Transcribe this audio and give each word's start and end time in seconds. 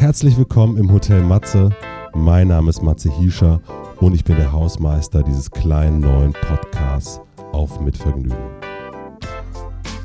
Herzlich 0.00 0.38
willkommen 0.38 0.78
im 0.78 0.90
Hotel 0.90 1.20
Matze. 1.20 1.68
Mein 2.14 2.48
Name 2.48 2.70
ist 2.70 2.82
Matze 2.82 3.12
Hiescher 3.12 3.60
und 3.98 4.14
ich 4.14 4.24
bin 4.24 4.36
der 4.36 4.50
Hausmeister 4.50 5.22
dieses 5.22 5.50
kleinen 5.50 6.00
neuen 6.00 6.32
Podcasts 6.32 7.20
auf 7.52 7.78
Mitvergnügen. 7.82 8.34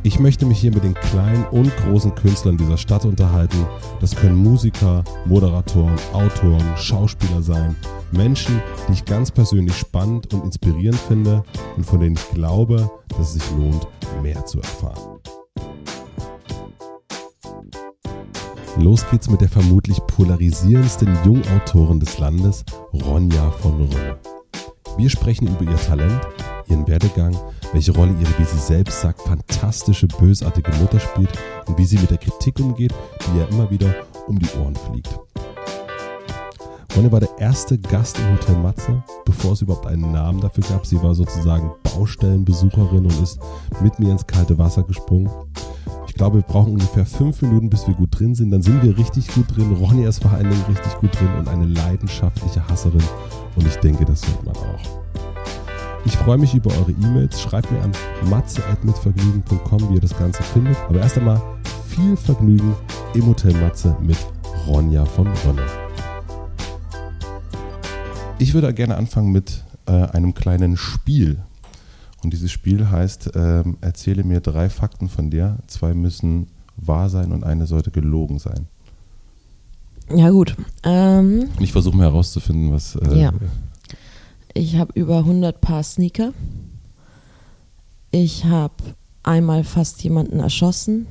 Ich 0.04 0.20
möchte 0.20 0.46
mich 0.46 0.60
hier 0.60 0.74
mit 0.74 0.84
den 0.84 0.96
kleinen 0.96 1.46
und 1.46 1.72
großen 1.78 2.14
Künstlern 2.14 2.58
dieser 2.58 2.78
Stadt 2.78 3.06
unterhalten. 3.06 3.66
Das 4.02 4.14
können 4.14 4.36
Musiker, 4.36 5.02
Moderatoren, 5.24 5.98
Autoren, 6.12 6.76
Schauspieler 6.76 7.42
sein. 7.42 7.74
Menschen, 8.12 8.62
die 8.90 8.94
ich 8.94 9.06
ganz 9.06 9.32
persönlich 9.32 9.78
spannend 9.78 10.34
und 10.34 10.44
inspirierend 10.44 11.00
finde 11.00 11.42
und 11.78 11.86
von 11.86 12.02
denen 12.02 12.18
ich 12.18 12.30
glaube, 12.32 12.92
dass 13.08 13.34
es 13.34 13.34
sich 13.36 13.52
lohnt, 13.52 13.88
mehr 14.22 14.46
zu 14.46 14.58
erfahren. 14.58 15.15
Los 18.78 19.06
geht's 19.10 19.30
mit 19.30 19.40
der 19.40 19.48
vermutlich 19.48 20.06
polarisierendsten 20.06 21.18
Jungautorin 21.24 22.00
des 22.02 22.18
Landes, 22.18 22.66
Ronja 22.94 23.50
von 23.52 23.78
Rönne. 23.78 24.18
Wir 24.98 25.10
sprechen 25.10 25.48
über 25.48 25.72
ihr 25.72 25.78
Talent, 25.78 26.20
ihren 26.68 26.86
Werdegang, 26.86 27.36
welche 27.72 27.94
Rolle 27.94 28.14
ihre, 28.20 28.38
wie 28.38 28.44
sie 28.44 28.58
selbst 28.58 29.00
sagt, 29.00 29.22
fantastische, 29.22 30.08
bösartige 30.08 30.72
Mutter 30.82 31.00
spielt 31.00 31.30
und 31.68 31.78
wie 31.78 31.86
sie 31.86 31.98
mit 31.98 32.12
der 32.12 32.18
Kritik 32.18 32.60
umgeht, 32.60 32.94
die 33.22 33.38
ihr 33.38 33.48
immer 33.50 33.72
wieder 33.72 33.96
um 34.28 34.38
die 34.38 34.50
Ohren 34.60 34.76
fliegt. 34.76 35.20
Ronja 36.96 37.12
war 37.14 37.22
der 37.22 37.38
erste 37.40 37.78
Gast 37.78 38.20
im 38.20 38.34
Hotel 38.34 38.58
Matze, 38.58 39.04
bevor 39.26 39.54
es 39.54 39.62
überhaupt 39.62 39.88
einen 39.88 40.12
Namen 40.12 40.42
dafür 40.42 40.64
gab. 40.70 40.86
Sie 40.86 41.02
war 41.02 41.16
sozusagen 41.16 41.72
Baustellenbesucherin 41.84 43.06
und 43.06 43.22
ist 43.22 43.40
mit 43.82 44.00
mir 44.00 44.12
ins 44.12 44.28
kalte 44.28 44.58
Wasser 44.58 44.84
gesprungen. 44.84 45.30
Ich 46.16 46.18
glaube, 46.18 46.38
wir 46.38 46.44
brauchen 46.44 46.72
ungefähr 46.72 47.06
fünf 47.06 47.42
Minuten, 47.42 47.70
bis 47.70 47.86
wir 47.88 47.94
gut 47.94 48.18
drin 48.18 48.36
sind. 48.36 48.50
Dann 48.50 48.62
sind 48.62 48.82
wir 48.82 48.98
richtig 48.98 49.28
gut 49.28 49.54
drin. 49.54 49.74
Ronja 49.74 50.08
ist 50.08 50.22
vor 50.22 50.32
allen 50.32 50.50
Dingen 50.50 50.64
richtig 50.66 50.94
gut 51.02 51.14
drin 51.14 51.28
und 51.38 51.50
eine 51.50 51.66
leidenschaftliche 51.66 52.66
Hasserin. 52.70 53.04
Und 53.58 53.68
ich 53.68 53.76
denke, 53.80 54.06
das 54.06 54.26
hört 54.26 54.46
man 54.46 54.56
auch. 54.56 55.02
Ich 56.06 56.16
freue 56.16 56.38
mich 56.38 56.56
über 56.56 56.72
eure 56.72 56.94
E-Mails. 56.94 57.42
Schreibt 57.42 57.70
mir 57.70 57.82
an 57.82 57.92
matze.mitvergnügen.com, 58.30 59.90
wie 59.90 59.96
ihr 59.96 60.00
das 60.00 60.18
Ganze 60.18 60.42
findet. 60.42 60.78
Aber 60.88 61.02
erst 61.02 61.18
einmal 61.18 61.42
viel 61.90 62.16
Vergnügen 62.16 62.74
im 63.14 63.28
Hotel 63.28 63.54
Matze 63.56 63.94
mit 64.02 64.18
Ronja 64.66 65.04
von 65.04 65.28
Rönne. 65.28 65.64
Ich 68.40 68.54
würde 68.54 68.74
gerne 68.74 68.96
anfangen 68.96 69.34
mit 69.34 69.66
äh, 69.86 69.92
einem 69.92 70.34
kleinen 70.34 70.78
Spiel. 70.78 71.44
Und 72.26 72.32
dieses 72.32 72.52
Spiel 72.52 72.90
heißt, 72.90 73.34
ähm, 73.36 73.78
erzähle 73.82 74.24
mir 74.24 74.42
drei 74.42 74.68
Fakten 74.72 75.10
von 75.10 75.30
dir. 75.30 75.60
Zwei 75.68 75.94
müssen 75.94 76.48
wahr 76.76 77.08
sein 77.08 77.32
und 77.32 77.44
eine 77.44 77.68
sollte 77.68 77.92
gelogen 77.92 78.40
sein. 78.40 78.66
Ja, 80.10 80.32
gut. 80.32 80.56
Ähm, 80.82 81.50
ich 81.60 81.72
versuche 81.72 81.96
mal 81.96 82.06
herauszufinden, 82.08 82.72
was. 82.72 82.96
Äh, 82.96 83.20
Ja. 83.22 83.32
ich 84.56 84.78
habe 84.78 84.92
über 85.00 85.20
100 85.20 85.62
Paar 85.62 85.84
Sneaker. 85.84 86.34
Ich 88.10 88.46
habe 88.46 88.74
einmal 89.22 89.64
fast 89.64 90.04
jemanden 90.04 90.40
erschossen. 90.40 91.06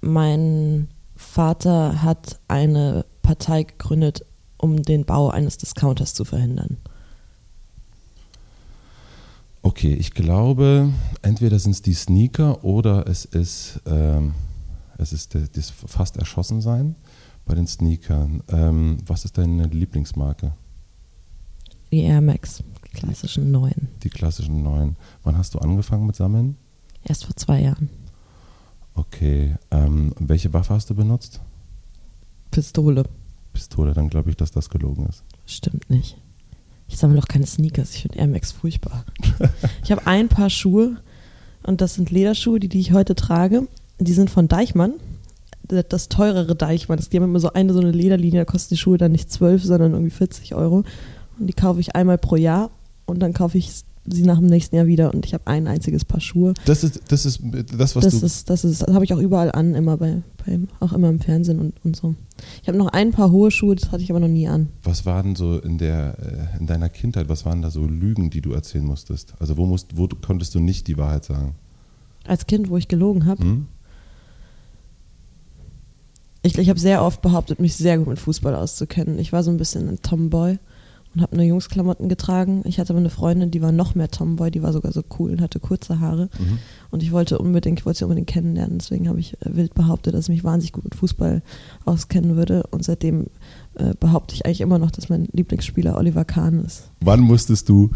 Mein 0.00 0.88
Vater 1.14 2.02
hat 2.02 2.40
eine 2.48 3.04
Partei 3.20 3.64
gegründet, 3.64 4.24
um 4.56 4.82
den 4.82 5.04
Bau 5.04 5.28
eines 5.28 5.58
Discounters 5.58 6.14
zu 6.14 6.24
verhindern. 6.24 6.78
Okay, 9.62 9.92
ich 9.92 10.14
glaube, 10.14 10.90
entweder 11.22 11.58
sind 11.58 11.72
es 11.72 11.82
die 11.82 11.94
Sneaker 11.94 12.64
oder 12.64 13.06
es 13.06 13.26
ist, 13.26 13.80
ähm, 13.86 14.34
es 14.96 15.12
ist 15.12 15.34
das 15.34 15.70
fast 15.70 16.16
erschossen 16.16 16.60
sein 16.60 16.96
bei 17.44 17.54
den 17.54 17.66
Sneakern. 17.66 18.42
Ähm, 18.48 18.98
was 19.06 19.24
ist 19.24 19.36
deine 19.36 19.66
Lieblingsmarke? 19.66 20.52
Die 21.92 22.02
Air 22.02 22.20
Max, 22.20 22.62
die 22.86 22.98
klassischen 22.98 23.50
neuen. 23.50 23.88
Die 24.02 24.10
klassischen 24.10 24.62
neuen. 24.62 24.96
Wann 25.24 25.36
hast 25.36 25.54
du 25.54 25.58
angefangen 25.58 26.06
mit 26.06 26.16
Sammeln? 26.16 26.56
Erst 27.04 27.26
vor 27.26 27.36
zwei 27.36 27.60
Jahren. 27.60 27.90
Okay. 28.94 29.56
Ähm, 29.70 30.14
welche 30.18 30.52
Waffe 30.52 30.74
hast 30.74 30.88
du 30.90 30.94
benutzt? 30.94 31.40
Pistole. 32.50 33.04
Pistole, 33.52 33.92
dann 33.92 34.08
glaube 34.08 34.30
ich, 34.30 34.36
dass 34.36 34.50
das 34.50 34.70
gelogen 34.70 35.06
ist. 35.06 35.24
Stimmt 35.46 35.90
nicht. 35.90 36.16
Ich 36.90 36.98
sammle 36.98 37.18
doch 37.20 37.28
keine 37.28 37.46
Sneakers. 37.46 37.94
Ich 37.94 38.02
finde 38.02 38.18
Air 38.18 38.26
Max 38.26 38.52
furchtbar. 38.52 39.04
ich 39.84 39.90
habe 39.92 40.06
ein 40.06 40.28
paar 40.28 40.50
Schuhe 40.50 40.96
und 41.62 41.80
das 41.80 41.94
sind 41.94 42.10
Lederschuhe, 42.10 42.58
die, 42.60 42.68
die 42.68 42.80
ich 42.80 42.92
heute 42.92 43.14
trage. 43.14 43.68
Die 43.98 44.12
sind 44.12 44.28
von 44.28 44.48
Deichmann. 44.48 44.94
Das- 45.62 46.08
teurere 46.08 46.56
Deichmann. 46.56 46.98
Das- 46.98 47.08
Die 47.08 47.16
haben 47.16 47.24
immer 47.24 47.38
so 47.38 47.52
eine 47.52 47.72
so 47.72 47.80
eine 47.80 47.92
Lederlinie, 47.92 48.40
da 48.40 48.44
kosten 48.44 48.74
die 48.74 48.78
Schuhe 48.78 48.98
dann 48.98 49.12
nicht 49.12 49.30
12, 49.30 49.62
sondern 49.64 49.92
irgendwie 49.92 50.10
40 50.10 50.54
Euro. 50.56 50.82
Und 51.38 51.46
die 51.46 51.52
kaufe 51.52 51.80
ich 51.80 51.94
einmal 51.94 52.18
pro 52.18 52.36
Jahr 52.36 52.70
und 53.06 53.20
dann 53.20 53.32
kaufe 53.32 53.56
ich 53.56 53.70
sie 54.12 54.22
nach 54.22 54.38
dem 54.38 54.46
nächsten 54.46 54.76
Jahr 54.76 54.86
wieder 54.86 55.12
und 55.14 55.24
ich 55.24 55.34
habe 55.34 55.46
ein 55.46 55.66
einziges 55.66 56.04
Paar 56.04 56.20
Schuhe. 56.20 56.54
Das 56.64 56.84
ist 56.84 57.00
das, 57.08 57.26
ist 57.26 57.40
das 57.76 57.96
was 57.96 58.04
das 58.04 58.20
du. 58.20 58.26
ist, 58.26 58.50
das 58.50 58.64
ist, 58.64 58.82
das 58.82 58.94
habe 58.94 59.04
ich 59.04 59.12
auch 59.12 59.18
überall 59.18 59.52
an, 59.52 59.74
immer 59.74 59.96
bei, 59.96 60.22
bei 60.44 60.58
auch 60.80 60.92
immer 60.92 61.08
im 61.08 61.20
Fernsehen 61.20 61.58
und, 61.58 61.74
und 61.84 61.96
so. 61.96 62.14
Ich 62.62 62.68
habe 62.68 62.78
noch 62.78 62.88
ein 62.88 63.10
paar 63.12 63.30
hohe 63.30 63.50
Schuhe, 63.50 63.74
das 63.76 63.92
hatte 63.92 64.02
ich 64.02 64.10
aber 64.10 64.20
noch 64.20 64.28
nie 64.28 64.48
an. 64.48 64.68
Was 64.82 65.06
waren 65.06 65.36
so 65.36 65.58
in 65.58 65.78
der 65.78 66.16
äh, 66.18 66.58
in 66.58 66.66
deiner 66.66 66.88
Kindheit? 66.88 67.28
Was 67.28 67.44
waren 67.44 67.62
da 67.62 67.70
so 67.70 67.84
Lügen, 67.86 68.30
die 68.30 68.40
du 68.40 68.52
erzählen 68.52 68.84
musstest? 68.84 69.34
Also 69.38 69.56
wo 69.56 69.66
musst, 69.66 69.96
wo 69.96 70.08
konntest 70.08 70.54
du 70.54 70.60
nicht 70.60 70.86
die 70.86 70.96
Wahrheit 70.96 71.24
sagen? 71.24 71.54
Als 72.26 72.46
Kind, 72.46 72.68
wo 72.68 72.76
ich 72.76 72.88
gelogen 72.88 73.26
habe. 73.26 73.42
Hm? 73.42 73.66
Ich, 76.42 76.56
ich 76.56 76.68
habe 76.70 76.80
sehr 76.80 77.04
oft 77.04 77.20
behauptet, 77.20 77.60
mich 77.60 77.76
sehr 77.76 77.98
gut 77.98 78.06
mit 78.08 78.18
Fußball 78.18 78.54
auszukennen. 78.54 79.18
Ich 79.18 79.32
war 79.32 79.42
so 79.42 79.50
ein 79.50 79.58
bisschen 79.58 79.88
ein 79.88 80.00
Tomboy 80.00 80.58
und 81.14 81.22
habe 81.22 81.36
nur 81.36 81.44
Jungsklamotten 81.44 82.08
getragen. 82.08 82.62
Ich 82.64 82.78
hatte 82.78 82.92
aber 82.92 83.00
eine 83.00 83.10
Freundin, 83.10 83.50
die 83.50 83.62
war 83.62 83.72
noch 83.72 83.94
mehr 83.94 84.08
Tomboy, 84.08 84.50
die 84.50 84.62
war 84.62 84.72
sogar 84.72 84.92
so 84.92 85.02
cool 85.18 85.32
und 85.32 85.40
hatte 85.40 85.58
kurze 85.58 85.98
Haare. 85.98 86.28
Mhm. 86.38 86.58
Und 86.90 87.02
ich 87.02 87.10
wollte 87.10 87.38
unbedingt, 87.38 87.80
ich 87.80 87.86
wollte 87.86 87.98
sie 87.98 88.04
unbedingt 88.04 88.28
kennenlernen. 88.28 88.78
Deswegen 88.78 89.08
habe 89.08 89.18
ich 89.18 89.34
äh, 89.42 89.56
wild 89.56 89.74
behauptet, 89.74 90.14
dass 90.14 90.26
ich 90.26 90.36
mich 90.36 90.44
wahnsinnig 90.44 90.72
gut 90.72 90.84
mit 90.84 90.94
Fußball 90.94 91.42
auskennen 91.84 92.36
würde. 92.36 92.62
Und 92.70 92.84
seitdem 92.84 93.26
äh, 93.74 93.94
behaupte 93.98 94.34
ich 94.34 94.46
eigentlich 94.46 94.60
immer 94.60 94.78
noch, 94.78 94.92
dass 94.92 95.08
mein 95.08 95.26
Lieblingsspieler 95.32 95.98
Oliver 95.98 96.24
Kahn 96.24 96.64
ist. 96.64 96.90
Wann 97.00 97.20
musstest 97.20 97.68
du 97.68 97.90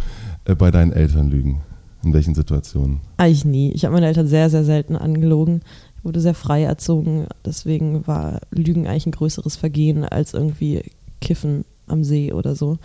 äh, 0.45 0.57
bei 0.57 0.73
deinen 0.73 0.93
Eltern 0.93 1.31
lügen? 1.31 1.61
In 2.03 2.13
welchen 2.13 2.35
Situationen? 2.35 3.01
Eigentlich 3.17 3.47
nie. 3.47 3.73
Ich 3.73 3.85
habe 3.85 3.95
meine 3.95 4.07
Eltern 4.07 4.27
sehr, 4.27 4.51
sehr 4.51 4.65
selten 4.65 4.95
angelogen. 4.97 5.63
Ich 5.97 6.05
wurde 6.05 6.21
sehr 6.21 6.35
frei 6.35 6.65
erzogen. 6.65 7.27
Deswegen 7.47 8.07
war 8.07 8.41
Lügen 8.51 8.87
eigentlich 8.87 9.07
ein 9.07 9.13
größeres 9.13 9.57
Vergehen 9.57 10.05
als 10.05 10.35
irgendwie 10.35 10.83
Kiffen 11.21 11.65
am 11.87 12.05
See 12.05 12.33
oder 12.33 12.55
so. 12.55 12.79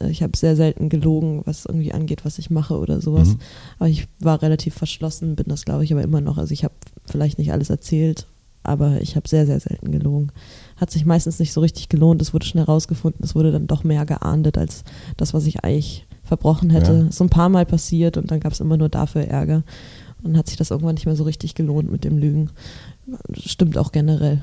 Äh, 0.00 0.10
Ich 0.10 0.22
habe 0.22 0.36
sehr 0.36 0.56
selten 0.56 0.88
gelogen, 0.88 1.42
was 1.44 1.66
irgendwie 1.66 1.92
angeht, 1.92 2.24
was 2.24 2.38
ich 2.38 2.50
mache 2.50 2.78
oder 2.78 3.00
sowas. 3.00 3.28
Mhm. 3.28 3.38
Aber 3.78 3.88
ich 3.88 4.08
war 4.20 4.42
relativ 4.42 4.74
verschlossen, 4.74 5.36
bin 5.36 5.46
das 5.48 5.64
glaube 5.64 5.84
ich 5.84 5.92
aber 5.92 6.02
immer 6.02 6.20
noch. 6.20 6.38
Also 6.38 6.52
ich 6.52 6.64
habe 6.64 6.74
vielleicht 7.04 7.38
nicht 7.38 7.52
alles 7.52 7.70
erzählt, 7.70 8.26
aber 8.62 9.00
ich 9.00 9.16
habe 9.16 9.28
sehr, 9.28 9.46
sehr 9.46 9.60
selten 9.60 9.90
gelogen. 9.90 10.30
Hat 10.76 10.90
sich 10.90 11.04
meistens 11.04 11.38
nicht 11.38 11.52
so 11.52 11.60
richtig 11.60 11.88
gelohnt. 11.88 12.22
Es 12.22 12.32
wurde 12.32 12.46
schnell 12.46 12.64
rausgefunden. 12.64 13.24
Es 13.24 13.34
wurde 13.34 13.52
dann 13.52 13.66
doch 13.66 13.84
mehr 13.84 14.06
geahndet 14.06 14.56
als 14.58 14.84
das, 15.16 15.34
was 15.34 15.46
ich 15.46 15.64
eigentlich 15.64 16.06
verbrochen 16.22 16.70
hätte. 16.70 16.92
Ja. 16.92 17.08
Ist 17.08 17.18
so 17.18 17.24
ein 17.24 17.30
paar 17.30 17.48
Mal 17.48 17.66
passiert 17.66 18.16
und 18.16 18.30
dann 18.30 18.40
gab 18.40 18.52
es 18.52 18.60
immer 18.60 18.76
nur 18.76 18.88
dafür 18.88 19.22
Ärger. 19.22 19.64
Und 20.22 20.36
hat 20.36 20.46
sich 20.46 20.56
das 20.56 20.70
irgendwann 20.70 20.94
nicht 20.94 21.06
mehr 21.06 21.16
so 21.16 21.24
richtig 21.24 21.56
gelohnt 21.56 21.90
mit 21.90 22.04
dem 22.04 22.16
Lügen. 22.16 22.50
Stimmt 23.34 23.76
auch 23.76 23.90
generell. 23.90 24.40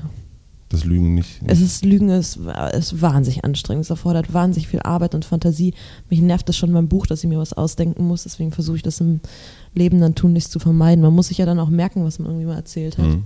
Das 0.70 0.84
Lügen 0.84 1.16
nicht. 1.16 1.40
Es 1.46 1.60
ist 1.60 1.84
Lügen 1.84 2.10
ist, 2.10 2.38
ist 2.72 3.02
wahnsinnig 3.02 3.44
anstrengend. 3.44 3.84
Es 3.84 3.90
erfordert 3.90 4.32
wahnsinnig 4.32 4.68
viel 4.68 4.80
Arbeit 4.80 5.16
und 5.16 5.24
Fantasie. 5.24 5.74
Mich 6.08 6.20
nervt 6.20 6.48
es 6.48 6.56
schon 6.56 6.72
beim 6.72 6.86
Buch, 6.86 7.08
dass 7.08 7.24
ich 7.24 7.28
mir 7.28 7.40
was 7.40 7.52
ausdenken 7.52 8.06
muss. 8.06 8.22
Deswegen 8.22 8.52
versuche 8.52 8.76
ich 8.76 8.82
das 8.84 9.00
im 9.00 9.20
Leben 9.74 10.00
dann 10.00 10.14
tunlichst 10.14 10.52
zu 10.52 10.60
vermeiden. 10.60 11.02
Man 11.02 11.12
muss 11.12 11.26
sich 11.26 11.38
ja 11.38 11.46
dann 11.46 11.58
auch 11.58 11.70
merken, 11.70 12.04
was 12.04 12.20
man 12.20 12.28
irgendwie 12.28 12.46
mal 12.46 12.54
erzählt 12.54 12.98
hat. 12.98 13.06
Mhm. 13.06 13.24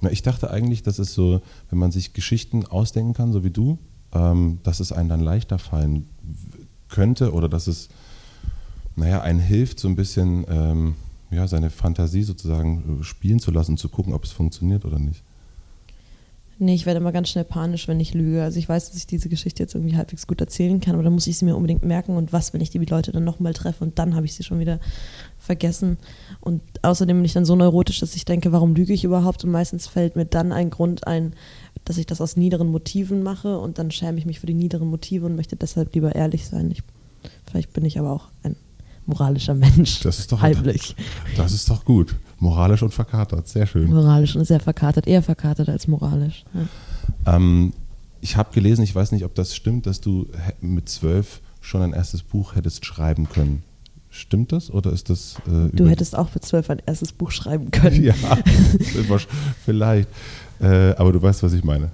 Na, 0.00 0.10
ich 0.10 0.22
dachte 0.22 0.50
eigentlich, 0.50 0.82
dass 0.82 0.98
es 0.98 1.12
so, 1.12 1.42
wenn 1.68 1.78
man 1.78 1.92
sich 1.92 2.14
Geschichten 2.14 2.64
ausdenken 2.64 3.12
kann, 3.12 3.32
so 3.32 3.44
wie 3.44 3.50
du, 3.50 3.78
ähm, 4.14 4.60
dass 4.62 4.80
es 4.80 4.90
einem 4.90 5.10
dann 5.10 5.20
leichter 5.20 5.58
fallen 5.58 6.06
könnte 6.88 7.34
oder 7.34 7.50
dass 7.50 7.66
es, 7.66 7.90
naja, 8.96 9.20
einen 9.20 9.40
hilft, 9.40 9.78
so 9.78 9.88
ein 9.88 9.96
bisschen 9.96 10.46
ähm, 10.48 10.94
ja, 11.30 11.46
seine 11.46 11.68
Fantasie 11.68 12.22
sozusagen 12.22 13.00
äh, 13.00 13.04
spielen 13.04 13.40
zu 13.40 13.50
lassen, 13.50 13.76
zu 13.76 13.90
gucken, 13.90 14.14
ob 14.14 14.24
es 14.24 14.32
funktioniert 14.32 14.86
oder 14.86 14.98
nicht. 14.98 15.22
Nee, 16.60 16.74
ich 16.74 16.86
werde 16.86 16.98
immer 16.98 17.12
ganz 17.12 17.28
schnell 17.28 17.44
panisch, 17.44 17.86
wenn 17.86 18.00
ich 18.00 18.14
lüge. 18.14 18.42
Also 18.42 18.58
ich 18.58 18.68
weiß, 18.68 18.88
dass 18.88 18.96
ich 18.96 19.06
diese 19.06 19.28
Geschichte 19.28 19.62
jetzt 19.62 19.76
irgendwie 19.76 19.96
halbwegs 19.96 20.26
gut 20.26 20.40
erzählen 20.40 20.80
kann, 20.80 20.94
aber 20.94 21.04
dann 21.04 21.12
muss 21.12 21.28
ich 21.28 21.38
sie 21.38 21.44
mir 21.44 21.54
unbedingt 21.54 21.84
merken 21.84 22.16
und 22.16 22.32
was, 22.32 22.52
wenn 22.52 22.60
ich 22.60 22.70
die 22.70 22.78
Leute 22.78 23.12
dann 23.12 23.22
nochmal 23.22 23.54
treffe 23.54 23.84
und 23.84 23.98
dann 24.00 24.16
habe 24.16 24.26
ich 24.26 24.34
sie 24.34 24.42
schon 24.42 24.58
wieder 24.58 24.80
vergessen. 25.38 25.98
Und 26.40 26.62
außerdem 26.82 27.16
bin 27.16 27.24
ich 27.24 27.32
dann 27.32 27.44
so 27.44 27.54
neurotisch, 27.54 28.00
dass 28.00 28.16
ich 28.16 28.24
denke, 28.24 28.50
warum 28.50 28.74
lüge 28.74 28.92
ich 28.92 29.04
überhaupt? 29.04 29.44
Und 29.44 29.52
meistens 29.52 29.86
fällt 29.86 30.16
mir 30.16 30.24
dann 30.24 30.50
ein 30.50 30.70
Grund 30.70 31.06
ein, 31.06 31.34
dass 31.84 31.96
ich 31.96 32.06
das 32.06 32.20
aus 32.20 32.36
niederen 32.36 32.68
Motiven 32.68 33.22
mache 33.22 33.58
und 33.58 33.78
dann 33.78 33.92
schäme 33.92 34.18
ich 34.18 34.26
mich 34.26 34.40
für 34.40 34.46
die 34.46 34.54
niederen 34.54 34.88
Motive 34.88 35.26
und 35.26 35.36
möchte 35.36 35.54
deshalb 35.54 35.94
lieber 35.94 36.16
ehrlich 36.16 36.46
sein. 36.46 36.72
Ich, 36.72 36.82
vielleicht 37.48 37.72
bin 37.72 37.84
ich 37.84 38.00
aber 38.00 38.12
auch 38.12 38.30
ein 38.42 38.56
moralischer 39.06 39.54
Mensch. 39.54 40.00
Das 40.00 40.18
ist 40.18 40.32
doch, 40.32 40.42
halblich. 40.42 40.96
das 41.36 41.52
ist 41.52 41.70
doch 41.70 41.84
gut. 41.84 42.16
Moralisch 42.38 42.82
und 42.82 42.94
verkatert, 42.94 43.48
sehr 43.48 43.66
schön. 43.66 43.90
Moralisch 43.90 44.36
und 44.36 44.44
sehr 44.44 44.60
verkatert, 44.60 45.06
eher 45.06 45.22
verkatert 45.22 45.68
als 45.68 45.88
moralisch. 45.88 46.44
Ja. 46.54 47.36
Ähm, 47.36 47.72
ich 48.20 48.36
habe 48.36 48.52
gelesen, 48.52 48.82
ich 48.82 48.94
weiß 48.94 49.12
nicht, 49.12 49.24
ob 49.24 49.34
das 49.34 49.54
stimmt, 49.54 49.86
dass 49.86 50.00
du 50.00 50.26
mit 50.60 50.88
zwölf 50.88 51.40
schon 51.60 51.82
ein 51.82 51.92
erstes 51.92 52.22
Buch 52.22 52.54
hättest 52.54 52.84
schreiben 52.86 53.28
können. 53.28 53.62
Stimmt 54.10 54.52
das 54.52 54.70
oder 54.70 54.92
ist 54.92 55.10
das? 55.10 55.36
Äh, 55.46 55.74
du 55.74 55.86
hättest 55.86 56.16
auch 56.16 56.34
mit 56.34 56.44
zwölf 56.44 56.70
ein 56.70 56.80
erstes 56.86 57.12
Buch 57.12 57.30
schreiben 57.30 57.70
können. 57.70 58.02
ja, 58.04 58.14
vielleicht. 59.64 60.08
Äh, 60.60 60.94
aber 60.96 61.12
du 61.12 61.20
weißt, 61.20 61.42
was 61.42 61.52
ich 61.52 61.62
meine. 61.62 61.90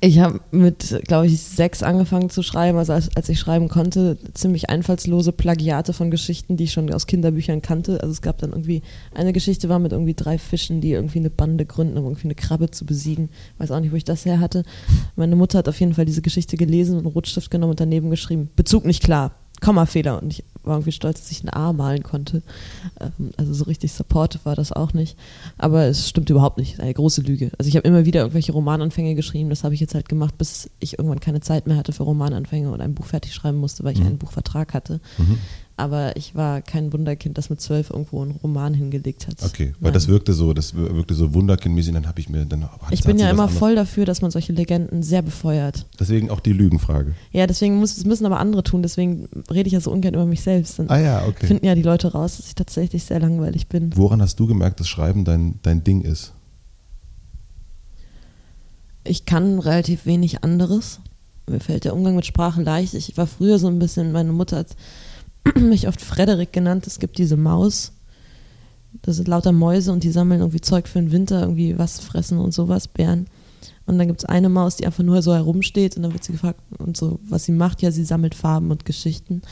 Ich 0.00 0.18
habe 0.18 0.40
mit, 0.50 1.00
glaube 1.06 1.28
ich, 1.28 1.40
sechs 1.40 1.84
angefangen 1.84 2.28
zu 2.28 2.42
schreiben, 2.42 2.76
also 2.76 2.92
als, 2.92 3.14
als, 3.14 3.28
ich 3.28 3.38
schreiben 3.38 3.68
konnte, 3.68 4.18
ziemlich 4.34 4.68
einfallslose 4.68 5.30
Plagiate 5.30 5.92
von 5.92 6.10
Geschichten, 6.10 6.56
die 6.56 6.64
ich 6.64 6.72
schon 6.72 6.92
aus 6.92 7.06
Kinderbüchern 7.06 7.62
kannte. 7.62 8.00
Also 8.00 8.10
es 8.10 8.20
gab 8.20 8.38
dann 8.38 8.50
irgendwie, 8.50 8.82
eine 9.14 9.32
Geschichte 9.32 9.68
war 9.68 9.78
mit 9.78 9.92
irgendwie 9.92 10.14
drei 10.14 10.38
Fischen, 10.38 10.80
die 10.80 10.90
irgendwie 10.90 11.20
eine 11.20 11.30
Bande 11.30 11.64
gründen, 11.66 11.98
um 11.98 12.04
irgendwie 12.04 12.26
eine 12.26 12.34
Krabbe 12.34 12.70
zu 12.72 12.84
besiegen. 12.84 13.30
Weiß 13.58 13.70
auch 13.70 13.78
nicht, 13.78 13.92
wo 13.92 13.96
ich 13.96 14.04
das 14.04 14.24
her 14.24 14.40
hatte. 14.40 14.64
Meine 15.14 15.36
Mutter 15.36 15.58
hat 15.58 15.68
auf 15.68 15.78
jeden 15.78 15.94
Fall 15.94 16.04
diese 16.04 16.22
Geschichte 16.22 16.56
gelesen 16.56 16.96
und 16.96 17.04
einen 17.04 17.12
Rotstift 17.12 17.50
genommen 17.52 17.70
und 17.70 17.80
daneben 17.80 18.10
geschrieben, 18.10 18.50
Bezug 18.56 18.84
nicht 18.86 19.04
klar, 19.04 19.36
Kommafehler. 19.60 20.22
Und 20.22 20.32
ich 20.32 20.44
war 20.62 20.76
irgendwie 20.76 20.92
stolz, 20.92 21.20
dass 21.20 21.30
ich 21.30 21.42
ein 21.44 21.52
A 21.52 21.72
malen 21.72 22.02
konnte. 22.02 22.42
Ähm, 23.00 23.30
also 23.36 23.54
so 23.54 23.64
richtig 23.64 23.92
supportive 23.92 24.44
war 24.44 24.56
das 24.56 24.72
auch 24.72 24.92
nicht. 24.92 25.16
Aber 25.58 25.84
es 25.84 26.08
stimmt 26.08 26.30
überhaupt 26.30 26.58
nicht. 26.58 26.80
Eine 26.80 26.94
große 26.94 27.22
Lüge. 27.22 27.50
Also 27.58 27.68
ich 27.68 27.76
habe 27.76 27.86
immer 27.86 28.04
wieder 28.04 28.20
irgendwelche 28.20 28.52
Romananfänge 28.52 29.14
geschrieben. 29.14 29.50
Das 29.50 29.64
habe 29.64 29.74
ich 29.74 29.80
jetzt 29.80 29.94
halt 29.94 30.08
gemacht, 30.08 30.36
bis 30.38 30.70
ich 30.80 30.98
irgendwann 30.98 31.20
keine 31.20 31.40
Zeit 31.40 31.66
mehr 31.66 31.76
hatte 31.76 31.92
für 31.92 32.02
Romananfänge 32.02 32.70
und 32.70 32.80
ein 32.80 32.94
Buch 32.94 33.06
fertig 33.06 33.34
schreiben 33.34 33.58
musste, 33.58 33.84
weil 33.84 33.94
ich 33.94 34.00
mhm. 34.00 34.06
einen 34.06 34.18
Buchvertrag 34.18 34.74
hatte. 34.74 35.00
Mhm 35.18 35.38
aber 35.78 36.16
ich 36.16 36.34
war 36.34 36.62
kein 36.62 36.92
Wunderkind, 36.92 37.36
das 37.36 37.50
mit 37.50 37.60
zwölf 37.60 37.90
irgendwo 37.90 38.22
einen 38.22 38.30
Roman 38.30 38.72
hingelegt 38.72 39.26
hat. 39.26 39.42
Okay, 39.42 39.74
weil 39.78 39.90
Nein. 39.90 39.92
das 39.92 40.08
wirkte 40.08 40.32
so, 40.32 40.54
das 40.54 40.74
wirkte 40.74 41.14
so 41.14 41.34
Wunderkindmäßig, 41.34 41.92
dann 41.92 42.06
habe 42.06 42.18
ich 42.18 42.30
mir 42.30 42.46
dann. 42.46 42.66
Ich 42.90 43.02
bin 43.02 43.18
ja 43.18 43.30
immer 43.30 43.48
voll 43.48 43.74
dafür, 43.74 44.06
dass 44.06 44.22
man 44.22 44.30
solche 44.30 44.54
Legenden 44.54 45.02
sehr 45.02 45.20
befeuert. 45.20 45.84
Deswegen 46.00 46.30
auch 46.30 46.40
die 46.40 46.54
Lügenfrage. 46.54 47.14
Ja, 47.30 47.46
deswegen 47.46 47.76
muss, 47.76 47.94
das 47.94 48.06
müssen 48.06 48.24
aber 48.24 48.40
andere 48.40 48.62
tun, 48.62 48.82
deswegen 48.82 49.28
rede 49.50 49.66
ich 49.66 49.74
ja 49.74 49.80
so 49.80 49.90
ungern 49.90 50.14
über 50.14 50.24
mich 50.24 50.40
selbst. 50.40 50.78
Dann 50.78 50.88
ah 50.88 50.98
ja, 50.98 51.26
okay. 51.26 51.46
Finden 51.46 51.66
ja 51.66 51.74
die 51.74 51.82
Leute 51.82 52.12
raus, 52.12 52.38
dass 52.38 52.46
ich 52.46 52.54
tatsächlich 52.54 53.04
sehr 53.04 53.20
langweilig 53.20 53.68
bin. 53.68 53.94
Woran 53.96 54.22
hast 54.22 54.40
du 54.40 54.46
gemerkt, 54.46 54.80
dass 54.80 54.88
Schreiben 54.88 55.26
dein, 55.26 55.58
dein 55.62 55.84
Ding 55.84 56.00
ist? 56.00 56.32
Ich 59.04 59.26
kann 59.26 59.58
relativ 59.58 60.06
wenig 60.06 60.42
anderes. 60.42 61.00
Mir 61.48 61.60
fällt 61.60 61.84
der 61.84 61.94
Umgang 61.94 62.16
mit 62.16 62.26
Sprache 62.26 62.62
leicht. 62.62 62.94
Ich 62.94 63.16
war 63.16 63.26
früher 63.26 63.58
so 63.58 63.68
ein 63.68 63.78
bisschen, 63.78 64.10
meine 64.10 64.32
Mutter 64.32 64.56
hat 64.56 64.74
mich 65.60 65.88
oft 65.88 66.00
Frederik 66.00 66.52
genannt. 66.52 66.86
Es 66.86 66.98
gibt 66.98 67.18
diese 67.18 67.36
Maus. 67.36 67.92
Das 69.02 69.16
sind 69.16 69.28
lauter 69.28 69.52
Mäuse 69.52 69.92
und 69.92 70.04
die 70.04 70.10
sammeln 70.10 70.40
irgendwie 70.40 70.60
Zeug 70.60 70.88
für 70.88 70.98
den 70.98 71.12
Winter, 71.12 71.42
irgendwie 71.42 71.78
was 71.78 72.00
fressen 72.00 72.38
und 72.38 72.52
sowas, 72.52 72.88
Bären. 72.88 73.26
Und 73.84 73.98
dann 73.98 74.08
gibt 74.08 74.20
es 74.20 74.24
eine 74.24 74.48
Maus, 74.48 74.76
die 74.76 74.86
einfach 74.86 75.04
nur 75.04 75.22
so 75.22 75.34
herumsteht 75.34 75.96
und 75.96 76.02
dann 76.02 76.12
wird 76.12 76.24
sie 76.24 76.32
gefragt, 76.32 76.60
und 76.78 76.96
so, 76.96 77.20
was 77.28 77.44
sie 77.44 77.52
macht. 77.52 77.82
Ja, 77.82 77.90
sie 77.90 78.04
sammelt 78.04 78.34
Farben 78.34 78.70
und 78.70 78.84
Geschichten. 78.84 79.42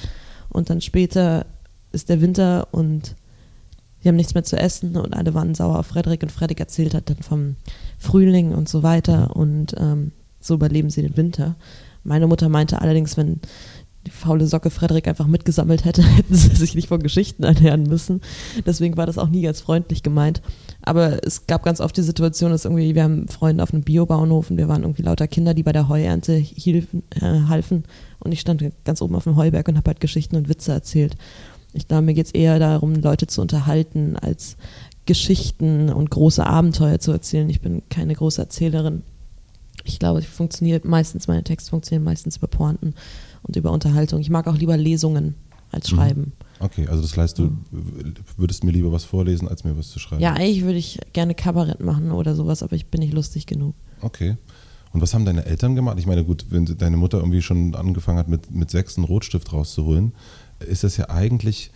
Und 0.48 0.70
dann 0.70 0.80
später 0.80 1.46
ist 1.92 2.08
der 2.08 2.20
Winter 2.20 2.68
und 2.72 3.14
die 4.02 4.08
haben 4.08 4.16
nichts 4.16 4.34
mehr 4.34 4.44
zu 4.44 4.58
essen 4.58 4.96
und 4.96 5.14
alle 5.14 5.32
waren 5.32 5.54
sauer 5.54 5.78
auf 5.78 5.86
Frederik 5.86 6.22
und 6.22 6.32
Frederik 6.32 6.60
erzählt 6.60 6.94
hat 6.94 7.08
dann 7.08 7.18
vom 7.18 7.56
Frühling 7.98 8.52
und 8.52 8.68
so 8.68 8.82
weiter 8.82 9.34
und 9.34 9.74
ähm, 9.78 10.12
so 10.40 10.54
überleben 10.54 10.90
sie 10.90 11.00
den 11.00 11.16
Winter. 11.16 11.56
Meine 12.02 12.26
Mutter 12.26 12.50
meinte 12.50 12.82
allerdings, 12.82 13.16
wenn 13.16 13.40
die 14.06 14.10
faule 14.10 14.46
Socke 14.46 14.70
Frederik 14.70 15.08
einfach 15.08 15.26
mitgesammelt 15.26 15.84
hätte, 15.84 16.02
hätten 16.16 16.34
sie 16.34 16.54
sich 16.54 16.74
nicht 16.74 16.88
von 16.88 17.02
Geschichten 17.02 17.42
ernähren 17.42 17.84
müssen. 17.84 18.20
Deswegen 18.66 18.96
war 18.96 19.06
das 19.06 19.18
auch 19.18 19.28
nie 19.28 19.42
ganz 19.42 19.60
freundlich 19.60 20.02
gemeint. 20.02 20.42
Aber 20.82 21.24
es 21.26 21.46
gab 21.46 21.62
ganz 21.62 21.80
oft 21.80 21.96
die 21.96 22.02
Situation, 22.02 22.50
dass 22.50 22.64
irgendwie, 22.64 22.94
wir 22.94 23.04
haben 23.04 23.28
Freunde 23.28 23.62
auf 23.62 23.72
einem 23.72 23.82
Biobauernhof 23.82 24.50
und 24.50 24.58
wir 24.58 24.68
waren 24.68 24.82
irgendwie 24.82 25.02
lauter 25.02 25.28
Kinder, 25.28 25.54
die 25.54 25.62
bei 25.62 25.72
der 25.72 25.88
Heuernte 25.88 26.34
hielfen, 26.34 27.02
äh, 27.10 27.48
halfen. 27.48 27.84
Und 28.18 28.32
ich 28.32 28.40
stand 28.40 28.64
ganz 28.84 29.00
oben 29.00 29.14
auf 29.14 29.24
dem 29.24 29.36
Heuberg 29.36 29.68
und 29.68 29.76
habe 29.76 29.88
halt 29.88 30.00
Geschichten 30.00 30.36
und 30.36 30.48
Witze 30.48 30.72
erzählt. 30.72 31.16
Ich 31.72 31.88
glaube, 31.88 32.02
mir 32.02 32.14
geht 32.14 32.26
es 32.26 32.32
eher 32.32 32.58
darum, 32.58 32.94
Leute 32.94 33.26
zu 33.26 33.40
unterhalten, 33.40 34.16
als 34.16 34.56
Geschichten 35.06 35.90
und 35.90 36.10
große 36.10 36.46
Abenteuer 36.46 36.98
zu 36.98 37.12
erzählen. 37.12 37.50
Ich 37.50 37.60
bin 37.60 37.82
keine 37.88 38.14
große 38.14 38.40
Erzählerin. 38.40 39.02
Ich 39.84 39.98
glaube, 39.98 40.20
ich 40.20 40.28
funktioniere 40.28 40.80
meistens, 40.84 41.28
meine 41.28 41.44
Texte 41.44 41.70
funktionieren 41.70 42.04
meistens 42.04 42.36
über 42.38 42.46
Pointen 42.46 42.94
und 43.44 43.56
über 43.56 43.70
Unterhaltung. 43.70 44.20
Ich 44.20 44.30
mag 44.30 44.46
auch 44.46 44.56
lieber 44.56 44.76
Lesungen 44.76 45.34
als 45.70 45.90
mhm. 45.90 45.96
Schreiben. 45.96 46.32
Okay, 46.60 46.86
also 46.88 47.02
das 47.02 47.16
heißt, 47.16 47.38
du 47.38 47.56
würdest 48.36 48.64
mir 48.64 48.70
lieber 48.70 48.92
was 48.92 49.04
vorlesen, 49.04 49.48
als 49.48 49.64
mir 49.64 49.76
was 49.76 49.90
zu 49.90 49.98
schreiben? 49.98 50.22
Ja, 50.22 50.32
eigentlich 50.32 50.62
würde 50.62 50.78
ich 50.78 50.98
gerne 51.12 51.34
Kabarett 51.34 51.80
machen 51.80 52.10
oder 52.10 52.34
sowas, 52.34 52.62
aber 52.62 52.76
ich 52.76 52.86
bin 52.86 53.00
nicht 53.00 53.12
lustig 53.12 53.46
genug. 53.46 53.74
Okay. 54.00 54.36
Und 54.92 55.00
was 55.00 55.12
haben 55.12 55.24
deine 55.24 55.44
Eltern 55.44 55.74
gemacht? 55.74 55.98
Ich 55.98 56.06
meine, 56.06 56.24
gut, 56.24 56.46
wenn 56.50 56.64
deine 56.64 56.96
Mutter 56.96 57.18
irgendwie 57.18 57.42
schon 57.42 57.74
angefangen 57.74 58.18
hat, 58.18 58.28
mit, 58.28 58.52
mit 58.52 58.70
sechs 58.70 58.96
einen 58.96 59.04
Rotstift 59.04 59.52
rauszuholen, 59.52 60.12
ist 60.60 60.84
das 60.84 60.96
ja 60.96 61.10
eigentlich, 61.10 61.72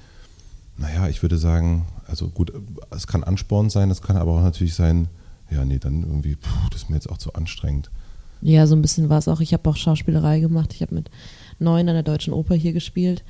naja, 0.76 1.08
ich 1.08 1.22
würde 1.22 1.36
sagen, 1.36 1.86
also 2.06 2.28
gut, 2.28 2.52
es 2.90 3.08
kann 3.08 3.24
Ansporn 3.24 3.70
sein, 3.70 3.90
es 3.90 4.02
kann 4.02 4.16
aber 4.16 4.32
auch 4.32 4.42
natürlich 4.42 4.74
sein, 4.74 5.08
ja, 5.50 5.64
nee, 5.64 5.78
dann 5.78 6.04
irgendwie, 6.04 6.36
puh, 6.36 6.68
das 6.70 6.82
ist 6.82 6.90
mir 6.90 6.96
jetzt 6.96 7.10
auch 7.10 7.18
zu 7.18 7.32
anstrengend. 7.32 7.90
Ja, 8.40 8.66
so 8.66 8.76
ein 8.76 8.82
bisschen 8.82 9.08
war 9.08 9.18
es 9.18 9.26
auch. 9.26 9.40
Ich 9.40 9.52
habe 9.52 9.68
auch 9.68 9.76
Schauspielerei 9.76 10.38
gemacht. 10.38 10.72
Ich 10.74 10.82
habe 10.82 10.94
mit 10.94 11.10
neun 11.58 11.88
an 11.88 11.94
der 11.94 12.02
Deutschen 12.02 12.32
Oper 12.32 12.54
hier 12.54 12.72
gespielt. 12.72 13.24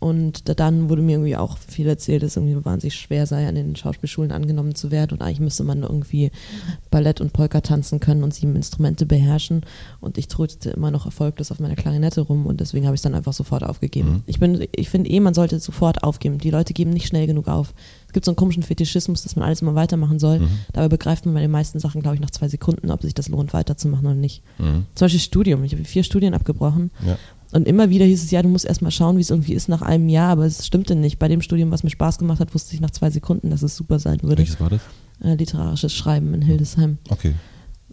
Und 0.00 0.58
dann 0.58 0.88
wurde 0.88 1.02
mir 1.02 1.12
irgendwie 1.12 1.36
auch 1.36 1.58
viel 1.58 1.86
erzählt, 1.86 2.22
dass 2.22 2.30
es 2.30 2.36
irgendwie 2.38 2.64
wahnsinnig 2.64 2.94
schwer 2.94 3.26
sei, 3.26 3.46
an 3.46 3.54
den 3.54 3.76
Schauspielschulen 3.76 4.32
angenommen 4.32 4.74
zu 4.74 4.90
werden. 4.90 5.12
Und 5.12 5.22
eigentlich 5.22 5.40
müsste 5.40 5.62
man 5.62 5.82
irgendwie 5.82 6.30
Ballett 6.90 7.20
und 7.20 7.34
Polka 7.34 7.60
tanzen 7.60 8.00
können 8.00 8.24
und 8.24 8.32
sieben 8.32 8.56
Instrumente 8.56 9.04
beherrschen. 9.04 9.60
Und 10.00 10.16
ich 10.16 10.28
trötete 10.28 10.70
immer 10.70 10.90
noch 10.90 11.04
erfolglos 11.04 11.52
auf 11.52 11.60
meiner 11.60 11.76
Klarinette 11.76 12.22
rum 12.22 12.46
und 12.46 12.60
deswegen 12.60 12.86
habe 12.86 12.94
ich 12.94 13.00
es 13.00 13.02
dann 13.02 13.14
einfach 13.14 13.34
sofort 13.34 13.62
aufgegeben. 13.62 14.10
Mhm. 14.10 14.22
Ich, 14.24 14.40
ich 14.74 14.88
finde 14.88 15.10
eh, 15.10 15.20
man 15.20 15.34
sollte 15.34 15.60
sofort 15.60 16.02
aufgeben. 16.02 16.38
Die 16.38 16.50
Leute 16.50 16.72
geben 16.72 16.92
nicht 16.92 17.06
schnell 17.06 17.26
genug 17.26 17.48
auf. 17.48 17.74
Es 18.06 18.14
gibt 18.14 18.24
so 18.24 18.30
einen 18.30 18.36
komischen 18.36 18.62
Fetischismus, 18.62 19.22
dass 19.22 19.36
man 19.36 19.44
alles 19.44 19.60
immer 19.60 19.74
weitermachen 19.74 20.18
soll. 20.18 20.38
Mhm. 20.38 20.48
Dabei 20.72 20.88
begreift 20.88 21.26
man 21.26 21.34
bei 21.34 21.42
den 21.42 21.50
meisten 21.50 21.78
Sachen, 21.78 22.00
glaube 22.00 22.14
ich, 22.14 22.22
nach 22.22 22.30
zwei 22.30 22.48
Sekunden, 22.48 22.90
ob 22.90 23.02
sich 23.02 23.12
das 23.12 23.28
lohnt, 23.28 23.52
weiterzumachen 23.52 24.06
oder 24.06 24.14
nicht. 24.14 24.42
Mhm. 24.56 24.86
Zum 24.94 25.04
Beispiel 25.04 25.20
Studium. 25.20 25.62
Ich 25.62 25.74
habe 25.74 25.84
vier 25.84 26.04
Studien 26.04 26.32
abgebrochen. 26.32 26.90
Ja. 27.06 27.18
Und 27.52 27.66
immer 27.66 27.90
wieder 27.90 28.04
hieß 28.04 28.22
es, 28.22 28.30
ja, 28.30 28.42
du 28.42 28.48
musst 28.48 28.64
erstmal 28.64 28.92
schauen, 28.92 29.16
wie 29.16 29.22
es 29.22 29.30
irgendwie 29.30 29.54
ist 29.54 29.68
nach 29.68 29.82
einem 29.82 30.08
Jahr, 30.08 30.30
aber 30.30 30.46
es 30.46 30.66
stimmte 30.66 30.94
nicht. 30.94 31.18
Bei 31.18 31.28
dem 31.28 31.42
Studium, 31.42 31.70
was 31.70 31.82
mir 31.82 31.90
Spaß 31.90 32.18
gemacht 32.18 32.40
hat, 32.40 32.54
wusste 32.54 32.74
ich 32.74 32.80
nach 32.80 32.90
zwei 32.90 33.10
Sekunden, 33.10 33.50
dass 33.50 33.62
es 33.62 33.76
super 33.76 33.98
sein 33.98 34.22
würde. 34.22 34.38
Welches 34.38 34.60
war 34.60 34.70
das? 34.70 34.80
Äh, 35.22 35.34
literarisches 35.34 35.92
Schreiben 35.92 36.32
in 36.34 36.42
Hildesheim. 36.42 36.98
Okay. 37.08 37.34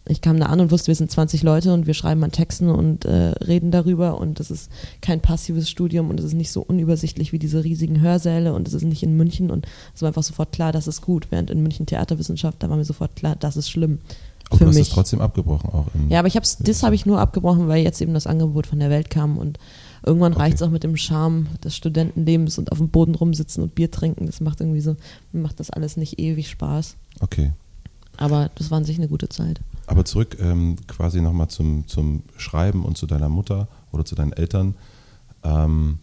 Ich 0.09 0.21
kam 0.21 0.39
da 0.39 0.45
an 0.45 0.61
und 0.61 0.71
wusste, 0.71 0.87
wir 0.87 0.95
sind 0.95 1.11
20 1.11 1.43
Leute 1.43 1.73
und 1.73 1.85
wir 1.85 1.93
schreiben 1.93 2.23
an 2.23 2.31
Texten 2.31 2.69
und 2.69 3.05
äh, 3.05 3.33
reden 3.43 3.71
darüber 3.71 4.19
und 4.19 4.39
das 4.39 4.51
ist 4.51 4.71
kein 5.01 5.21
passives 5.21 5.69
Studium 5.69 6.09
und 6.09 6.19
es 6.19 6.25
ist 6.27 6.33
nicht 6.33 6.51
so 6.51 6.61
unübersichtlich 6.61 7.33
wie 7.33 7.39
diese 7.39 7.63
riesigen 7.63 7.99
Hörsäle 7.99 8.53
und 8.53 8.67
es 8.67 8.73
ist 8.73 8.83
nicht 8.83 9.03
in 9.03 9.17
München 9.17 9.51
und 9.51 9.67
es 9.93 10.01
war 10.01 10.07
einfach 10.07 10.23
sofort 10.23 10.53
klar, 10.53 10.71
das 10.71 10.87
ist 10.87 11.01
gut. 11.01 11.27
Während 11.29 11.49
in 11.49 11.61
München 11.61 11.85
Theaterwissenschaft, 11.85 12.63
da 12.63 12.69
war 12.69 12.77
mir 12.77 12.85
sofort 12.85 13.15
klar, 13.15 13.35
das 13.35 13.57
ist 13.57 13.69
schlimm. 13.69 13.99
Aber 14.49 14.59
du 14.59 14.67
hast 14.67 14.77
es 14.77 14.89
trotzdem 14.89 15.21
abgebrochen 15.21 15.69
auch. 15.69 15.87
ja, 16.09 16.19
aber 16.19 16.27
ich 16.27 16.35
hab's, 16.35 16.57
das 16.57 16.83
habe 16.83 16.95
ich 16.95 17.05
nur 17.05 17.19
abgebrochen, 17.19 17.67
weil 17.67 17.83
jetzt 17.83 18.01
eben 18.01 18.13
das 18.13 18.27
Angebot 18.27 18.67
von 18.67 18.79
der 18.79 18.89
Welt 18.89 19.09
kam 19.09 19.37
und 19.37 19.59
irgendwann 20.05 20.33
okay. 20.33 20.43
reicht 20.43 20.55
es 20.55 20.61
auch 20.61 20.69
mit 20.69 20.83
dem 20.83 20.95
Charme 20.95 21.47
des 21.63 21.75
Studentenlebens 21.75 22.57
und 22.57 22.71
auf 22.71 22.77
dem 22.77 22.89
Boden 22.89 23.15
rumsitzen 23.15 23.63
und 23.63 23.75
Bier 23.75 23.91
trinken. 23.91 24.25
Das 24.25 24.39
macht 24.39 24.61
irgendwie 24.61 24.79
so, 24.79 24.95
macht 25.31 25.59
das 25.59 25.69
alles 25.69 25.97
nicht 25.97 26.19
ewig 26.19 26.49
Spaß. 26.49 26.95
Okay. 27.19 27.51
Aber 28.15 28.49
das 28.55 28.71
war 28.71 28.77
an 28.77 28.85
sich 28.85 28.97
eine 28.97 29.07
gute 29.07 29.29
Zeit. 29.29 29.59
Aber 29.85 30.05
zurück 30.05 30.37
ähm, 30.39 30.75
quasi 30.87 31.21
nochmal 31.21 31.49
zum, 31.49 31.87
zum 31.87 32.23
Schreiben 32.37 32.83
und 32.83 32.97
zu 32.97 33.05
deiner 33.05 33.29
Mutter 33.29 33.67
oder 33.91 34.05
zu 34.05 34.15
deinen 34.15 34.33
Eltern. 34.33 34.75
Ähm, 35.43 35.99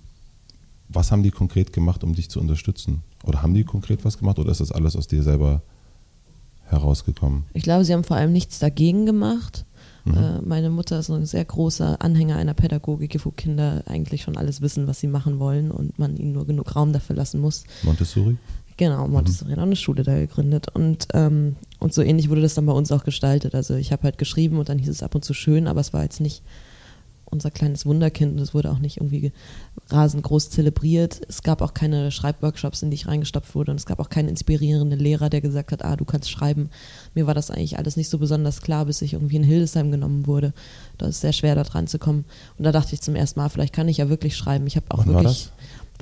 was 0.88 1.10
haben 1.10 1.22
die 1.22 1.30
konkret 1.30 1.72
gemacht, 1.72 2.04
um 2.04 2.14
dich 2.14 2.30
zu 2.30 2.40
unterstützen? 2.40 3.02
Oder 3.24 3.42
haben 3.42 3.54
die 3.54 3.64
konkret 3.64 4.04
was 4.04 4.18
gemacht 4.18 4.38
oder 4.38 4.52
ist 4.52 4.60
das 4.60 4.70
alles 4.70 4.96
aus 4.96 5.06
dir 5.06 5.22
selber 5.22 5.62
herausgekommen? 6.66 7.44
Ich 7.52 7.62
glaube, 7.62 7.84
sie 7.84 7.92
haben 7.92 8.04
vor 8.04 8.16
allem 8.16 8.32
nichts 8.32 8.58
dagegen 8.58 9.06
gemacht. 9.06 9.64
Mhm. 10.04 10.16
Äh, 10.16 10.40
meine 10.42 10.70
Mutter 10.70 10.98
ist 10.98 11.10
ein 11.10 11.26
sehr 11.26 11.44
großer 11.44 12.02
Anhänger 12.02 12.36
einer 12.36 12.54
Pädagogik, 12.54 13.24
wo 13.24 13.30
Kinder 13.30 13.82
eigentlich 13.86 14.22
schon 14.22 14.36
alles 14.36 14.60
wissen, 14.60 14.86
was 14.86 15.00
sie 15.00 15.06
machen 15.06 15.38
wollen 15.38 15.70
und 15.70 15.98
man 15.98 16.16
ihnen 16.16 16.32
nur 16.32 16.46
genug 16.46 16.76
Raum 16.76 16.92
dafür 16.92 17.16
lassen 17.16 17.40
muss. 17.40 17.64
Montessori? 17.82 18.36
Genau, 18.76 19.06
Montessori 19.06 19.50
mhm. 19.50 19.52
hat 19.52 19.58
auch 19.60 19.66
eine 19.66 19.76
Schule 19.76 20.02
da 20.02 20.14
gegründet. 20.16 20.66
Und, 20.74 21.08
ähm, 21.14 21.56
und 21.78 21.94
so 21.94 22.02
ähnlich 22.02 22.28
wurde 22.28 22.42
das 22.42 22.54
dann 22.54 22.66
bei 22.66 22.72
uns 22.72 22.90
auch 22.92 23.04
gestaltet. 23.04 23.54
Also 23.54 23.74
ich 23.74 23.92
habe 23.92 24.02
halt 24.02 24.18
geschrieben 24.18 24.58
und 24.58 24.68
dann 24.68 24.78
hieß 24.78 24.88
es 24.88 25.02
ab 25.02 25.14
und 25.14 25.24
zu 25.24 25.32
schön, 25.32 25.68
aber 25.68 25.80
es 25.80 25.92
war 25.92 26.02
jetzt 26.02 26.20
nicht 26.20 26.42
unser 27.34 27.50
kleines 27.50 27.84
Wunderkind 27.84 28.32
und 28.32 28.38
es 28.38 28.54
wurde 28.54 28.70
auch 28.70 28.78
nicht 28.78 28.96
irgendwie 28.98 29.32
rasend 29.90 30.22
groß 30.22 30.50
zelebriert. 30.50 31.20
Es 31.28 31.42
gab 31.42 31.60
auch 31.60 31.74
keine 31.74 32.10
Schreibworkshops, 32.10 32.82
in 32.82 32.90
die 32.90 32.94
ich 32.94 33.06
reingestopft 33.06 33.54
wurde 33.54 33.72
und 33.72 33.78
es 33.78 33.86
gab 33.86 34.00
auch 34.00 34.08
keinen 34.08 34.28
inspirierenden 34.28 34.98
Lehrer, 34.98 35.28
der 35.28 35.40
gesagt 35.40 35.72
hat, 35.72 35.84
ah, 35.84 35.96
du 35.96 36.04
kannst 36.04 36.30
schreiben. 36.30 36.70
Mir 37.14 37.26
war 37.26 37.34
das 37.34 37.50
eigentlich 37.50 37.78
alles 37.78 37.96
nicht 37.96 38.08
so 38.08 38.18
besonders 38.18 38.62
klar, 38.62 38.86
bis 38.86 39.02
ich 39.02 39.12
irgendwie 39.12 39.36
in 39.36 39.44
Hildesheim 39.44 39.90
genommen 39.90 40.26
wurde. 40.26 40.54
Da 40.96 41.06
ist 41.06 41.20
sehr 41.20 41.32
schwer, 41.32 41.54
da 41.54 41.64
dran 41.64 41.86
zu 41.86 41.98
kommen. 41.98 42.24
Und 42.56 42.64
da 42.64 42.72
dachte 42.72 42.94
ich 42.94 43.02
zum 43.02 43.14
ersten 43.16 43.40
Mal, 43.40 43.50
vielleicht 43.50 43.74
kann 43.74 43.88
ich 43.88 43.98
ja 43.98 44.08
wirklich 44.08 44.36
schreiben. 44.36 44.66
Ich 44.66 44.76
habe 44.76 44.86
auch 44.88 45.06
Wann 45.06 45.14
wirklich 45.14 45.50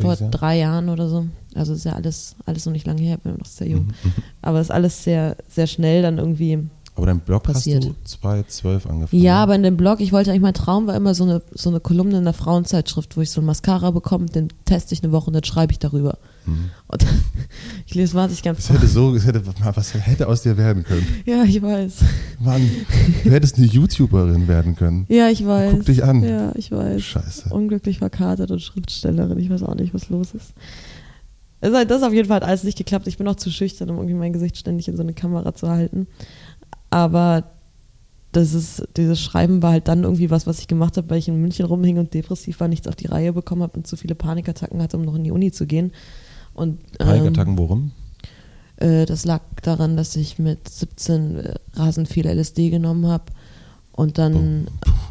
vor 0.00 0.16
drei 0.16 0.58
Jahren 0.58 0.88
oder 0.88 1.08
so. 1.08 1.26
Also 1.54 1.74
ist 1.74 1.84
ja 1.84 1.92
alles, 1.92 2.36
alles 2.46 2.64
noch 2.66 2.72
nicht 2.72 2.86
lange 2.86 3.02
her, 3.02 3.18
bin 3.18 3.36
noch 3.36 3.46
sehr 3.46 3.68
jung. 3.68 3.86
Mhm. 3.86 4.12
Aber 4.40 4.58
es 4.58 4.66
ist 4.66 4.70
alles 4.70 5.04
sehr, 5.04 5.36
sehr 5.48 5.66
schnell 5.66 6.02
dann 6.02 6.18
irgendwie 6.18 6.66
Aber 6.94 7.06
dein 7.06 7.20
Blog 7.20 7.44
passiert. 7.44 7.84
hast 7.84 7.88
du 7.88 7.94
2012 8.04 8.86
angefangen. 8.86 9.22
Ja, 9.22 9.42
aber 9.42 9.54
in 9.54 9.62
dem 9.62 9.78
Blog, 9.78 10.00
ich 10.00 10.12
wollte 10.12 10.30
eigentlich, 10.30 10.42
mein 10.42 10.52
Traum 10.52 10.86
war 10.86 10.94
immer 10.94 11.14
so 11.14 11.24
eine, 11.24 11.40
so 11.52 11.70
eine 11.70 11.80
Kolumne 11.80 12.18
in 12.18 12.24
der 12.24 12.34
Frauenzeitschrift, 12.34 13.16
wo 13.16 13.22
ich 13.22 13.30
so 13.30 13.40
ein 13.40 13.46
Mascara 13.46 13.90
bekomme, 13.92 14.26
den 14.26 14.48
teste 14.66 14.92
ich 14.92 15.02
eine 15.02 15.10
Woche 15.10 15.28
und 15.28 15.32
dann 15.32 15.44
schreibe 15.44 15.72
ich 15.72 15.78
darüber. 15.78 16.18
Mhm. 16.44 16.70
Und 16.88 17.06
ich 17.86 17.94
lese 17.94 18.14
wahnsinnig 18.14 18.42
ganz 18.42 18.58
Es 18.58 18.70
hätte 18.70 18.86
so, 18.86 19.14
es 19.14 19.24
hätte, 19.24 19.42
was 19.46 19.94
hätte 19.94 20.28
aus 20.28 20.42
dir 20.42 20.58
werden 20.58 20.84
können. 20.84 21.06
Ja, 21.24 21.44
ich 21.44 21.62
weiß. 21.62 21.94
Mann, 22.40 22.68
du 23.24 23.30
hättest 23.30 23.56
eine 23.56 23.66
YouTuberin 23.66 24.46
werden 24.46 24.76
können. 24.76 25.06
Ja, 25.08 25.28
ich 25.28 25.46
weiß. 25.46 25.72
Guck 25.72 25.86
dich 25.86 26.04
an. 26.04 26.22
Ja, 26.22 26.52
ich 26.56 26.72
weiß. 26.72 27.02
Scheiße. 27.02 27.48
Unglücklich 27.48 27.98
verkatert 27.98 28.50
und 28.50 28.60
Schriftstellerin. 28.60 29.38
Ich 29.38 29.48
weiß 29.48 29.62
auch 29.62 29.76
nicht, 29.76 29.94
was 29.94 30.10
los 30.10 30.34
ist. 30.34 30.52
Das 31.62 32.02
auf 32.02 32.12
jeden 32.12 32.26
Fall 32.26 32.36
hat 32.36 32.42
alles 32.42 32.64
nicht 32.64 32.76
geklappt. 32.76 33.06
Ich 33.06 33.18
bin 33.18 33.28
auch 33.28 33.36
zu 33.36 33.48
schüchtern, 33.48 33.88
um 33.88 33.96
irgendwie 33.98 34.16
mein 34.16 34.32
Gesicht 34.32 34.56
ständig 34.56 34.88
in 34.88 34.96
so 34.96 35.02
eine 35.02 35.12
Kamera 35.12 35.54
zu 35.54 35.68
halten. 35.68 36.08
Aber 36.92 37.44
das 38.32 38.54
ist, 38.54 38.88
dieses 38.96 39.20
Schreiben 39.20 39.62
war 39.62 39.72
halt 39.72 39.88
dann 39.88 40.04
irgendwie 40.04 40.30
was, 40.30 40.46
was 40.46 40.58
ich 40.58 40.68
gemacht 40.68 40.96
habe, 40.96 41.10
weil 41.10 41.18
ich 41.18 41.28
in 41.28 41.40
München 41.40 41.66
rumhing 41.66 41.98
und 41.98 42.14
depressiv 42.14 42.60
war, 42.60 42.68
nichts 42.68 42.88
auf 42.88 42.96
die 42.96 43.06
Reihe 43.06 43.32
bekommen 43.32 43.62
habe 43.62 43.76
und 43.76 43.86
zu 43.86 43.96
viele 43.96 44.14
Panikattacken 44.14 44.80
hatte, 44.80 44.96
um 44.96 45.04
noch 45.04 45.14
in 45.14 45.24
die 45.24 45.30
Uni 45.30 45.52
zu 45.52 45.66
gehen. 45.66 45.92
Und, 46.54 46.80
ähm, 46.98 47.06
Panikattacken, 47.06 47.58
worum? 47.58 47.92
äh, 48.76 49.06
das 49.06 49.24
lag 49.24 49.42
daran, 49.62 49.96
dass 49.96 50.16
ich 50.16 50.38
mit 50.38 50.68
17 50.68 51.36
äh, 51.36 51.54
rasend 51.74 52.08
viel 52.08 52.26
LSD 52.26 52.70
genommen 52.70 53.06
habe 53.06 53.24
und 53.92 54.18
dann, 54.18 54.68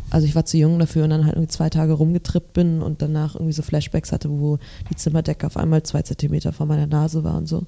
also 0.09 0.25
ich 0.25 0.35
war 0.35 0.45
zu 0.45 0.57
jung 0.57 0.79
dafür 0.79 1.03
und 1.03 1.11
dann 1.11 1.25
halt 1.25 1.35
irgendwie 1.35 1.51
zwei 1.51 1.69
Tage 1.69 1.93
rumgetrippt 1.93 2.53
bin 2.53 2.81
und 2.81 3.01
danach 3.01 3.35
irgendwie 3.35 3.53
so 3.53 3.61
Flashbacks 3.61 4.11
hatte, 4.11 4.29
wo 4.29 4.57
die 4.89 4.95
Zimmerdecke 4.95 5.45
auf 5.45 5.57
einmal 5.57 5.83
zwei 5.83 6.01
Zentimeter 6.01 6.51
vor 6.51 6.65
meiner 6.65 6.87
Nase 6.87 7.23
war 7.23 7.37
und 7.37 7.47
so. 7.47 7.63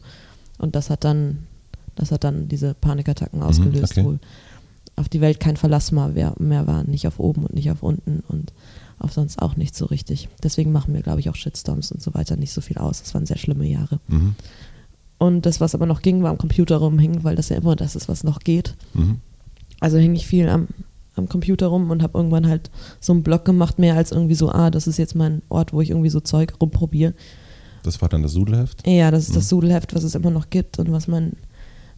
Und 0.58 0.76
das 0.76 0.90
hat 0.90 1.04
dann, 1.04 1.46
das 1.96 2.12
hat 2.12 2.24
dann 2.24 2.48
diese 2.48 2.74
Panikattacken 2.74 3.42
ausgelöst, 3.42 3.98
okay. 3.98 4.06
wo 4.06 4.18
auf 4.96 5.10
die 5.10 5.22
Welt 5.22 5.40
kein 5.40 5.58
Verlass 5.58 5.92
mehr, 5.92 6.36
mehr 6.38 6.68
war, 6.68 6.84
nicht 6.84 7.08
auf 7.08 7.20
oben 7.20 7.46
und 7.46 7.54
nicht 7.54 7.72
auf 7.72 7.82
unten 7.82 8.24
und 8.28 8.54
auf 9.00 9.14
sonst 9.14 9.42
auch 9.42 9.56
nicht 9.56 9.76
so 9.76 9.86
richtig. 9.86 10.30
Deswegen 10.44 10.72
machen 10.72 10.94
mir, 10.94 11.02
glaube 11.02 11.20
ich, 11.20 11.30
auch 11.30 11.36
Shitstorms 11.36 11.92
und 11.92 12.02
so 12.02 12.14
weiter 12.14 12.36
nicht 12.36 12.54
so 12.54 12.62
viel 12.62 12.78
aus. 12.78 13.02
Das 13.02 13.14
waren 13.14 13.26
sehr 13.26 13.38
schlimme 13.38 13.66
Jahre. 13.68 14.00
Mhm. 14.08 14.36
Und 15.18 15.46
das, 15.46 15.62
was 15.62 15.74
aber 15.74 15.86
noch 15.86 16.02
ging, 16.02 16.22
war 16.22 16.30
am 16.30 16.38
Computer 16.38 16.78
rumhängen, 16.78 17.24
weil 17.24 17.36
das 17.36 17.50
ja 17.50 17.58
immer 17.58 17.76
das 17.76 17.96
ist, 17.96 18.08
was 18.08 18.24
noch 18.24 18.40
geht. 18.40 18.76
Mhm. 18.94 19.20
Also 19.80 19.98
hing 19.98 20.16
ich 20.16 20.28
viel 20.28 20.48
am, 20.50 20.68
am 21.16 21.28
Computer 21.28 21.68
rum 21.68 21.90
und 21.92 22.04
habe 22.04 22.18
irgendwann 22.18 22.48
halt 22.48 22.70
so 23.00 23.14
einen 23.14 23.24
Blog 23.24 23.46
gemacht, 23.46 23.80
mehr 23.80 23.96
als 23.96 24.12
irgendwie 24.12 24.36
so, 24.36 24.52
ah, 24.52 24.70
das 24.70 24.88
ist 24.88 24.98
jetzt 24.98 25.16
mein 25.16 25.42
Ort, 25.50 25.74
wo 25.74 25.82
ich 25.82 25.90
irgendwie 25.90 26.10
so 26.10 26.20
Zeug 26.20 26.54
rumprobiere. 26.62 27.14
Das 27.84 28.02
war 28.02 28.10
dann 28.10 28.24
das 28.24 28.32
Sudelheft? 28.32 28.88
Ja, 28.88 29.12
das 29.12 29.28
ist 29.28 29.36
das 29.36 29.46
Mhm. 29.46 29.50
Sudelheft, 29.50 29.94
was 29.96 30.04
es 30.04 30.16
immer 30.16 30.32
noch 30.32 30.50
gibt 30.50 30.80
und 30.80 30.92
was 30.92 31.08
mein, 31.08 31.34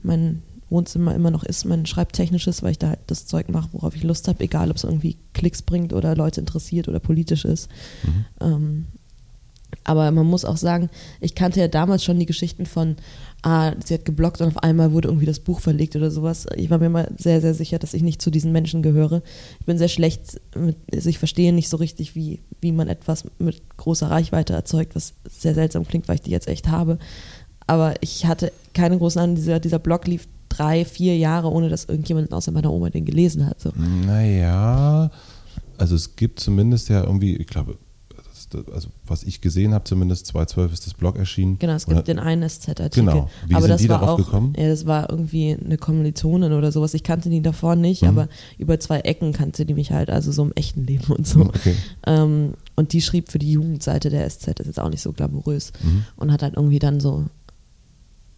mein 0.06 0.42
Wohnzimmer 0.70 1.14
immer 1.14 1.32
noch 1.32 1.44
ist, 1.44 1.66
mein 1.66 1.86
schreibtechnisches, 1.86 2.64
weil 2.64 2.72
ich 2.72 2.80
da 2.80 2.90
halt 2.90 3.00
das 3.08 3.26
Zeug 3.26 3.50
mache, 3.50 3.70
worauf 3.72 3.96
ich 3.96 4.04
Lust 4.04 4.28
habe, 4.28 4.44
egal 4.44 4.72
ob 4.72 4.78
es 4.78 4.84
irgendwie 4.84 5.18
Klicks 5.34 5.62
bringt 5.62 5.94
oder 5.94 6.16
Leute 6.16 6.40
interessiert 6.40 6.88
oder 6.88 7.00
politisch 7.00 7.46
ist. 7.46 7.70
Mhm. 8.04 8.26
Ähm, 8.42 8.86
aber 9.84 10.10
man 10.12 10.26
muss 10.26 10.46
auch 10.46 10.58
sagen, 10.58 10.90
ich 11.20 11.36
kannte 11.36 11.60
ja 11.60 11.68
damals 11.68 12.04
schon 12.04 12.20
die 12.20 12.26
Geschichten 12.26 12.66
von, 12.66 12.96
ah, 13.44 13.74
sie 13.84 13.94
hat 13.94 14.06
geblockt 14.06 14.42
und 14.42 14.48
auf 14.48 14.64
einmal 14.64 14.92
wurde 14.94 15.10
irgendwie 15.10 15.26
das 15.26 15.40
Buch 15.40 15.60
verlegt 15.60 15.96
oder 15.96 16.10
sowas. 16.10 16.48
Ich 16.56 16.70
war 16.70 16.80
mir 16.80 16.88
immer 16.88 17.08
sehr, 17.18 17.42
sehr 17.42 17.54
sicher, 17.54 17.78
dass 17.78 17.94
ich 17.94 18.02
nicht 18.02 18.22
zu 18.22 18.32
diesen 18.32 18.52
Menschen 18.52 18.82
gehöre. 18.82 19.22
Ich 19.60 19.66
bin 19.66 19.78
sehr 19.78 19.90
schlecht, 19.90 20.42
mit, 20.56 20.78
also 20.94 21.10
ich 21.10 21.20
verstehe 21.20 21.54
nicht 21.54 21.70
so 21.70 21.78
richtig, 21.78 22.16
wie, 22.16 22.42
wie 22.62 22.72
man 22.72 22.88
etwas 22.88 23.26
mit 23.38 23.62
großer 23.78 24.10
Reichweite 24.10 24.54
erzeugt, 24.54 24.96
was 24.96 25.14
sehr 25.30 25.54
seltsam 25.54 25.86
klingt, 25.86 26.08
weil 26.08 26.16
ich 26.16 26.22
die 26.22 26.32
jetzt 26.32 26.48
echt 26.48 26.70
habe. 26.70 26.98
Aber 27.68 27.96
ich 28.02 28.26
hatte 28.26 28.52
keine 28.74 28.98
großen 28.98 29.20
Ahnung, 29.22 29.36
dieser, 29.36 29.60
dieser 29.60 29.80
Blog 29.80 30.06
lief 30.08 30.28
drei, 30.50 30.86
vier 30.86 31.18
Jahre, 31.18 31.52
ohne 31.52 31.70
dass 31.70 31.86
irgendjemand 31.86 32.32
außer 32.34 32.52
meiner 32.52 32.72
Oma 32.72 32.90
den 32.90 33.06
gelesen 33.06 33.46
hat. 33.46 33.60
So. 33.60 33.72
Naja, 33.76 35.10
also 35.78 35.96
es 35.96 36.16
gibt 36.16 36.40
zumindest 36.40 36.90
ja 36.90 37.04
irgendwie, 37.04 37.36
ich 37.36 37.48
glaube, 37.48 37.78
also 38.72 38.90
was 39.06 39.24
ich 39.24 39.42
gesehen 39.42 39.74
habe, 39.74 39.84
zumindest 39.86 40.28
2012 40.28 40.72
ist 40.72 40.86
das 40.86 40.94
Blog 40.94 41.18
erschienen. 41.18 41.58
Genau, 41.60 41.74
es 41.74 41.88
gibt 41.88 42.08
den 42.08 42.20
einen 42.20 42.48
SZ-Artikel. 42.48 43.06
Genau. 43.06 43.30
Wie 43.48 43.56
aber 43.56 43.64
sind 43.64 43.72
das 43.72 43.82
die 43.82 43.90
war 43.90 44.00
darauf 44.00 44.20
auch, 44.20 44.24
gekommen? 44.26 44.54
Ja, 44.58 44.70
das 44.70 44.86
war 44.86 45.10
irgendwie 45.10 45.58
eine 45.60 45.78
Kommilitonin 45.78 46.54
oder 46.54 46.72
sowas. 46.72 46.94
Ich 46.94 47.04
kannte 47.04 47.30
die 47.30 47.42
davor 47.42 47.76
nicht, 47.76 48.04
Mhm. 48.04 48.10
aber 48.10 48.30
über 48.58 48.80
zwei 48.80 49.00
Ecken 49.00 49.34
kannte 49.34 49.66
die 49.66 49.74
mich 49.74 49.92
halt, 49.92 50.10
also 50.10 50.32
so 50.32 50.44
im 50.44 50.52
echten 50.56 50.86
Leben 50.86 51.12
und 51.12 51.28
so. 51.28 51.42
Okay. 51.42 51.76
Ähm, 52.06 52.54
und 52.76 52.94
die 52.94 53.02
schrieb 53.02 53.30
für 53.32 53.40
die 53.40 53.52
Jugendseite 53.52 54.10
der 54.10 54.30
SZ, 54.30 54.48
das 54.60 54.60
ist 54.62 54.68
jetzt 54.68 54.80
auch 54.80 54.90
nicht 54.90 55.02
so 55.02 55.12
glamourös. 55.12 55.74
Mhm. 55.84 56.06
Und 56.16 56.32
hat 56.32 56.44
halt 56.44 56.56
irgendwie 56.56 56.80
dann 56.80 57.00
so 57.00 57.26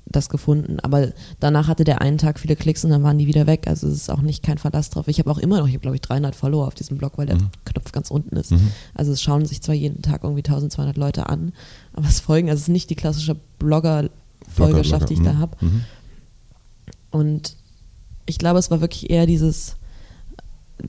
das 0.09 0.29
gefunden. 0.29 0.79
Aber 0.79 1.09
danach 1.39 1.67
hatte 1.67 1.83
der 1.83 2.01
einen 2.01 2.17
Tag 2.17 2.39
viele 2.39 2.55
Klicks 2.55 2.83
und 2.85 2.91
dann 2.91 3.03
waren 3.03 3.17
die 3.17 3.27
wieder 3.27 3.45
weg. 3.47 3.67
Also 3.67 3.87
es 3.87 3.93
ist 3.95 4.09
auch 4.09 4.21
nicht 4.21 4.43
kein 4.43 4.57
Verlass 4.57 4.89
drauf. 4.89 5.07
Ich 5.07 5.19
habe 5.19 5.29
auch 5.29 5.37
immer 5.37 5.59
noch, 5.59 5.67
ich 5.67 5.73
habe 5.73 5.81
glaube 5.81 5.95
ich 5.95 6.01
300 6.01 6.35
Follower 6.35 6.65
auf 6.67 6.75
diesem 6.75 6.97
Blog, 6.97 7.17
weil 7.17 7.25
der 7.25 7.35
Mhm. 7.37 7.49
Knopf 7.65 7.91
ganz 7.91 8.09
unten 8.11 8.35
ist. 8.37 8.51
Mhm. 8.51 8.71
Also 8.93 9.11
es 9.11 9.21
schauen 9.21 9.45
sich 9.45 9.61
zwar 9.61 9.75
jeden 9.75 10.01
Tag 10.01 10.23
irgendwie 10.23 10.43
1200 10.43 10.97
Leute 10.97 11.27
an, 11.27 11.53
aber 11.93 12.07
es 12.07 12.19
folgen, 12.19 12.49
also 12.49 12.57
es 12.59 12.63
ist 12.63 12.69
nicht 12.73 12.89
die 12.89 12.95
klassische 12.95 13.35
Blogger-Folgerschaft, 13.59 15.09
die 15.09 15.13
ich 15.15 15.21
da 15.23 15.33
Mhm. 15.33 15.39
habe. 15.39 15.57
Mhm. 15.65 15.83
Und 17.11 17.55
ich 18.25 18.37
glaube, 18.37 18.59
es 18.59 18.69
war 18.71 18.81
wirklich 18.81 19.09
eher 19.09 19.25
dieses, 19.25 19.75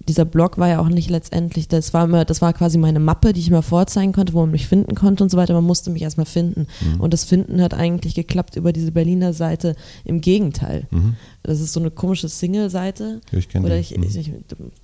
dieser 0.06 0.24
Blog 0.24 0.58
war 0.58 0.68
ja 0.68 0.80
auch 0.80 0.88
nicht 0.88 1.08
letztendlich, 1.08 1.68
das 1.68 1.94
war 1.94 2.04
immer, 2.04 2.24
das 2.24 2.42
war 2.42 2.52
quasi 2.52 2.76
meine 2.78 3.00
Mappe, 3.00 3.32
die 3.32 3.40
ich 3.40 3.48
immer 3.48 3.62
vorzeigen 3.62 4.12
konnte, 4.12 4.34
wo 4.34 4.40
man 4.40 4.50
mich 4.50 4.66
finden 4.66 4.94
konnte 4.94 5.22
und 5.24 5.30
so 5.30 5.36
weiter. 5.36 5.54
Man 5.54 5.64
musste 5.64 5.90
mich 5.90 6.02
erstmal 6.02 6.26
finden. 6.26 6.66
Mhm. 6.80 7.00
Und 7.00 7.12
das 7.14 7.24
Finden 7.24 7.62
hat 7.62 7.72
eigentlich 7.74 8.14
geklappt 8.14 8.56
über 8.56 8.72
diese 8.72 8.92
Berliner 8.92 9.32
Seite. 9.32 9.76
Im 10.04 10.20
Gegenteil. 10.20 10.86
Mhm. 10.90 11.16
Das 11.42 11.60
ist 11.60 11.72
so 11.72 11.80
eine 11.80 11.90
komische 11.90 12.28
Single-Seite. 12.28 13.20
Ich 13.32 13.48
kenne 13.48 13.66
Oder 13.66 13.76
die. 13.76 13.80
ich, 13.80 13.96
Mhm. 13.96 14.02
ich, 14.04 14.16
ich 14.18 14.32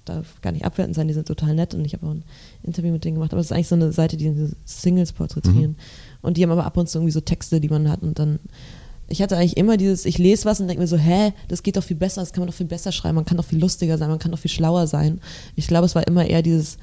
darf 0.05 0.41
gar 0.41 0.53
nicht 0.53 0.65
abwertend 0.65 0.95
sein, 0.97 1.09
die 1.09 1.15
sind 1.15 1.29
total 1.29 1.55
nett 1.55 1.75
und 1.75 1.85
ich 1.85 1.93
habe 1.93 2.07
auch 2.07 2.11
ein 2.13 2.25
Interview 2.63 2.91
mit 2.93 3.05
denen 3.05 3.17
gemacht. 3.17 3.33
Aber 3.33 3.41
es 3.41 3.47
ist 3.47 3.53
eigentlich 3.53 3.69
so 3.69 3.75
eine 3.75 3.93
Seite, 3.93 4.17
die 4.17 4.31
diese 4.31 4.57
Singles 4.65 5.13
porträtieren. 5.13 5.73
Mhm. 5.73 5.77
Und 6.23 6.37
die 6.39 6.43
haben 6.43 6.51
aber 6.51 6.65
ab 6.65 6.77
und 6.79 6.89
zu 6.89 6.99
irgendwie 6.99 7.13
so 7.13 7.21
Texte, 7.21 7.61
die 7.61 7.69
man 7.69 7.91
hat 7.91 8.03
und 8.03 8.19
dann. 8.19 8.39
Ich 9.09 9.21
hatte 9.23 9.37
eigentlich 9.37 9.57
immer 9.57 9.77
dieses, 9.77 10.05
ich 10.07 10.19
lese 10.19 10.45
was 10.47 10.61
und 10.61 10.69
denke 10.69 10.81
mir 10.81 10.87
so, 10.87 10.97
hä, 10.97 11.33
das 11.49 11.63
geht 11.63 11.77
doch 11.77 11.85
viel 11.85 11.97
besser, 11.97 12.23
das 12.23 12.33
kann 12.33 12.41
man 12.41 12.49
doch 12.49 12.55
viel 12.55 12.67
besser 12.67 12.91
schreiben, 12.93 13.17
man 13.17 13.25
kann 13.25 13.37
doch 13.37 13.45
viel 13.45 13.59
lustiger 13.61 13.99
sein, 13.99 14.09
man 14.09 14.19
kann 14.19 14.31
doch 14.33 14.39
viel 14.39 14.51
schlauer 14.51 14.87
sein. 14.87 15.21
Ich 15.57 15.67
glaube, 15.69 15.87
es 15.87 15.95
war 15.95 16.07
immer 16.07 16.25
eher 16.27 16.43
dieses, 16.43 16.79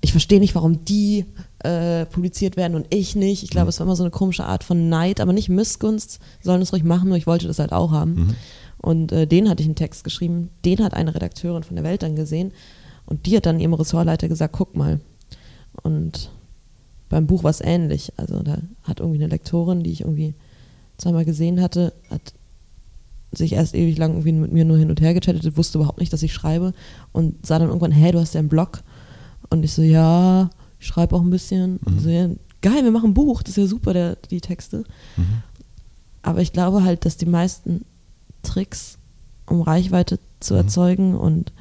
ich 0.00 0.10
verstehe 0.12 0.40
nicht, 0.40 0.54
warum 0.54 0.84
die 0.84 1.26
äh, 1.60 2.06
publiziert 2.06 2.56
werden 2.56 2.74
und 2.74 2.86
ich 2.92 3.14
nicht. 3.16 3.42
Ich 3.42 3.50
glaube, 3.50 3.66
Mhm. 3.66 3.68
es 3.70 3.78
war 3.80 3.86
immer 3.86 3.96
so 3.96 4.02
eine 4.02 4.10
komische 4.10 4.44
Art 4.44 4.64
von 4.64 4.88
Neid, 4.88 5.20
aber 5.20 5.32
nicht 5.32 5.48
Missgunst, 5.48 6.18
sollen 6.42 6.62
es 6.62 6.72
ruhig 6.72 6.84
machen, 6.84 7.08
nur 7.08 7.18
ich 7.18 7.26
wollte 7.26 7.46
das 7.46 7.58
halt 7.58 7.72
auch 7.72 7.92
haben. 7.92 8.14
Mhm. 8.14 8.34
Und 8.78 9.12
äh, 9.12 9.26
den 9.26 9.48
hatte 9.48 9.62
ich 9.62 9.66
einen 9.68 9.76
Text 9.76 10.04
geschrieben, 10.04 10.50
den 10.64 10.82
hat 10.82 10.94
eine 10.94 11.14
Redakteurin 11.14 11.62
von 11.62 11.76
der 11.76 11.84
Welt 11.84 12.02
dann 12.02 12.16
gesehen 12.16 12.52
und 13.04 13.26
die 13.26 13.36
hat 13.36 13.44
dann 13.46 13.60
ihrem 13.60 13.74
Ressortleiter 13.74 14.26
gesagt, 14.28 14.54
guck 14.56 14.74
mal. 14.74 15.00
Und 15.82 16.30
beim 17.10 17.26
Buch 17.26 17.44
war 17.44 17.50
es 17.50 17.60
ähnlich. 17.60 18.12
Also 18.16 18.42
da 18.42 18.58
hat 18.84 19.00
irgendwie 19.00 19.18
eine 19.18 19.28
Lektorin, 19.28 19.82
die 19.82 19.92
ich 19.92 20.00
irgendwie 20.00 20.34
zweimal 21.00 21.24
gesehen 21.24 21.60
hatte, 21.60 21.92
hat 22.10 22.32
sich 23.32 23.52
erst 23.52 23.74
ewig 23.74 23.96
lang 23.96 24.10
irgendwie 24.12 24.32
mit 24.32 24.52
mir 24.52 24.64
nur 24.64 24.76
hin 24.76 24.90
und 24.90 25.00
her 25.00 25.14
gechattet, 25.14 25.56
wusste 25.56 25.78
überhaupt 25.78 26.00
nicht, 26.00 26.12
dass 26.12 26.22
ich 26.22 26.32
schreibe 26.32 26.72
und 27.12 27.46
sah 27.46 27.58
dann 27.58 27.68
irgendwann, 27.68 27.92
hä, 27.92 28.10
du 28.12 28.18
hast 28.20 28.34
ja 28.34 28.40
einen 28.40 28.48
Blog. 28.48 28.82
Und 29.50 29.64
ich 29.64 29.72
so, 29.72 29.82
ja, 29.82 30.50
ich 30.78 30.86
schreibe 30.86 31.14
auch 31.14 31.20
ein 31.20 31.30
bisschen. 31.30 31.78
Mhm. 31.86 31.98
so, 32.00 32.08
ja, 32.08 32.28
geil, 32.60 32.82
wir 32.84 32.90
machen 32.90 33.10
ein 33.10 33.14
Buch, 33.14 33.42
das 33.42 33.52
ist 33.52 33.56
ja 33.56 33.66
super, 33.66 33.92
der, 33.92 34.16
die 34.30 34.40
Texte. 34.40 34.84
Mhm. 35.16 35.42
Aber 36.22 36.40
ich 36.42 36.52
glaube 36.52 36.82
halt, 36.84 37.04
dass 37.04 37.16
die 37.16 37.26
meisten 37.26 37.84
Tricks, 38.42 38.98
um 39.46 39.62
Reichweite 39.62 40.18
zu 40.40 40.54
Mhm. 40.54 40.60
erzeugen 40.60 41.14
und, 41.14 41.52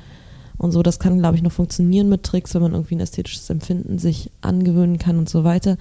und 0.58 0.72
so, 0.72 0.82
das 0.82 1.00
kann, 1.00 1.20
glaube 1.20 1.38
ich, 1.38 1.44
noch 1.44 1.52
funktionieren 1.52 2.10
mit 2.10 2.24
Tricks, 2.24 2.54
wenn 2.56 2.62
man 2.64 2.74
irgendwie 2.74 2.96
ein 2.96 3.00
ästhetisches 3.02 3.50
Empfinden 3.50 4.00
sich 4.00 4.32
angewöhnen 4.42 4.98
kann 4.98 5.18
und 5.18 5.30
so 5.30 5.44
weiter. 5.44 5.78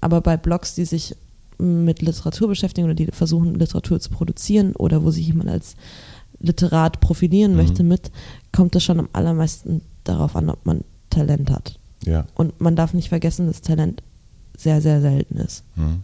Aber 0.00 0.20
bei 0.20 0.36
Blogs, 0.36 0.74
die 0.74 0.84
sich 0.84 1.16
mit 1.62 2.02
Literatur 2.02 2.48
beschäftigen 2.48 2.86
oder 2.86 2.94
die 2.94 3.06
versuchen, 3.06 3.54
Literatur 3.54 4.00
zu 4.00 4.10
produzieren 4.10 4.74
oder 4.76 5.02
wo 5.04 5.10
sich 5.10 5.26
jemand 5.26 5.50
als 5.50 5.76
Literat 6.40 7.00
profilieren 7.00 7.52
Mhm. 7.52 7.56
möchte 7.56 7.82
mit, 7.84 8.10
kommt 8.50 8.74
es 8.76 8.82
schon 8.82 8.98
am 8.98 9.08
allermeisten 9.12 9.80
darauf 10.04 10.34
an, 10.34 10.50
ob 10.50 10.66
man 10.66 10.82
Talent 11.10 11.50
hat. 11.50 11.78
Ja. 12.04 12.26
Und 12.34 12.60
man 12.60 12.74
darf 12.74 12.94
nicht 12.94 13.08
vergessen, 13.10 13.46
dass 13.46 13.60
Talent 13.60 14.02
sehr, 14.56 14.80
sehr 14.80 15.00
selten 15.00 15.36
ist. 15.36 15.62
Mhm. 15.76 16.02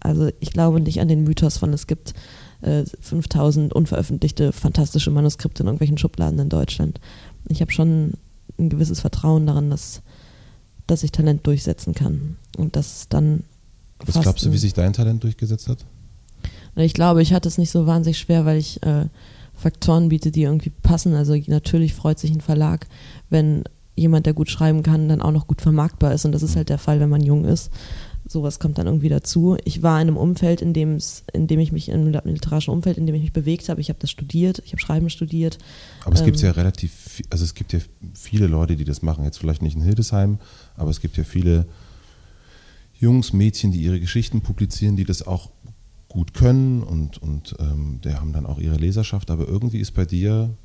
Also 0.00 0.28
ich 0.40 0.52
glaube 0.52 0.80
nicht 0.80 1.00
an 1.00 1.08
den 1.08 1.24
Mythos 1.24 1.56
von, 1.56 1.72
es 1.72 1.86
gibt 1.86 2.12
äh, 2.60 2.84
5000 3.00 3.72
unveröffentlichte 3.72 4.52
fantastische 4.52 5.10
Manuskripte 5.10 5.62
in 5.62 5.66
irgendwelchen 5.66 5.96
Schubladen 5.98 6.38
in 6.38 6.50
Deutschland. 6.50 7.00
Ich 7.48 7.62
habe 7.62 7.72
schon 7.72 8.12
ein 8.58 8.68
gewisses 8.68 9.00
Vertrauen 9.00 9.46
daran, 9.46 9.70
dass, 9.70 10.02
dass 10.86 11.02
ich 11.02 11.12
Talent 11.12 11.46
durchsetzen 11.46 11.94
kann. 11.94 12.36
Und 12.58 12.76
dass 12.76 12.98
es 13.00 13.08
dann. 13.08 13.44
Was 14.06 14.20
glaubst 14.20 14.44
du, 14.44 14.52
wie 14.52 14.58
sich 14.58 14.74
dein 14.74 14.92
Talent 14.92 15.22
durchgesetzt 15.22 15.68
hat? 15.68 15.78
ich 16.76 16.94
glaube, 16.94 17.22
ich 17.22 17.32
hatte 17.32 17.48
es 17.48 17.56
nicht 17.56 17.70
so 17.70 17.86
wahnsinnig 17.86 18.18
schwer, 18.18 18.44
weil 18.44 18.58
ich 18.58 18.82
äh, 18.82 19.06
Faktoren 19.54 20.08
biete, 20.08 20.30
die 20.30 20.42
irgendwie 20.42 20.70
passen. 20.82 21.14
Also 21.14 21.36
natürlich 21.46 21.94
freut 21.94 22.18
sich 22.18 22.32
ein 22.32 22.40
Verlag, 22.40 22.86
wenn 23.30 23.64
jemand, 23.96 24.26
der 24.26 24.34
gut 24.34 24.50
schreiben 24.50 24.82
kann, 24.82 25.08
dann 25.08 25.22
auch 25.22 25.30
noch 25.30 25.46
gut 25.46 25.60
vermarktbar 25.60 26.12
ist. 26.12 26.24
Und 26.24 26.32
das 26.32 26.42
ist 26.42 26.56
halt 26.56 26.68
der 26.68 26.78
Fall, 26.78 27.00
wenn 27.00 27.08
man 27.08 27.22
jung 27.22 27.44
ist. 27.44 27.70
sowas 28.26 28.58
kommt 28.58 28.78
dann 28.78 28.86
irgendwie 28.86 29.08
dazu. 29.08 29.56
Ich 29.64 29.82
war 29.82 30.00
in 30.00 30.08
einem 30.08 30.16
Umfeld, 30.16 30.62
in 30.62 30.72
dem 30.72 30.98
in 31.32 31.46
dem 31.46 31.60
ich 31.60 31.72
mich 31.72 31.92
einem 31.92 32.12
literarischen 32.24 32.72
Umfeld, 32.72 32.98
in 32.98 33.06
dem 33.06 33.14
ich 33.14 33.22
mich 33.22 33.32
bewegt 33.32 33.68
habe. 33.68 33.80
Ich 33.80 33.90
habe 33.90 33.98
das 34.00 34.10
studiert, 34.10 34.62
ich 34.64 34.72
habe 34.72 34.80
Schreiben 34.80 35.10
studiert. 35.10 35.58
Aber 36.04 36.14
es 36.14 36.20
ähm, 36.20 36.26
gibt 36.26 36.40
ja 36.40 36.50
relativ, 36.50 37.22
also 37.30 37.44
es 37.44 37.54
gibt 37.54 37.72
ja 37.72 37.80
viele 38.14 38.46
Leute, 38.46 38.76
die 38.76 38.84
das 38.84 39.02
machen. 39.02 39.24
Jetzt 39.24 39.38
vielleicht 39.38 39.62
nicht 39.62 39.76
in 39.76 39.82
Hildesheim, 39.82 40.38
aber 40.76 40.90
es 40.90 41.00
gibt 41.00 41.16
ja 41.16 41.24
viele 41.24 41.66
Jungs, 42.98 43.32
Mädchen, 43.32 43.72
die 43.72 43.82
ihre 43.82 44.00
Geschichten 44.00 44.40
publizieren, 44.40 44.96
die 44.96 45.04
das 45.04 45.26
auch 45.26 45.50
gut 46.08 46.32
können 46.32 46.82
und, 46.82 47.18
und 47.18 47.56
ähm, 47.58 48.00
die 48.04 48.14
haben 48.14 48.32
dann 48.32 48.46
auch 48.46 48.58
ihre 48.58 48.76
Leserschaft. 48.76 49.30
Aber 49.30 49.48
irgendwie 49.48 49.78
ist 49.78 49.92
bei 49.92 50.04
dir, 50.04 50.56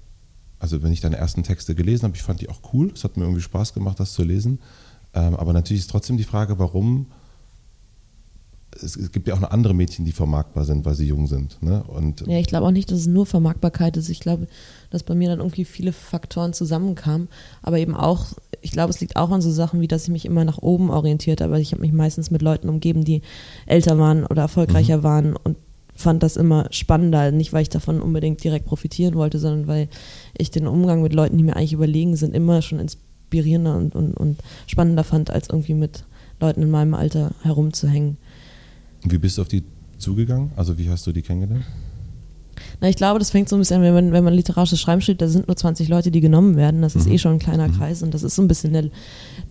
also 0.59 0.83
wenn 0.83 0.91
ich 0.91 1.01
deine 1.01 1.17
ersten 1.17 1.43
Texte 1.43 1.73
gelesen 1.73 2.03
habe, 2.03 2.15
ich 2.15 2.21
fand 2.21 2.41
die 2.41 2.49
auch 2.49 2.61
cool. 2.73 2.91
Es 2.93 3.03
hat 3.03 3.17
mir 3.17 3.23
irgendwie 3.23 3.41
Spaß 3.41 3.73
gemacht, 3.73 3.99
das 3.99 4.13
zu 4.13 4.23
lesen. 4.23 4.59
Ähm, 5.13 5.35
aber 5.35 5.53
natürlich 5.53 5.81
ist 5.81 5.89
trotzdem 5.89 6.17
die 6.17 6.23
Frage, 6.23 6.59
warum 6.59 7.07
es, 8.75 8.95
es, 8.95 9.11
gibt 9.11 9.27
ja 9.27 9.33
auch 9.33 9.39
noch 9.39 9.51
andere 9.51 9.73
Mädchen, 9.73 10.05
die 10.05 10.11
vermarktbar 10.11 10.65
sind, 10.65 10.85
weil 10.85 10.95
sie 10.95 11.07
jung 11.07 11.27
sind. 11.27 11.61
Ne? 11.61 11.83
Und 11.83 12.21
ja, 12.27 12.37
ich 12.37 12.47
glaube 12.47 12.67
auch 12.67 12.71
nicht, 12.71 12.91
dass 12.91 12.99
es 12.99 13.07
nur 13.07 13.25
Vermarktbarkeit 13.25 13.97
ist. 13.97 14.09
Ich 14.09 14.19
glaube, 14.19 14.47
dass 14.89 15.03
bei 15.03 15.15
mir 15.15 15.29
dann 15.29 15.39
irgendwie 15.39 15.65
viele 15.65 15.91
Faktoren 15.91 16.53
zusammenkamen. 16.53 17.29
Aber 17.61 17.79
eben 17.79 17.95
auch, 17.95 18.27
ich 18.61 18.71
glaube, 18.71 18.91
es 18.91 18.99
liegt 19.01 19.15
auch 19.15 19.31
an 19.31 19.41
so 19.41 19.51
Sachen 19.51 19.81
wie, 19.81 19.87
dass 19.87 20.03
ich 20.03 20.09
mich 20.09 20.25
immer 20.25 20.45
nach 20.45 20.59
oben 20.59 20.89
orientiert 20.89 21.41
habe. 21.41 21.59
Ich 21.59 21.71
habe 21.71 21.81
mich 21.81 21.91
meistens 21.91 22.31
mit 22.31 22.41
Leuten 22.41 22.69
umgeben, 22.69 23.03
die 23.03 23.21
älter 23.65 23.97
waren 23.97 24.25
oder 24.25 24.43
erfolgreicher 24.43 24.99
mhm. 24.99 25.03
waren 25.03 25.35
und 25.35 25.57
fand 25.95 26.23
das 26.23 26.37
immer 26.37 26.67
spannender. 26.71 27.31
Nicht, 27.31 27.53
weil 27.53 27.63
ich 27.63 27.69
davon 27.69 28.01
unbedingt 28.01 28.43
direkt 28.43 28.65
profitieren 28.65 29.15
wollte, 29.15 29.39
sondern 29.39 29.67
weil 29.67 29.89
ich 30.37 30.51
den 30.51 30.67
Umgang 30.67 31.01
mit 31.01 31.13
Leuten, 31.13 31.37
die 31.37 31.43
mir 31.43 31.55
eigentlich 31.55 31.73
überlegen 31.73 32.15
sind, 32.15 32.35
immer 32.35 32.61
schon 32.61 32.79
inspirierender 32.79 33.75
und, 33.75 33.95
und, 33.95 34.13
und 34.13 34.39
spannender 34.67 35.03
fand, 35.03 35.31
als 35.31 35.49
irgendwie 35.49 35.73
mit 35.73 36.05
Leuten 36.39 36.61
in 36.61 36.71
meinem 36.71 36.93
Alter 36.93 37.31
herumzuhängen. 37.41 38.17
Wie 39.03 39.17
bist 39.17 39.37
du 39.37 39.41
auf 39.41 39.47
die 39.47 39.63
zugegangen? 39.97 40.51
Also 40.55 40.77
wie 40.77 40.89
hast 40.89 41.05
du 41.07 41.11
die 41.11 41.21
kennengelernt? 41.21 41.65
Na, 42.81 42.89
ich 42.89 42.95
glaube, 42.95 43.19
das 43.19 43.31
fängt 43.31 43.49
so 43.49 43.55
ein 43.55 43.59
bisschen 43.59 43.77
an, 43.77 43.83
wenn 43.83 43.93
man, 43.93 44.11
wenn 44.11 44.23
man 44.23 44.33
literarisches 44.33 44.79
Schreiben 44.79 45.01
steht, 45.01 45.21
da 45.21 45.27
sind 45.27 45.47
nur 45.47 45.55
20 45.55 45.87
Leute, 45.89 46.11
die 46.11 46.21
genommen 46.21 46.55
werden. 46.55 46.81
Das 46.81 46.95
ist 46.95 47.07
mhm. 47.07 47.13
eh 47.13 47.17
schon 47.17 47.33
ein 47.33 47.39
kleiner 47.39 47.67
mhm. 47.67 47.77
Kreis 47.77 48.03
und 48.03 48.13
das 48.13 48.23
ist 48.23 48.35
so 48.35 48.41
ein 48.41 48.47
bisschen 48.47 48.73
der, 48.73 48.89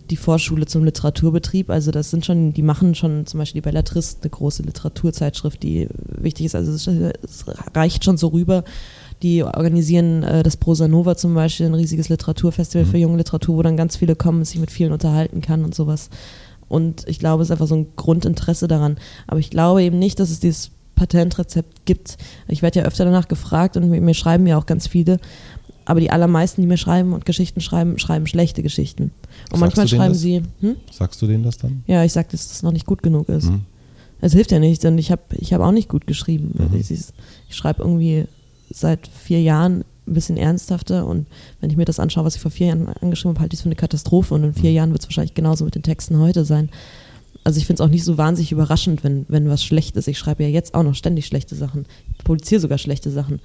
die 0.09 0.15
Vorschule 0.15 0.65
zum 0.65 0.83
Literaturbetrieb. 0.83 1.69
Also 1.69 1.91
das 1.91 2.11
sind 2.11 2.25
schon, 2.25 2.53
die 2.53 2.61
machen 2.61 2.95
schon 2.95 3.25
zum 3.25 3.39
Beispiel 3.39 3.61
die 3.61 3.65
Bellatrist, 3.65 4.19
eine 4.21 4.29
große 4.29 4.63
Literaturzeitschrift, 4.63 5.61
die 5.61 5.87
wichtig 6.07 6.47
ist. 6.47 6.55
Also 6.55 6.71
es, 6.71 6.87
es 6.87 7.45
reicht 7.75 8.03
schon 8.03 8.17
so 8.17 8.27
rüber. 8.27 8.63
Die 9.21 9.43
organisieren 9.43 10.23
äh, 10.23 10.43
das 10.43 10.55
Prosa 10.55 10.87
Nova 10.87 11.17
zum 11.17 11.35
Beispiel, 11.35 11.65
ein 11.65 11.73
riesiges 11.73 12.09
Literaturfestival 12.09 12.85
mhm. 12.85 12.89
für 12.89 12.97
junge 12.97 13.17
Literatur, 13.17 13.57
wo 13.57 13.61
dann 13.61 13.77
ganz 13.77 13.97
viele 13.97 14.15
kommen, 14.15 14.45
sich 14.45 14.59
mit 14.59 14.71
vielen 14.71 14.93
unterhalten 14.93 15.41
kann 15.41 15.65
und 15.65 15.75
sowas. 15.75 16.09
Und 16.69 17.03
ich 17.07 17.19
glaube, 17.19 17.43
es 17.43 17.49
ist 17.49 17.51
einfach 17.51 17.67
so 17.67 17.75
ein 17.75 17.87
Grundinteresse 17.95 18.67
daran. 18.67 18.97
Aber 19.27 19.39
ich 19.39 19.49
glaube 19.49 19.83
eben 19.83 19.99
nicht, 19.99 20.19
dass 20.19 20.29
es 20.29 20.39
dieses 20.39 20.71
Patentrezept 20.95 21.85
gibt. 21.85 22.17
Ich 22.47 22.61
werde 22.61 22.79
ja 22.79 22.85
öfter 22.85 23.05
danach 23.05 23.27
gefragt 23.27 23.75
und 23.75 23.89
mir, 23.89 24.13
schreiben 24.13 24.45
ja 24.47 24.57
auch 24.57 24.65
ganz 24.65 24.87
viele. 24.87 25.19
Aber 25.85 25.99
die 25.99 26.11
allermeisten, 26.11 26.61
die 26.61 26.67
mir 26.67 26.77
schreiben 26.77 27.13
und 27.13 27.25
Geschichten 27.25 27.61
schreiben, 27.61 27.97
schreiben 27.97 28.27
schlechte 28.27 28.61
Geschichten. 28.61 29.11
Und 29.51 29.59
Sagst 29.59 29.77
manchmal 29.77 29.87
schreiben 29.87 30.13
sie. 30.13 30.43
Hm? 30.59 30.75
Sagst 30.91 31.21
du 31.21 31.25
denen 31.25 31.43
das 31.43 31.57
dann? 31.57 31.83
Ja, 31.87 32.03
ich 32.03 32.13
sage, 32.13 32.27
dass 32.31 32.49
das 32.49 32.61
noch 32.61 32.71
nicht 32.71 32.85
gut 32.85 33.01
genug 33.01 33.27
ist. 33.29 33.49
Mhm. 33.49 33.61
Es 34.21 34.33
hilft 34.33 34.51
ja 34.51 34.59
nicht, 34.59 34.83
denn 34.83 34.97
ich 34.97 35.11
habe 35.11 35.21
ich 35.31 35.53
hab 35.53 35.61
auch 35.61 35.71
nicht 35.71 35.89
gut 35.89 36.05
geschrieben. 36.05 36.53
Mhm. 36.57 36.77
Ich, 36.77 36.91
ich 36.91 37.55
schreibe 37.55 37.81
irgendwie 37.81 38.25
seit 38.69 39.07
vier 39.07 39.41
Jahren 39.41 39.83
ein 40.09 40.13
bisschen 40.13 40.37
ernsthafter 40.37 41.05
und 41.05 41.27
wenn 41.61 41.69
ich 41.69 41.77
mir 41.77 41.85
das 41.85 41.99
anschaue, 41.99 42.25
was 42.25 42.35
ich 42.35 42.41
vor 42.41 42.51
vier 42.51 42.67
Jahren 42.67 42.89
angeschrieben 43.01 43.35
habe, 43.35 43.41
halte 43.41 43.53
ich 43.53 43.59
es 43.59 43.63
für 43.63 43.69
eine 43.69 43.75
Katastrophe 43.75 44.33
und 44.33 44.43
in 44.43 44.53
vier 44.53 44.71
mhm. 44.71 44.75
Jahren 44.75 44.91
wird 44.91 45.01
es 45.01 45.07
wahrscheinlich 45.07 45.33
genauso 45.33 45.65
mit 45.65 45.75
den 45.75 45.83
Texten 45.83 46.19
heute 46.19 46.45
sein. 46.45 46.69
Also 47.43 47.57
ich 47.57 47.65
finde 47.65 47.81
es 47.81 47.87
auch 47.87 47.91
nicht 47.91 48.03
so 48.03 48.17
wahnsinnig 48.17 48.51
überraschend, 48.51 49.03
wenn, 49.03 49.25
wenn 49.29 49.49
was 49.49 49.63
schlecht 49.63 49.95
ist. 49.97 50.07
Ich 50.07 50.19
schreibe 50.19 50.43
ja 50.43 50.49
jetzt 50.49 50.73
auch 50.73 50.83
noch 50.83 50.95
ständig 50.95 51.25
schlechte 51.25 51.55
Sachen. 51.55 51.85
Ich 52.17 52.23
publiziere 52.23 52.59
sogar 52.59 52.77
schlechte 52.77 53.09
Sachen, 53.11 53.39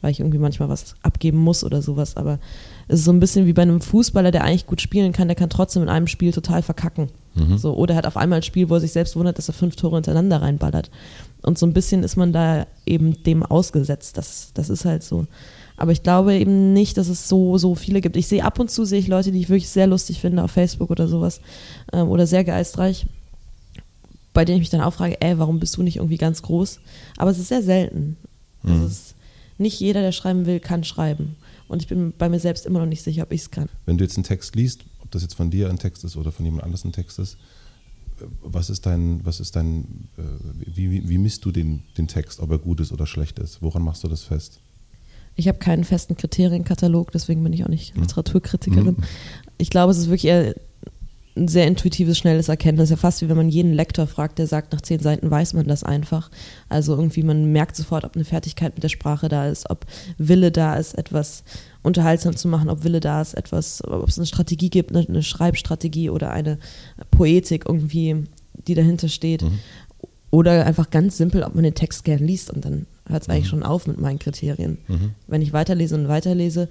weil 0.00 0.10
ich 0.10 0.20
irgendwie 0.20 0.38
manchmal 0.38 0.68
was 0.68 0.94
abgeben 1.02 1.38
muss 1.38 1.62
oder 1.62 1.80
sowas. 1.80 2.16
Aber 2.16 2.38
es 2.88 3.00
ist 3.00 3.04
so 3.04 3.12
ein 3.12 3.20
bisschen 3.20 3.46
wie 3.46 3.52
bei 3.52 3.62
einem 3.62 3.80
Fußballer, 3.80 4.32
der 4.32 4.44
eigentlich 4.44 4.66
gut 4.66 4.80
spielen 4.80 5.12
kann, 5.12 5.28
der 5.28 5.36
kann 5.36 5.48
trotzdem 5.48 5.82
in 5.82 5.88
einem 5.88 6.08
Spiel 6.08 6.32
total 6.32 6.62
verkacken. 6.62 7.08
Mhm. 7.34 7.58
So, 7.58 7.74
oder 7.74 7.94
er 7.94 7.98
hat 7.98 8.06
auf 8.06 8.16
einmal 8.16 8.40
ein 8.40 8.42
Spiel, 8.42 8.68
wo 8.68 8.74
er 8.74 8.80
sich 8.80 8.92
selbst 8.92 9.16
wundert, 9.16 9.38
dass 9.38 9.48
er 9.48 9.54
fünf 9.54 9.76
Tore 9.76 9.96
hintereinander 9.96 10.42
reinballert. 10.42 10.90
Und 11.42 11.58
so 11.58 11.66
ein 11.66 11.72
bisschen 11.72 12.02
ist 12.02 12.16
man 12.16 12.32
da 12.32 12.66
eben 12.84 13.22
dem 13.22 13.42
ausgesetzt. 13.44 14.18
Das, 14.18 14.50
das 14.54 14.68
ist 14.68 14.84
halt 14.84 15.04
so. 15.04 15.26
Aber 15.76 15.92
ich 15.92 16.02
glaube 16.02 16.34
eben 16.34 16.72
nicht, 16.72 16.96
dass 16.96 17.08
es 17.08 17.28
so, 17.28 17.58
so 17.58 17.74
viele 17.74 18.00
gibt. 18.00 18.16
Ich 18.16 18.26
sehe 18.26 18.44
ab 18.44 18.58
und 18.58 18.70
zu 18.70 18.84
sehe 18.84 18.98
ich 18.98 19.08
Leute, 19.08 19.32
die 19.32 19.40
ich 19.40 19.48
wirklich 19.48 19.68
sehr 19.68 19.86
lustig 19.86 20.20
finde 20.20 20.42
auf 20.42 20.50
Facebook 20.50 20.90
oder 20.90 21.08
sowas. 21.08 21.40
Ähm, 21.92 22.08
oder 22.08 22.26
sehr 22.26 22.44
geistreich. 22.44 23.06
Bei 24.32 24.44
denen 24.44 24.56
ich 24.56 24.62
mich 24.62 24.70
dann 24.70 24.80
auch 24.80 24.94
frage, 24.94 25.20
ey, 25.20 25.38
warum 25.38 25.60
bist 25.60 25.76
du 25.76 25.82
nicht 25.82 25.96
irgendwie 25.96 26.18
ganz 26.18 26.42
groß? 26.42 26.80
Aber 27.16 27.30
es 27.30 27.38
ist 27.38 27.48
sehr 27.48 27.62
selten. 27.62 28.16
Mhm. 28.62 28.82
Es 28.84 28.92
ist, 28.92 29.16
nicht 29.58 29.80
jeder, 29.80 30.02
der 30.02 30.12
schreiben 30.12 30.46
will, 30.46 30.60
kann 30.60 30.84
schreiben. 30.84 31.36
Und 31.68 31.82
ich 31.82 31.88
bin 31.88 32.12
bei 32.16 32.28
mir 32.28 32.40
selbst 32.40 32.66
immer 32.66 32.78
noch 32.78 32.86
nicht 32.86 33.02
sicher, 33.02 33.22
ob 33.22 33.32
ich 33.32 33.42
es 33.42 33.50
kann. 33.50 33.68
Wenn 33.86 33.98
du 33.98 34.04
jetzt 34.04 34.16
einen 34.16 34.24
Text 34.24 34.54
liest, 34.54 34.84
ob 35.00 35.10
das 35.10 35.22
jetzt 35.22 35.34
von 35.34 35.50
dir 35.50 35.70
ein 35.70 35.78
Text 35.78 36.04
ist 36.04 36.16
oder 36.16 36.32
von 36.32 36.44
jemand 36.44 36.64
anderes 36.64 36.84
ein 36.84 36.92
Text 36.92 37.18
ist, 37.18 37.36
was 38.42 38.70
ist 38.70 38.86
dein, 38.86 39.24
was 39.24 39.40
ist 39.40 39.56
dein, 39.56 40.08
äh, 40.16 40.22
wie, 40.74 40.90
wie, 40.90 41.08
wie 41.08 41.18
misst 41.18 41.44
du 41.44 41.52
den, 41.52 41.82
den 41.98 42.08
Text, 42.08 42.40
ob 42.40 42.50
er 42.50 42.58
gut 42.58 42.80
ist 42.80 42.92
oder 42.92 43.06
schlecht 43.06 43.38
ist? 43.38 43.62
Woran 43.62 43.82
machst 43.82 44.04
du 44.04 44.08
das 44.08 44.22
fest? 44.22 44.60
Ich 45.36 45.48
habe 45.48 45.58
keinen 45.58 45.84
festen 45.84 46.16
Kriterienkatalog, 46.16 47.12
deswegen 47.12 47.42
bin 47.42 47.52
ich 47.52 47.64
auch 47.64 47.68
nicht 47.68 47.94
hm. 47.94 48.02
Literaturkritikerin. 48.02 48.96
Mhm. 48.96 49.04
Ich 49.58 49.70
glaube, 49.70 49.92
es 49.92 49.98
ist 49.98 50.06
wirklich 50.06 50.26
eher 50.26 50.54
ein 51.36 51.48
sehr 51.48 51.66
intuitives, 51.66 52.16
schnelles 52.16 52.48
Erkennen. 52.48 52.78
Das 52.78 52.84
ist 52.84 52.90
ja 52.90 52.96
fast 52.96 53.20
wie 53.20 53.28
wenn 53.28 53.36
man 53.36 53.48
jeden 53.48 53.74
Lektor 53.74 54.06
fragt, 54.06 54.38
der 54.38 54.46
sagt, 54.46 54.72
nach 54.72 54.80
zehn 54.80 55.00
Seiten 55.00 55.30
weiß 55.30 55.52
man 55.52 55.66
das 55.66 55.84
einfach. 55.84 56.30
Also 56.68 56.94
irgendwie, 56.96 57.22
man 57.22 57.52
merkt 57.52 57.76
sofort, 57.76 58.04
ob 58.04 58.16
eine 58.16 58.24
Fertigkeit 58.24 58.74
mit 58.74 58.82
der 58.82 58.88
Sprache 58.88 59.28
da 59.28 59.46
ist, 59.46 59.68
ob 59.68 59.84
Wille 60.16 60.50
da 60.50 60.76
ist, 60.76 60.94
etwas 60.94 61.44
unterhaltsam 61.82 62.36
zu 62.36 62.48
machen, 62.48 62.70
ob 62.70 62.84
Wille 62.84 63.00
da 63.00 63.20
ist, 63.20 63.34
etwas, 63.34 63.84
ob 63.84 64.08
es 64.08 64.18
eine 64.18 64.26
Strategie 64.26 64.70
gibt, 64.70 64.94
eine, 64.94 65.06
eine 65.06 65.22
Schreibstrategie 65.22 66.10
oder 66.10 66.30
eine 66.30 66.58
Poetik 67.10 67.66
irgendwie, 67.68 68.24
die 68.66 68.74
dahinter 68.74 69.08
steht. 69.08 69.42
Mhm. 69.42 69.58
Oder 70.30 70.66
einfach 70.66 70.90
ganz 70.90 71.16
simpel, 71.18 71.42
ob 71.42 71.54
man 71.54 71.64
den 71.64 71.74
Text 71.74 72.04
gern 72.04 72.18
liest 72.18 72.50
und 72.50 72.64
dann 72.64 72.86
hört 73.08 73.22
es 73.22 73.28
mhm. 73.28 73.34
eigentlich 73.34 73.48
schon 73.48 73.62
auf 73.62 73.86
mit 73.86 74.00
meinen 74.00 74.18
Kriterien. 74.18 74.78
Mhm. 74.88 75.10
Wenn 75.26 75.42
ich 75.42 75.52
weiterlese 75.52 75.94
und 75.94 76.08
weiterlese 76.08 76.68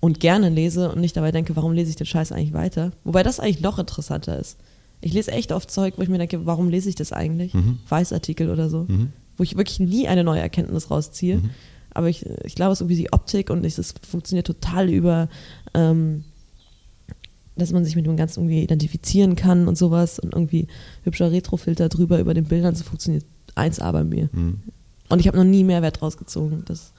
und 0.00 0.20
gerne 0.20 0.48
lese 0.48 0.90
und 0.90 1.00
nicht 1.00 1.16
dabei 1.16 1.32
denke, 1.32 1.56
warum 1.56 1.72
lese 1.72 1.90
ich 1.90 1.96
den 1.96 2.06
Scheiß 2.06 2.32
eigentlich 2.32 2.52
weiter? 2.52 2.92
Wobei 3.04 3.22
das 3.22 3.40
eigentlich 3.40 3.60
noch 3.60 3.78
interessanter 3.78 4.38
ist. 4.38 4.58
Ich 5.00 5.12
lese 5.12 5.32
echt 5.32 5.52
oft 5.52 5.70
Zeug, 5.70 5.94
wo 5.96 6.02
ich 6.02 6.08
mir 6.08 6.18
denke, 6.18 6.46
warum 6.46 6.68
lese 6.68 6.88
ich 6.88 6.94
das 6.94 7.12
eigentlich? 7.12 7.54
Mhm. 7.54 7.78
Weißartikel 7.88 8.50
oder 8.50 8.68
so. 8.68 8.86
Mhm. 8.88 9.12
Wo 9.36 9.42
ich 9.42 9.56
wirklich 9.56 9.80
nie 9.80 10.08
eine 10.08 10.24
neue 10.24 10.40
Erkenntnis 10.40 10.90
rausziehe. 10.90 11.38
Mhm. 11.38 11.50
Aber 11.90 12.08
ich, 12.08 12.26
ich 12.44 12.54
glaube, 12.54 12.72
es 12.72 12.78
ist 12.78 12.82
irgendwie 12.82 13.02
die 13.02 13.12
Optik 13.12 13.50
und 13.50 13.64
es 13.64 13.94
funktioniert 14.08 14.46
total 14.46 14.88
über, 14.88 15.28
ähm, 15.74 16.24
dass 17.56 17.72
man 17.72 17.84
sich 17.84 17.96
mit 17.96 18.06
dem 18.06 18.16
Ganzen 18.16 18.40
irgendwie 18.40 18.62
identifizieren 18.62 19.36
kann 19.36 19.66
und 19.66 19.76
sowas 19.76 20.18
und 20.18 20.32
irgendwie 20.32 20.68
hübscher 21.02 21.32
Retrofilter 21.32 21.88
drüber 21.88 22.20
über 22.20 22.34
den 22.34 22.44
Bildern. 22.44 22.74
So 22.74 22.84
funktioniert 22.84 23.24
1A 23.56 23.90
bei 23.90 24.04
mir. 24.04 24.28
Und 25.08 25.20
ich 25.20 25.26
habe 25.26 25.38
noch 25.38 25.44
nie 25.44 25.64
Mehrwert 25.64 26.02
rausgezogen. 26.02 26.64
Das 26.66 26.92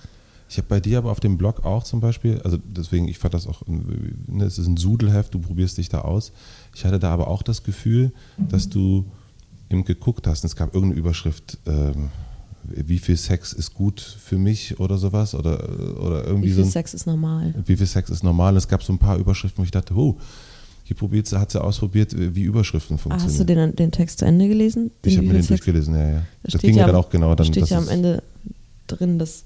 ich 0.50 0.58
habe 0.58 0.68
bei 0.68 0.80
dir 0.80 0.98
aber 0.98 1.12
auf 1.12 1.20
dem 1.20 1.38
Blog 1.38 1.64
auch 1.64 1.84
zum 1.84 2.00
Beispiel, 2.00 2.42
also 2.42 2.58
deswegen, 2.58 3.08
ich 3.08 3.20
fand 3.20 3.36
das 3.36 3.46
auch, 3.46 3.62
ne, 3.68 4.46
es 4.46 4.58
ist 4.58 4.66
ein 4.66 4.78
Sudelheft, 4.78 5.36
du 5.36 5.40
probierst 5.40 5.78
dich 5.78 5.90
da 5.90 6.02
aus. 6.02 6.32
Ich 6.74 6.86
hatte 6.86 6.98
da 6.98 7.14
aber 7.14 7.28
auch 7.28 7.44
das 7.44 7.64
Gefühl, 7.64 8.12
dass 8.50 8.68
du 8.68 9.06
eben 9.70 9.86
geguckt 9.86 10.26
hast, 10.26 10.44
es 10.44 10.56
gab 10.56 10.74
irgendeine 10.74 11.00
Überschrift, 11.00 11.60
ähm, 11.68 12.10
wie 12.64 12.98
viel 12.98 13.16
Sex 13.16 13.54
ist 13.54 13.76
gut 13.76 14.02
für 14.02 14.38
mich 14.38 14.80
oder 14.80 14.98
sowas 14.98 15.36
oder, 15.36 15.64
oder 16.00 16.26
irgendwie 16.26 16.50
Wie 16.50 16.54
viel 16.54 16.64
so 16.64 16.70
ein, 16.70 16.72
Sex 16.72 16.94
ist 16.96 17.06
normal? 17.06 17.54
Wie 17.66 17.78
viel 17.78 17.86
Sex 17.86 18.10
ist 18.10 18.24
normal? 18.24 18.58
Es 18.58 18.68
gab 18.68 18.84
so 18.84 18.92
ein 18.92 19.00
paar 19.00 19.18
Überschriften, 19.18 19.60
wo 19.60 19.64
ich 19.64 19.72
dachte, 19.72 19.96
oh, 19.96 20.18
die 20.90 20.96
probiert, 20.96 21.32
hat 21.32 21.52
sie 21.52 21.62
ausprobiert, 21.62 22.14
wie 22.18 22.44
Überschriften 22.44 22.98
funktionieren. 22.98 23.30
hast 23.30 23.40
du 23.40 23.46
den, 23.46 23.76
den 23.76 23.92
Text 23.92 24.20
zu 24.20 24.26
Ende 24.26 24.48
gelesen? 24.48 24.90
ich 25.06 25.18
habe 25.18 25.28
mir 25.28 25.34
den 25.34 25.46
durchgelesen, 25.46 25.94
ja, 25.94 26.10
ja. 26.10 26.22
Das, 26.42 26.54
das 26.54 26.62
ging 26.62 26.76
ja 26.76 26.88
dann 26.88 26.96
auch 26.96 27.10
genau. 27.10 27.36
Dann, 27.36 27.46
steht 27.46 27.70
ja 27.70 27.78
am 27.78 27.88
Ende 27.88 28.24
drin, 28.88 29.20
dass 29.20 29.46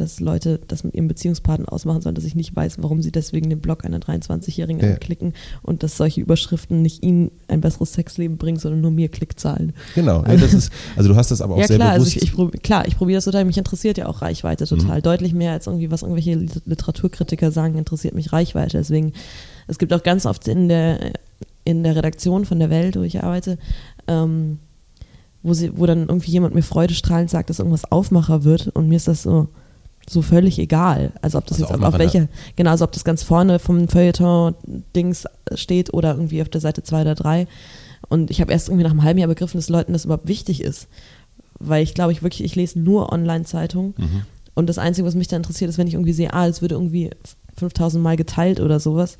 dass 0.00 0.20
Leute 0.20 0.60
das 0.68 0.84
mit 0.84 0.94
ihrem 0.94 1.08
Beziehungspartner 1.08 1.72
ausmachen 1.72 2.00
sollen, 2.00 2.14
dass 2.14 2.24
ich 2.24 2.34
nicht 2.34 2.54
weiß, 2.54 2.76
warum 2.80 3.02
sie 3.02 3.12
deswegen 3.12 3.50
den 3.50 3.60
Blog 3.60 3.84
einer 3.84 3.98
23-Jährigen 3.98 4.80
ja. 4.80 4.94
anklicken 4.94 5.34
und 5.62 5.82
dass 5.82 5.96
solche 5.96 6.20
Überschriften 6.20 6.82
nicht 6.82 7.02
ihnen 7.02 7.30
ein 7.48 7.60
besseres 7.60 7.92
Sexleben 7.92 8.36
bringen, 8.36 8.58
sondern 8.58 8.80
nur 8.80 8.90
mir 8.90 9.08
Klickzahlen. 9.08 9.72
Genau, 9.94 10.24
ja, 10.24 10.36
das 10.36 10.54
ist, 10.54 10.72
also 10.96 11.08
du 11.08 11.16
hast 11.16 11.30
das 11.30 11.40
aber 11.40 11.54
auch 11.54 11.60
ja, 11.60 11.66
sehr 11.66 11.76
klar, 11.76 11.94
bewusst. 11.94 12.16
Also 12.16 12.42
ich, 12.42 12.54
ich 12.54 12.62
klar, 12.62 12.86
ich 12.88 12.96
probiere 12.96 13.18
das 13.18 13.24
total, 13.24 13.44
mich 13.44 13.58
interessiert 13.58 13.98
ja 13.98 14.06
auch 14.06 14.22
Reichweite 14.22 14.66
total. 14.66 14.98
Mhm. 14.98 15.02
Deutlich 15.02 15.34
mehr 15.34 15.52
als 15.52 15.66
irgendwie, 15.66 15.90
was 15.90 16.02
irgendwelche 16.02 16.34
Literaturkritiker 16.64 17.50
sagen, 17.50 17.76
interessiert 17.76 18.14
mich 18.14 18.32
Reichweite. 18.32 18.78
Deswegen, 18.78 19.12
es 19.68 19.78
gibt 19.78 19.92
auch 19.92 20.02
ganz 20.02 20.26
oft 20.26 20.48
in 20.48 20.68
der, 20.68 21.12
in 21.64 21.82
der 21.82 21.96
Redaktion 21.96 22.44
von 22.44 22.58
der 22.58 22.70
Welt, 22.70 22.96
wo 22.96 23.02
ich 23.02 23.22
arbeite, 23.22 23.58
ähm, 24.06 24.58
wo, 25.42 25.54
sie, 25.54 25.76
wo 25.76 25.86
dann 25.86 26.08
irgendwie 26.08 26.30
jemand 26.30 26.54
mir 26.54 26.62
freudestrahlend 26.62 27.30
sagt, 27.30 27.50
dass 27.50 27.58
irgendwas 27.58 27.90
Aufmacher 27.90 28.44
wird 28.44 28.68
und 28.68 28.88
mir 28.88 28.96
ist 28.96 29.08
das 29.08 29.22
so, 29.22 29.48
so 30.10 30.22
völlig 30.22 30.58
egal. 30.58 31.12
Also 31.22 31.38
ob 31.38 31.46
das 31.46 31.62
also 31.62 31.72
jetzt 31.72 31.84
auf 31.84 31.98
welcher, 31.98 32.28
genau, 32.56 32.70
also 32.70 32.84
ob 32.84 32.92
das 32.92 33.04
ganz 33.04 33.22
vorne 33.22 33.58
vom 33.58 33.86
Feuilleton-Dings 33.86 35.26
steht 35.54 35.94
oder 35.94 36.14
irgendwie 36.14 36.42
auf 36.42 36.48
der 36.48 36.60
Seite 36.60 36.82
2 36.82 37.02
oder 37.02 37.14
3. 37.14 37.46
Und 38.08 38.30
ich 38.30 38.40
habe 38.40 38.50
erst 38.50 38.68
irgendwie 38.68 38.82
nach 38.82 38.90
einem 38.90 39.04
halben 39.04 39.20
Jahr 39.20 39.28
begriffen, 39.28 39.58
dass 39.58 39.68
Leuten 39.68 39.92
das 39.92 40.04
überhaupt 40.04 40.26
wichtig 40.26 40.62
ist. 40.62 40.88
Weil 41.60 41.82
ich 41.84 41.94
glaube, 41.94 42.10
ich 42.12 42.22
wirklich, 42.22 42.44
ich 42.44 42.56
lese 42.56 42.80
nur 42.80 43.12
Online-Zeitungen. 43.12 43.94
Mhm. 43.96 44.22
Und 44.54 44.66
das 44.68 44.78
Einzige, 44.78 45.06
was 45.06 45.14
mich 45.14 45.28
da 45.28 45.36
interessiert, 45.36 45.68
ist, 45.68 45.78
wenn 45.78 45.86
ich 45.86 45.94
irgendwie 45.94 46.12
sehe, 46.12 46.32
ah, 46.32 46.46
es 46.46 46.60
würde 46.60 46.74
irgendwie 46.74 47.10
5000 47.56 48.02
Mal 48.02 48.16
geteilt 48.16 48.58
oder 48.58 48.80
sowas. 48.80 49.18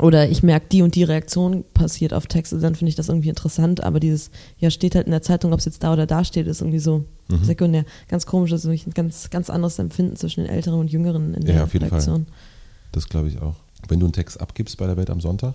Oder 0.00 0.28
ich 0.28 0.42
merke, 0.42 0.66
die 0.70 0.82
und 0.82 0.94
die 0.94 1.02
Reaktion 1.04 1.64
passiert 1.74 2.12
auf 2.14 2.26
Texte, 2.26 2.58
dann 2.58 2.74
finde 2.74 2.90
ich 2.90 2.94
das 2.94 3.08
irgendwie 3.08 3.28
interessant. 3.28 3.82
Aber 3.82 4.00
dieses, 4.00 4.30
ja, 4.58 4.70
steht 4.70 4.94
halt 4.94 5.06
in 5.06 5.12
der 5.12 5.22
Zeitung, 5.22 5.52
ob 5.52 5.58
es 5.58 5.64
jetzt 5.64 5.82
da 5.82 5.92
oder 5.92 6.06
da 6.06 6.24
steht, 6.24 6.46
ist 6.46 6.60
irgendwie 6.60 6.78
so 6.78 7.04
Mhm. 7.30 7.44
sekundär. 7.44 7.84
Ganz 8.08 8.24
komisch, 8.24 8.50
das 8.50 8.64
ist 8.64 8.86
ein 8.86 8.92
ganz, 8.94 9.28
ganz 9.30 9.50
anderes 9.50 9.78
Empfinden 9.78 10.16
zwischen 10.16 10.44
den 10.44 10.50
Älteren 10.50 10.80
und 10.80 10.90
Jüngeren 10.90 11.34
in 11.34 11.44
der 11.44 11.56
Ja, 11.56 11.64
auf 11.64 11.72
jeden 11.74 11.84
Fall. 11.88 11.98
Reaktion. 11.98 12.26
Das 12.92 13.08
glaube 13.08 13.28
ich 13.28 13.40
auch. 13.42 13.56
Wenn 13.88 14.00
du 14.00 14.06
einen 14.06 14.14
Text 14.14 14.40
abgibst 14.40 14.78
bei 14.78 14.86
der 14.86 14.96
Welt 14.96 15.10
am 15.10 15.20
Sonntag, 15.20 15.54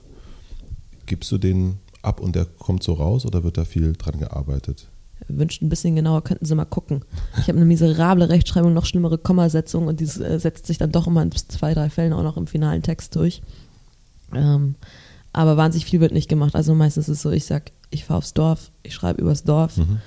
gibst 1.05 1.31
du 1.31 1.37
den 1.37 1.79
ab 2.01 2.19
und 2.19 2.35
der 2.35 2.45
kommt 2.45 2.83
so 2.83 2.93
raus 2.93 3.25
oder 3.25 3.43
wird 3.43 3.57
da 3.57 3.65
viel 3.65 3.93
dran 3.93 4.19
gearbeitet? 4.19 4.87
Wünscht 5.29 5.61
ein 5.61 5.69
bisschen 5.69 5.95
genauer, 5.95 6.23
könnten 6.23 6.45
sie 6.45 6.53
mal 6.53 6.65
gucken. 6.65 7.03
Ich 7.39 7.47
habe 7.47 7.57
eine 7.57 7.65
miserable 7.65 8.27
Rechtschreibung, 8.29 8.73
noch 8.73 8.85
schlimmere 8.85 9.17
Kommasetzung 9.17 9.87
und 9.87 9.99
die 10.01 10.03
äh, 10.05 10.37
setzt 10.37 10.67
sich 10.67 10.77
dann 10.77 10.91
doch 10.91 11.07
immer 11.07 11.21
in 11.23 11.31
zwei, 11.31 11.73
drei 11.73 11.89
Fällen 11.89 12.11
auch 12.13 12.23
noch 12.23 12.35
im 12.37 12.45
finalen 12.45 12.81
Text 12.83 13.15
durch. 13.15 13.41
Ähm, 14.35 14.75
aber 15.31 15.57
wahnsinnig 15.57 15.85
viel 15.85 15.99
wird 15.99 16.11
nicht 16.13 16.29
gemacht. 16.29 16.55
Also 16.55 16.75
meistens 16.75 17.07
ist 17.07 17.17
es 17.17 17.21
so, 17.23 17.31
ich 17.31 17.45
sag, 17.45 17.71
ich 17.89 18.05
fahre 18.05 18.19
aufs 18.19 18.33
Dorf, 18.33 18.71
ich 18.83 18.93
schreibe 18.93 19.21
übers 19.21 19.43
Dorf. 19.43 19.77
Mhm. 19.77 19.99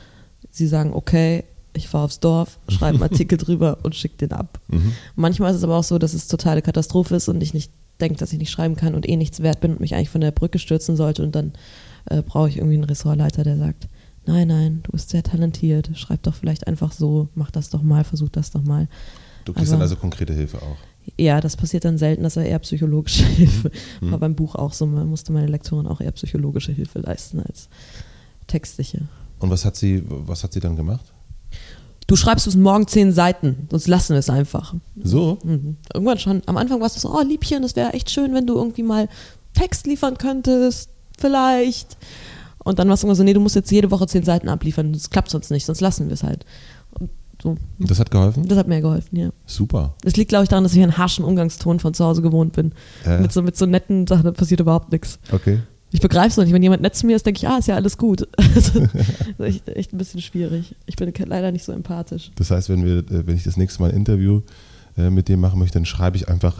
Sie 0.51 0.67
sagen, 0.67 0.93
okay, 0.95 1.45
ich 1.75 1.89
fahre 1.89 2.05
aufs 2.05 2.21
Dorf, 2.21 2.59
schreibe 2.69 2.95
einen 2.95 3.03
Artikel 3.13 3.37
drüber 3.39 3.79
und 3.83 3.95
schicke 3.95 4.17
den 4.19 4.33
ab. 4.33 4.61
Mhm. 4.69 4.93
Manchmal 5.17 5.51
ist 5.51 5.59
es 5.59 5.65
aber 5.65 5.77
auch 5.77 5.85
so, 5.85 5.99
dass 5.99 6.15
es 6.15 6.29
totale 6.29 6.63
Katastrophe 6.63 7.17
ist 7.17 7.29
und 7.29 7.43
ich 7.43 7.55
nicht 7.55 7.71
denke, 8.01 8.19
dass 8.19 8.33
ich 8.33 8.39
nicht 8.39 8.51
schreiben 8.51 8.77
kann 8.77 8.95
und 8.95 9.09
eh 9.09 9.17
nichts 9.17 9.41
wert 9.41 9.61
bin 9.61 9.73
und 9.73 9.81
mich 9.81 9.95
eigentlich 9.95 10.11
von 10.11 10.21
der 10.21 10.31
Brücke 10.31 10.59
stürzen 10.59 10.97
sollte 10.97 11.23
und 11.23 11.35
dann 11.35 11.53
äh, 12.07 12.23
brauche 12.23 12.49
ich 12.49 12.57
irgendwie 12.59 12.75
einen 12.77 12.85
Ressortleiter, 12.85 13.43
der 13.43 13.57
sagt, 13.57 13.89
nein, 14.27 14.49
nein, 14.49 14.81
du 14.85 14.93
bist 14.93 15.11
sehr 15.11 15.23
talentiert, 15.23 15.91
schreib 15.95 16.23
doch 16.23 16.35
vielleicht 16.35 16.67
einfach 16.67 16.93
so, 16.93 17.29
mach 17.35 17.51
das 17.51 17.71
doch 17.71 17.83
mal, 17.83 18.05
versuch 18.05 18.29
das 18.29 18.51
doch 18.51 18.63
mal. 18.63 18.87
Du 19.45 19.53
kriegst 19.53 19.69
Aber- 19.69 19.77
dann 19.79 19.83
also 19.83 19.97
konkrete 19.97 20.33
Hilfe 20.35 20.59
auch. 20.59 20.77
Ja, 21.17 21.41
das 21.41 21.57
passiert 21.57 21.85
dann 21.85 21.99
selten, 21.99 22.23
das 22.23 22.37
war 22.37 22.45
eher 22.45 22.59
psychologische 22.59 23.25
Hilfe. 23.37 23.71
Mhm. 24.01 24.11
War 24.13 24.19
beim 24.19 24.35
Buch 24.35 24.55
auch 24.55 24.73
so, 24.73 24.87
man 24.87 25.09
musste 25.09 25.33
meine 25.33 25.47
Lektorin 25.47 25.87
auch 25.87 26.01
eher 26.01 26.13
psychologische 26.13 26.73
Hilfe 26.73 27.01
leisten 27.01 27.41
als 27.41 27.69
textliche. 28.47 29.03
Und 29.39 29.51
was 29.51 29.65
hat 29.65 29.77
sie, 29.77 30.03
was 30.07 30.43
hat 30.43 30.53
sie 30.53 30.61
dann 30.61 30.77
gemacht? 30.77 31.13
Du 32.07 32.15
schreibst 32.15 32.45
bis 32.45 32.55
morgen 32.55 32.87
zehn 32.87 33.13
Seiten, 33.13 33.67
sonst 33.71 33.89
lassen 33.89 34.13
wir 34.13 34.21
es 34.21 34.31
einfach. 34.31 34.75
So? 35.03 35.39
Mhm. 35.43 35.77
Irgendwann 35.93 36.19
schon. 36.19 36.43
Am 36.47 36.57
Anfang 36.57 36.81
warst 36.81 36.97
du 36.97 37.01
so, 37.01 37.13
oh 37.13 37.23
Liebchen, 37.23 37.63
das 37.63 37.75
wäre 37.75 37.95
echt 37.95 38.11
schön, 38.11 38.33
wenn 38.33 38.47
du 38.47 38.55
irgendwie 38.55 38.85
mal 38.85 39.09
Text 39.55 39.87
liefern 39.87 40.17
könntest, 40.17 40.91
vielleicht. 41.19 41.97
Und 42.59 42.79
dann 42.79 42.89
warst 42.89 43.03
du 43.03 43.07
immer 43.09 43.17
so, 43.17 43.25
nee, 43.25 43.33
du 43.33 43.41
musst 43.41 43.57
jetzt 43.57 43.71
jede 43.71 43.91
Woche 43.91 44.07
zehn 44.07 44.23
Seiten 44.23 44.49
abliefern, 44.49 44.93
das 44.93 45.11
klappt 45.11 45.31
sonst 45.31 45.51
nicht, 45.51 45.67
sonst 45.67 45.81
lassen 45.81 46.07
wir 46.07 46.15
es 46.15 46.23
halt. 46.23 46.45
So. 47.47 47.87
Das 47.87 48.01
hat 48.01 48.11
geholfen? 48.11 48.49
Das 48.49 48.59
hat 48.59 48.67
mir 48.69 48.81
geholfen, 48.81 49.17
ja. 49.17 49.29
Super. 49.47 49.95
Das 50.03 50.17
liegt, 50.17 50.31
glaube 50.31 50.43
ich, 50.45 50.49
daran, 50.49 50.65
dass 50.65 50.75
ich 50.75 50.83
einen 50.83 50.97
harschen 50.99 51.25
Umgangston 51.25 51.79
von 51.79 51.95
zu 51.95 52.05
Hause 52.05 52.23
gewohnt 52.23 52.53
bin. 52.55 52.73
Ja. 53.05 53.19
Mit, 53.21 53.33
so, 53.33 53.43
mit 53.43 53.57
so 53.57 53.67
netten 53.67 54.07
Sachen 54.07 54.33
passiert 54.35 54.61
überhaupt 54.61 54.91
nichts. 54.93 55.19
Okay. 55.33 55.61
Ich 55.93 56.01
begreife 56.01 56.29
es 56.29 56.37
noch 56.37 56.45
nicht. 56.45 56.53
Wenn 56.53 56.63
jemand 56.63 56.83
nett 56.83 56.97
zu 56.97 57.07
mir 57.07 57.15
ist, 57.17 57.25
denke 57.25 57.39
ich, 57.39 57.49
ah, 57.49 57.59
ist 57.59 57.69
ja 57.69 57.77
alles 57.77 57.97
gut. 57.97 58.27
das 58.37 58.57
ist 58.75 58.81
echt, 59.39 59.69
echt 59.69 59.93
ein 59.95 59.99
bisschen 59.99 60.21
schwierig. 60.21 60.75
Ich 60.87 60.97
bin 60.97 61.13
leider 61.27 61.53
nicht 61.53 61.65
so 61.65 61.73
empathisch. 61.73 62.33
Das 62.35 62.51
heißt, 62.51 62.69
wenn 62.69 62.85
wir, 62.85 62.99
äh, 62.99 63.27
wenn 63.27 63.37
ich 63.37 63.45
das 63.45 63.57
nächste 63.57 63.81
Mal 63.83 63.91
ein 63.91 63.97
Interview 63.97 64.41
äh, 64.99 65.11
mit 65.11 65.29
dir 65.29 65.37
machen 65.37 65.59
möchte, 65.61 65.75
dann 65.79 65.85
schreibe 65.87 66.17
ich 66.17 66.29
einfach, 66.29 66.57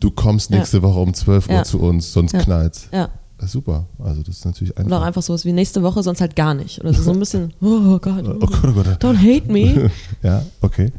du 0.00 0.10
kommst 0.10 0.50
Mhm. 0.50 0.54
Ja. 0.54 0.60
nächste 0.60 0.82
Woche 0.82 0.98
um 1.00 1.12
12 1.12 1.48
Uhr 1.48 1.54
Ja. 1.56 1.62
zu 1.64 1.80
uns, 1.80 2.12
sonst 2.12 2.32
Ja. 2.32 2.40
knallt's. 2.40 2.88
Ja. 2.92 3.10
Das 3.42 3.48
ist 3.48 3.54
super. 3.54 3.86
Also 3.98 4.22
das 4.22 4.36
ist 4.36 4.44
natürlich 4.44 4.70
Oder 4.76 4.82
auch 4.82 4.86
einfach. 4.92 5.06
einfach 5.08 5.22
sowas 5.22 5.44
wie 5.44 5.52
nächste 5.52 5.82
Woche, 5.82 6.00
sonst 6.04 6.20
halt 6.20 6.36
gar 6.36 6.54
nicht. 6.54 6.80
Oder 6.80 6.94
so 6.94 7.10
ein 7.10 7.18
bisschen, 7.18 7.52
oh 7.60 7.98
Gott, 7.98 8.22
Oh 8.24 8.38
Gott, 8.46 8.64
oh 8.64 8.72
Gott. 8.72 8.86
don't 9.02 9.16
hate 9.18 9.50
me. 9.50 9.90
ja, 10.22 10.44
okay. 10.60 10.92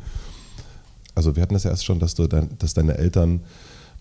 Also 1.15 1.33
wir 1.37 1.41
hatten 1.41 1.53
das 1.53 1.63
ja 1.63 1.69
erst 1.71 1.85
schon, 1.85 1.99
dass 1.99 2.15
du 2.15 2.27
dein, 2.27 2.49
dass 2.59 2.73
deine 2.73 2.97
Eltern 2.97 3.39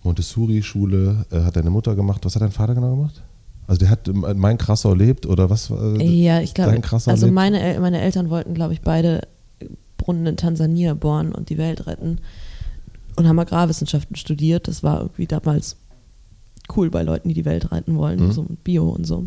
Montessori-Schule 0.03 1.25
äh, 1.31 1.41
hat 1.43 1.55
deine 1.55 1.71
Mutter 1.71 1.95
gemacht. 1.95 2.25
Was 2.25 2.35
hat 2.35 2.43
dein 2.43 2.51
Vater 2.51 2.75
genau 2.75 2.97
gemacht? 2.97 3.23
Also 3.69 3.79
der 3.79 3.91
hat 3.91 4.09
in 4.09 4.19
Main 4.39 4.59
Krassau 4.59 4.93
lebt 4.93 5.25
oder 5.27 5.49
was? 5.49 5.71
äh, 5.71 6.03
Ja, 6.03 6.41
ich 6.41 6.53
glaube, 6.53 6.81
also 7.07 7.29
meine, 7.29 7.61
El 7.61 7.79
meine 7.81 8.01
Eltern 8.01 8.29
wollten, 8.29 8.55
glaube 8.55 8.73
ich, 8.73 8.81
beide 8.81 9.21
Brunnen 9.99 10.27
in 10.27 10.37
Tansania 10.37 10.95
bohren 10.95 11.33
und 11.33 11.49
die 11.49 11.59
Welt 11.59 11.87
retten 11.87 12.19
und 13.15 13.29
haben 13.29 13.39
Agrarwissenschaften 13.39 14.17
studiert. 14.17 14.67
Das 14.67 14.83
war 14.83 14.99
irgendwie 15.01 15.27
damals 15.29 15.77
cool 16.77 16.91
bei 16.91 17.03
Leuten, 17.03 17.29
die 17.29 17.35
die 17.35 17.45
Welt 17.45 17.71
retten 17.73 17.97
wollen, 17.97 18.27
Mhm. 18.27 18.33
so 18.33 18.47
Bio 18.65 18.89
und 18.89 19.07
so. 19.07 19.27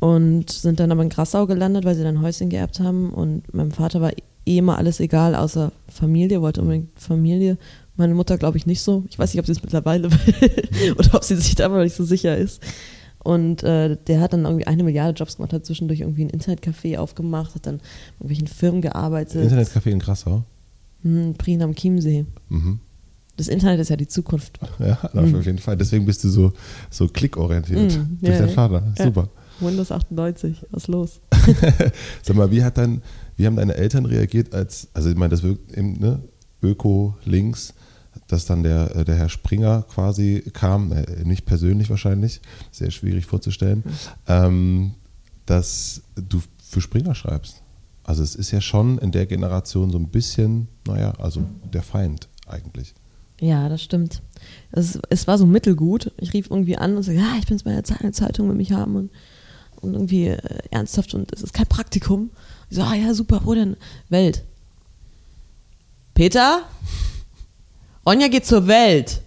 Und 0.00 0.50
sind 0.50 0.80
dann 0.80 0.90
aber 0.90 1.02
in 1.02 1.08
Grassau 1.10 1.46
gelandet, 1.46 1.84
weil 1.84 1.94
sie 1.94 2.02
dann 2.02 2.22
Häuschen 2.22 2.48
geerbt 2.48 2.80
haben 2.80 3.12
und 3.12 3.52
meinem 3.54 3.70
Vater 3.70 4.00
war 4.00 4.10
eh 4.46 4.58
immer 4.58 4.76
alles 4.76 4.98
egal, 4.98 5.34
außer 5.36 5.70
Familie, 5.88 6.42
wollte 6.42 6.60
unbedingt 6.62 6.98
Familie. 6.98 7.56
Meine 7.96 8.14
Mutter 8.14 8.36
glaube 8.38 8.56
ich 8.58 8.66
nicht 8.66 8.80
so. 8.82 9.04
Ich 9.10 9.18
weiß 9.18 9.32
nicht, 9.32 9.38
ob 9.40 9.46
sie 9.46 9.52
es 9.52 9.62
mittlerweile 9.62 10.10
will 10.12 10.94
oder 10.98 11.14
ob 11.14 11.22
sie 11.24 11.36
sich 11.36 11.54
da 11.54 11.66
aber 11.66 11.84
nicht 11.84 11.94
so 11.94 12.04
sicher 12.04 12.36
ist. 12.36 12.60
Und 13.22 13.62
äh, 13.62 13.96
der 14.08 14.20
hat 14.20 14.32
dann 14.32 14.44
irgendwie 14.44 14.66
eine 14.66 14.82
Milliarde 14.82 15.16
Jobs 15.16 15.36
gemacht, 15.36 15.52
hat 15.52 15.64
zwischendurch 15.64 16.00
irgendwie 16.00 16.24
ein 16.24 16.30
Internetcafé 16.30 16.98
aufgemacht, 16.98 17.54
hat 17.54 17.66
dann 17.66 17.76
in 17.76 17.80
irgendwelchen 18.18 18.48
Firmen 18.48 18.82
gearbeitet. 18.82 19.48
Internetcafé 19.48 19.90
in 19.90 20.00
Krassau. 20.00 20.42
Hm, 21.02 21.34
Prien 21.38 21.62
am 21.62 21.74
Chiemsee. 21.76 22.24
Mhm. 22.48 22.80
Das 23.36 23.48
Internet 23.48 23.80
ist 23.80 23.88
ja 23.88 23.96
die 23.96 24.08
Zukunft. 24.08 24.58
Ja, 24.78 24.98
auf 25.14 25.46
jeden 25.46 25.58
Fall. 25.58 25.76
Deswegen 25.76 26.04
bist 26.04 26.22
du 26.24 26.28
so, 26.28 26.52
so 26.90 27.08
klickorientiert. 27.08 27.96
Mhm, 27.96 28.18
Durch 28.20 28.32
ja, 28.34 28.40
deinen. 28.40 28.54
Vater. 28.54 28.92
Ja. 28.98 29.04
Super. 29.04 29.28
Windows 29.60 29.92
98, 29.92 30.66
was 30.70 30.88
los? 30.88 31.20
Sag 32.22 32.36
mal, 32.36 32.50
wie 32.50 32.62
hat 32.62 32.78
dein, 32.78 33.02
wie 33.36 33.46
haben 33.46 33.56
deine 33.56 33.74
Eltern 33.74 34.06
reagiert, 34.06 34.54
als, 34.54 34.88
also 34.92 35.08
ich 35.08 35.16
meine, 35.16 35.30
das 35.30 35.42
wirkt 35.42 35.76
eben, 35.76 35.94
ne, 35.94 36.20
Öko 36.62 37.16
links, 37.24 37.74
dass 38.26 38.44
dann 38.44 38.62
der, 38.62 38.94
äh, 38.96 39.04
der 39.04 39.16
Herr 39.16 39.28
Springer 39.28 39.82
quasi 39.82 40.42
kam, 40.52 40.92
äh, 40.92 41.24
nicht 41.24 41.44
persönlich 41.44 41.90
wahrscheinlich, 41.90 42.40
sehr 42.70 42.90
schwierig 42.90 43.26
vorzustellen, 43.26 43.84
ähm, 44.26 44.94
dass 45.46 46.02
du 46.14 46.40
für 46.62 46.80
Springer 46.80 47.14
schreibst. 47.14 47.62
Also 48.04 48.22
es 48.22 48.34
ist 48.34 48.50
ja 48.50 48.60
schon 48.60 48.98
in 48.98 49.12
der 49.12 49.26
Generation 49.26 49.90
so 49.90 49.98
ein 49.98 50.08
bisschen, 50.08 50.68
naja, 50.86 51.12
also 51.18 51.42
der 51.72 51.82
Feind 51.82 52.28
eigentlich. 52.46 52.94
Ja, 53.42 53.68
das 53.68 53.82
stimmt. 53.82 54.22
Es, 54.70 55.00
es 55.10 55.26
war 55.26 55.36
so 55.36 55.46
mittelgut. 55.46 56.12
Ich 56.18 56.32
rief 56.32 56.48
irgendwie 56.48 56.76
an 56.76 56.96
und 56.96 57.02
sagte, 57.02 57.20
ja, 57.20 57.34
ich 57.40 57.46
bin 57.46 57.56
jetzt 57.56 57.64
bei 57.64 57.72
der 57.72 57.82
Ze- 57.82 58.12
Zeitung, 58.12 58.48
will 58.48 58.54
mich 58.54 58.70
haben 58.70 58.94
und, 58.94 59.10
und 59.80 59.94
irgendwie 59.94 60.28
äh, 60.28 60.38
ernsthaft 60.70 61.12
und 61.12 61.32
es 61.34 61.42
ist 61.42 61.52
kein 61.52 61.66
Praktikum. 61.66 62.30
Ich 62.70 62.76
so, 62.76 62.82
ah 62.84 62.94
ja, 62.94 63.12
super, 63.14 63.40
wo 63.44 63.52
denn? 63.52 63.76
Welt. 64.10 64.44
Peter? 66.14 66.60
Ronja 68.06 68.28
geht 68.28 68.46
zur 68.46 68.68
Welt. 68.68 69.22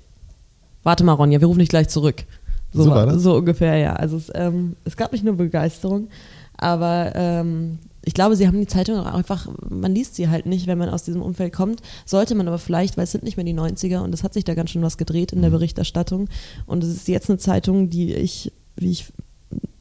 Warte 0.84 1.04
mal, 1.04 1.14
Ronja, 1.14 1.42
wir 1.42 1.48
rufen 1.48 1.60
dich 1.60 1.70
gleich 1.70 1.90
zurück. 1.90 2.24
So, 2.72 2.84
So 2.84 2.90
war 2.92 3.06
das? 3.08 3.22
so 3.22 3.36
ungefähr, 3.36 3.76
ja. 3.78 3.94
Also 3.98 4.16
es, 4.18 4.32
ähm, 4.34 4.78
es 4.86 4.96
gab 4.96 5.12
nicht 5.12 5.24
nur 5.26 5.36
Begeisterung, 5.36 6.08
aber 6.56 7.12
ähm, 7.16 7.80
ich 8.06 8.14
glaube, 8.14 8.36
sie 8.36 8.48
haben 8.48 8.60
die 8.60 8.68
Zeitung 8.68 9.00
auch 9.00 9.12
einfach, 9.12 9.48
man 9.68 9.94
liest 9.94 10.16
sie 10.16 10.30
halt 10.30 10.46
nicht, 10.46 10.68
wenn 10.68 10.78
man 10.78 10.90
aus 10.90 11.04
diesem 11.04 11.24
Umfeld 11.24 11.52
kommt. 11.52 11.82
Sollte 12.06 12.36
man 12.36 12.48
aber 12.48 12.60
vielleicht, 12.60 12.98
weil 12.98 13.06
es 13.06 13.12
sind 13.12 13.24
nicht 13.24 13.36
mehr 13.36 13.46
die 13.46 13.56
90er 13.56 14.00
und 14.00 14.14
es 14.14 14.24
hat 14.24 14.34
sich 14.34 14.44
da 14.44 14.54
ganz 14.54 14.70
schön 14.70 14.84
was 14.84 14.98
gedreht 14.98 15.34
in 15.34 15.42
der 15.42 15.50
Berichterstattung. 15.50 16.30
Und 16.68 16.84
es 16.84 16.90
ist 16.92 17.08
jetzt 17.08 17.30
eine 17.30 17.40
Zeitung, 17.40 17.90
die 17.90 18.14
ich, 18.14 18.54
wie 18.76 18.92
ich 18.92 19.12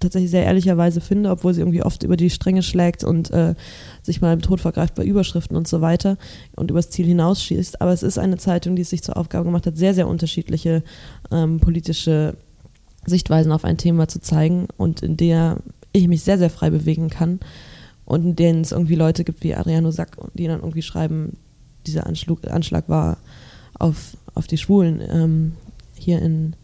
tatsächlich 0.00 0.30
sehr 0.30 0.44
ehrlicherweise 0.44 1.02
finde, 1.02 1.30
obwohl 1.30 1.52
sie 1.52 1.60
irgendwie 1.60 1.82
oft 1.82 2.02
über 2.02 2.16
die 2.16 2.30
Stränge 2.30 2.62
schlägt 2.62 3.04
und 3.04 3.30
äh, 3.30 3.54
sich 4.02 4.22
mal 4.22 4.32
im 4.32 4.40
Tod 4.40 4.60
vergreift 4.60 4.94
bei 4.94 5.04
Überschriften 5.04 5.56
und 5.56 5.68
so 5.68 5.82
weiter 5.82 6.16
und 6.56 6.70
übers 6.70 6.90
Ziel 6.90 7.06
hinausschießt. 7.06 7.82
Aber 7.82 7.92
es 7.92 8.02
ist 8.02 8.18
eine 8.18 8.38
Zeitung, 8.38 8.74
die 8.74 8.82
es 8.82 8.90
sich 8.90 9.02
zur 9.02 9.18
Aufgabe 9.18 9.44
gemacht 9.44 9.66
hat, 9.66 9.76
sehr, 9.76 9.92
sehr 9.92 10.08
unterschiedliche 10.08 10.82
ähm, 11.30 11.60
politische 11.60 12.36
Sichtweisen 13.04 13.52
auf 13.52 13.64
ein 13.64 13.76
Thema 13.76 14.08
zu 14.08 14.20
zeigen 14.20 14.68
und 14.78 15.02
in 15.02 15.18
der 15.18 15.58
ich 15.92 16.08
mich 16.08 16.22
sehr, 16.22 16.38
sehr 16.38 16.50
frei 16.50 16.70
bewegen 16.70 17.10
kann 17.10 17.40
und 18.06 18.24
in 18.24 18.36
denen 18.36 18.60
es 18.62 18.72
irgendwie 18.72 18.94
Leute 18.96 19.24
gibt 19.24 19.42
wie 19.42 19.54
Adriano 19.54 19.90
Sack, 19.90 20.16
die 20.34 20.46
dann 20.46 20.60
irgendwie 20.60 20.82
schreiben, 20.82 21.36
dieser 21.86 22.06
Anschlag, 22.06 22.50
Anschlag 22.50 22.88
war 22.88 23.18
auf, 23.78 24.16
auf 24.34 24.46
die 24.46 24.58
Schwulen 24.58 25.00
ähm, 25.10 25.52
hier 25.96 26.20
in 26.22 26.54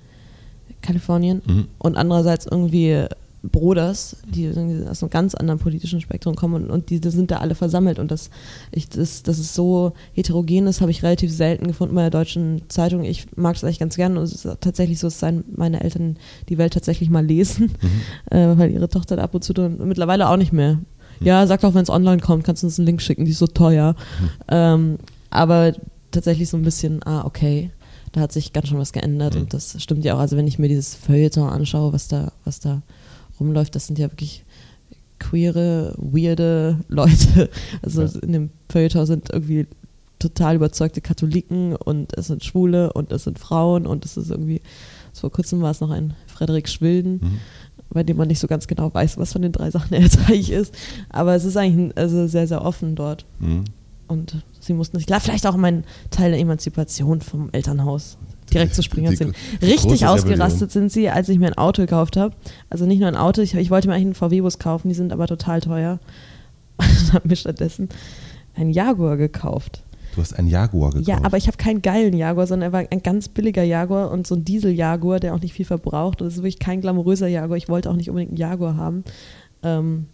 Kalifornien 0.83 1.43
Mhm. 1.47 1.69
und 1.79 1.97
andererseits 1.97 2.47
irgendwie 2.47 3.05
Broders, 3.43 4.19
die 4.27 4.51
aus 4.51 5.03
einem 5.03 5.11
ganz 5.11 5.35
anderen 5.35 5.59
politischen 5.59 6.01
Spektrum 6.03 6.35
kommen 6.35 6.65
und, 6.65 6.71
und 6.71 6.91
die, 6.91 7.01
die 7.01 7.11
sind 7.11 7.31
da 7.31 7.39
alle 7.39 7.55
versammelt 7.55 7.99
und 7.99 8.11
das, 8.11 8.29
ich, 8.71 8.89
das, 8.91 9.23
das 9.23 9.39
ist 9.39 9.55
so 9.55 9.93
heterogen 10.13 10.67
ist, 10.67 10.83
habe 10.83 10.91
ich 10.91 11.03
relativ 11.03 11.33
selten 11.33 11.67
gefunden 11.67 11.95
bei 11.95 12.03
der 12.03 12.11
deutschen 12.11 12.63
Zeitung. 12.69 13.03
Ich 13.03 13.27
mag 13.37 13.57
es 13.57 13.65
eigentlich 13.65 13.79
ganz 13.79 13.97
gerne 13.97 14.19
und 14.19 14.25
es 14.25 14.45
ist 14.45 14.57
tatsächlich 14.61 14.99
so, 14.99 15.07
dass 15.07 15.21
sein, 15.21 15.45
meine 15.57 15.83
Eltern 15.83 16.19
die 16.51 16.59
Welt 16.59 16.75
tatsächlich 16.75 17.09
mal 17.09 17.25
lesen, 17.25 17.73
äh, 18.31 18.59
weil 18.59 18.71
ihre 18.73 18.91
Tochter 18.91 19.17
da 19.17 19.23
ab 19.25 19.35
und 19.35 19.43
zu 19.43 19.55
drin, 19.55 19.79
mittlerweile 19.85 20.29
auch 20.29 20.37
nicht 20.37 20.53
mehr. 20.53 20.79
Ja, 21.21 21.47
sag 21.47 21.61
doch, 21.61 21.75
wenn 21.75 21.83
es 21.83 21.91
online 21.91 22.21
kommt, 22.21 22.45
kannst 22.45 22.63
du 22.63 22.67
uns 22.67 22.79
einen 22.79 22.87
Link 22.87 23.03
schicken, 23.03 23.25
die 23.25 23.31
ist 23.33 23.39
so 23.39 23.47
teuer. 23.47 23.95
Ähm, 24.49 24.99
aber 25.31 25.73
tatsächlich 26.11 26.49
so 26.49 26.57
ein 26.57 26.63
bisschen, 26.63 27.03
ah, 27.07 27.25
okay, 27.25 27.71
da 28.13 28.21
hat 28.23 28.33
sich 28.33 28.53
ganz 28.53 28.69
schön 28.69 28.79
was 28.79 28.93
geändert 28.93 29.35
Mhm. 29.35 29.43
und 29.43 29.55
das 29.55 29.81
stimmt 29.83 30.05
ja 30.05 30.15
auch. 30.15 30.19
Also 30.19 30.37
wenn 30.37 30.47
ich 30.49 30.59
mir 30.59 30.69
dieses 30.69 30.95
Feuilleton 30.95 31.49
anschaue, 31.49 31.93
was 31.93 32.09
da, 32.09 32.33
was 32.45 32.59
da 32.61 32.83
rumläuft, 33.39 33.75
das 33.75 33.87
sind 33.87 33.99
ja 33.99 34.11
wirklich 34.11 34.45
queere, 35.19 35.95
weirde 35.99 36.81
Leute. 36.89 37.51
Also 37.83 38.03
Ja. 38.03 38.11
in 38.23 38.33
dem 38.33 38.51
Feuilleton 38.69 39.07
sind 39.07 39.31
irgendwie 39.31 39.67
total 40.19 40.57
überzeugte 40.57 41.01
Katholiken 41.01 41.75
und 41.77 42.13
es 42.17 42.27
sind 42.27 42.45
Schwule 42.45 42.93
und 42.93 43.11
es 43.13 43.25
sind 43.25 43.39
Frauen 43.39 43.87
und 43.87 44.05
es 44.05 44.17
ist 44.19 44.31
irgendwie, 44.31 44.61
vor 45.15 45.31
kurzem 45.31 45.63
war 45.63 45.71
es 45.71 45.81
noch 45.81 45.91
ein 45.91 46.15
Frederik 46.27 46.69
Schwilden, 46.69 47.13
Mhm. 47.23 47.39
Bei 47.93 48.03
dem 48.03 48.17
man 48.17 48.29
nicht 48.29 48.39
so 48.39 48.47
ganz 48.47 48.67
genau 48.67 48.93
weiß, 48.93 49.19
was 49.19 49.33
von 49.33 49.43
den 49.43 49.53
drei 49.53 49.71
Sachen 49.71 49.93
er 49.95 50.03
jetzt 50.03 50.19
eigentlich 50.19 50.53
ist. 50.53 50.75
Aber 51.09 51.35
es 51.35 51.45
ist 51.45 51.57
eigentlich 51.57 51.97
also 51.97 52.27
sehr, 52.27 52.47
sehr 52.47 52.65
offen 52.65 52.95
dort. 52.95 53.27
Mhm. 53.39 53.65
Und 54.07 54.45
sie 54.59 54.75
mussten 54.75 54.99
sich, 54.99 55.07
klar, 55.07 55.21
vielleicht 55.21 55.47
auch 55.47 55.57
mein 55.57 55.85
Teil 56.11 56.33
der 56.33 56.41
Emanzipation 56.41 57.21
vom 57.21 57.49
Elternhaus 57.53 58.19
direkt 58.53 58.75
zu 58.75 58.83
ziehen. 58.83 59.35
die 59.61 59.67
Richtig 59.67 60.07
ausgerastet 60.07 60.73
sind 60.73 60.91
sie, 60.91 61.09
als 61.09 61.29
ich 61.29 61.39
mir 61.39 61.47
ein 61.47 61.59
Auto 61.59 61.83
gekauft 61.83 62.17
habe. 62.17 62.35
Also 62.69 62.87
nicht 62.87 62.99
nur 62.99 63.09
ein 63.09 63.17
Auto, 63.17 63.41
ich, 63.41 63.55
ich 63.55 63.71
wollte 63.71 63.89
mir 63.89 63.95
eigentlich 63.95 64.07
einen 64.07 64.15
VW-Bus 64.15 64.59
kaufen, 64.59 64.89
die 64.89 64.95
sind 64.95 65.13
aber 65.13 65.27
total 65.27 65.61
teuer. 65.61 66.01
Und 66.77 67.13
habe 67.13 67.29
mir 67.29 67.37
stattdessen 67.37 67.89
einen 68.55 68.71
Jaguar 68.71 69.17
gekauft. 69.17 69.83
Du 70.15 70.21
hast 70.21 70.33
einen 70.39 70.49
Jaguar 70.49 70.91
gekauft. 70.91 71.09
Ja, 71.09 71.19
aber 71.23 71.37
ich 71.37 71.47
habe 71.47 71.57
keinen 71.57 71.83
geilen 71.83 72.15
Jaguar, 72.15 72.47
sondern 72.47 72.71
er 72.71 72.73
war 72.73 72.85
ein 72.91 73.03
ganz 73.03 73.29
billiger 73.29 73.63
Jaguar 73.63 74.11
und 74.11 74.27
so 74.27 74.35
ein 74.35 74.45
Diesel-Jaguar, 74.45 75.21
der 75.21 75.35
auch 75.35 75.41
nicht 75.41 75.53
viel 75.55 75.65
verbraucht. 75.67 76.21
Und 76.21 76.29
es 76.29 76.35
ist 76.35 76.39
wirklich 76.41 76.59
kein 76.59 76.81
glamouröser 76.81 77.29
Jaguar. 77.29 77.57
Ich 77.57 77.69
wollte 77.69 77.91
auch 77.91 77.97
nicht 77.97 78.09
unbedingt 78.11 78.31
einen 78.33 78.39
Jaguar 78.39 78.77
haben. 78.77 79.05
Ähm, 79.63 80.07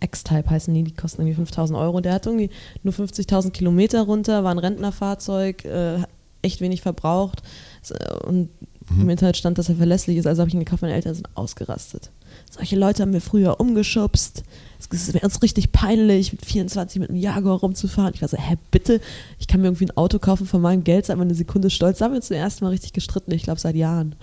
X-Type 0.00 0.48
heißen 0.50 0.72
die, 0.74 0.84
die 0.84 0.94
kosten 0.94 1.22
irgendwie 1.22 1.36
5000 1.36 1.78
Euro. 1.78 1.96
Und 1.98 2.06
der 2.06 2.14
hat 2.14 2.26
irgendwie 2.26 2.50
nur 2.82 2.92
50.000 2.94 3.50
Kilometer 3.50 4.02
runter, 4.02 4.44
war 4.44 4.50
ein 4.52 4.58
Rentnerfahrzeug, 4.58 5.64
äh, 5.64 5.98
echt 6.42 6.60
wenig 6.60 6.82
verbraucht. 6.82 7.42
Äh, 7.90 8.26
Und 8.26 8.48
Mhm. 8.88 9.00
im 9.02 9.08
Internet 9.10 9.36
stand, 9.36 9.58
dass 9.58 9.68
er 9.68 9.74
verlässlich 9.74 10.16
ist. 10.16 10.26
Also 10.28 10.40
habe 10.42 10.48
ich 10.48 10.54
ihn 10.54 10.60
gekauft, 10.60 10.82
meine 10.82 10.94
Eltern 10.94 11.12
sind 11.14 11.28
ausgerastet. 11.34 12.10
Solche 12.56 12.76
Leute 12.76 13.02
haben 13.02 13.12
wir 13.12 13.20
früher 13.20 13.60
umgeschubst. 13.60 14.42
Es 14.78 15.12
wäre 15.12 15.26
uns 15.26 15.42
richtig 15.42 15.72
peinlich, 15.72 16.32
mit 16.32 16.44
24 16.44 17.00
mit 17.00 17.10
einem 17.10 17.18
Jaguar 17.18 17.58
rumzufahren. 17.58 18.14
Ich 18.14 18.22
war 18.22 18.28
so, 18.28 18.38
hä, 18.38 18.56
bitte? 18.70 19.00
Ich 19.38 19.46
kann 19.46 19.60
mir 19.60 19.66
irgendwie 19.66 19.86
ein 19.86 19.96
Auto 19.96 20.18
kaufen 20.18 20.46
von 20.46 20.62
meinem 20.62 20.82
Geld, 20.82 21.04
sei 21.04 21.14
mal 21.16 21.22
eine 21.22 21.34
Sekunde 21.34 21.68
stolz. 21.68 21.98
Da 21.98 22.06
haben 22.06 22.12
wir 22.12 22.16
uns 22.16 22.28
zum 22.28 22.36
ersten 22.36 22.64
Mal 22.64 22.70
richtig 22.70 22.94
gestritten, 22.94 23.30
ich 23.32 23.42
glaube 23.42 23.60
seit 23.60 23.76
Jahren. 23.76 24.14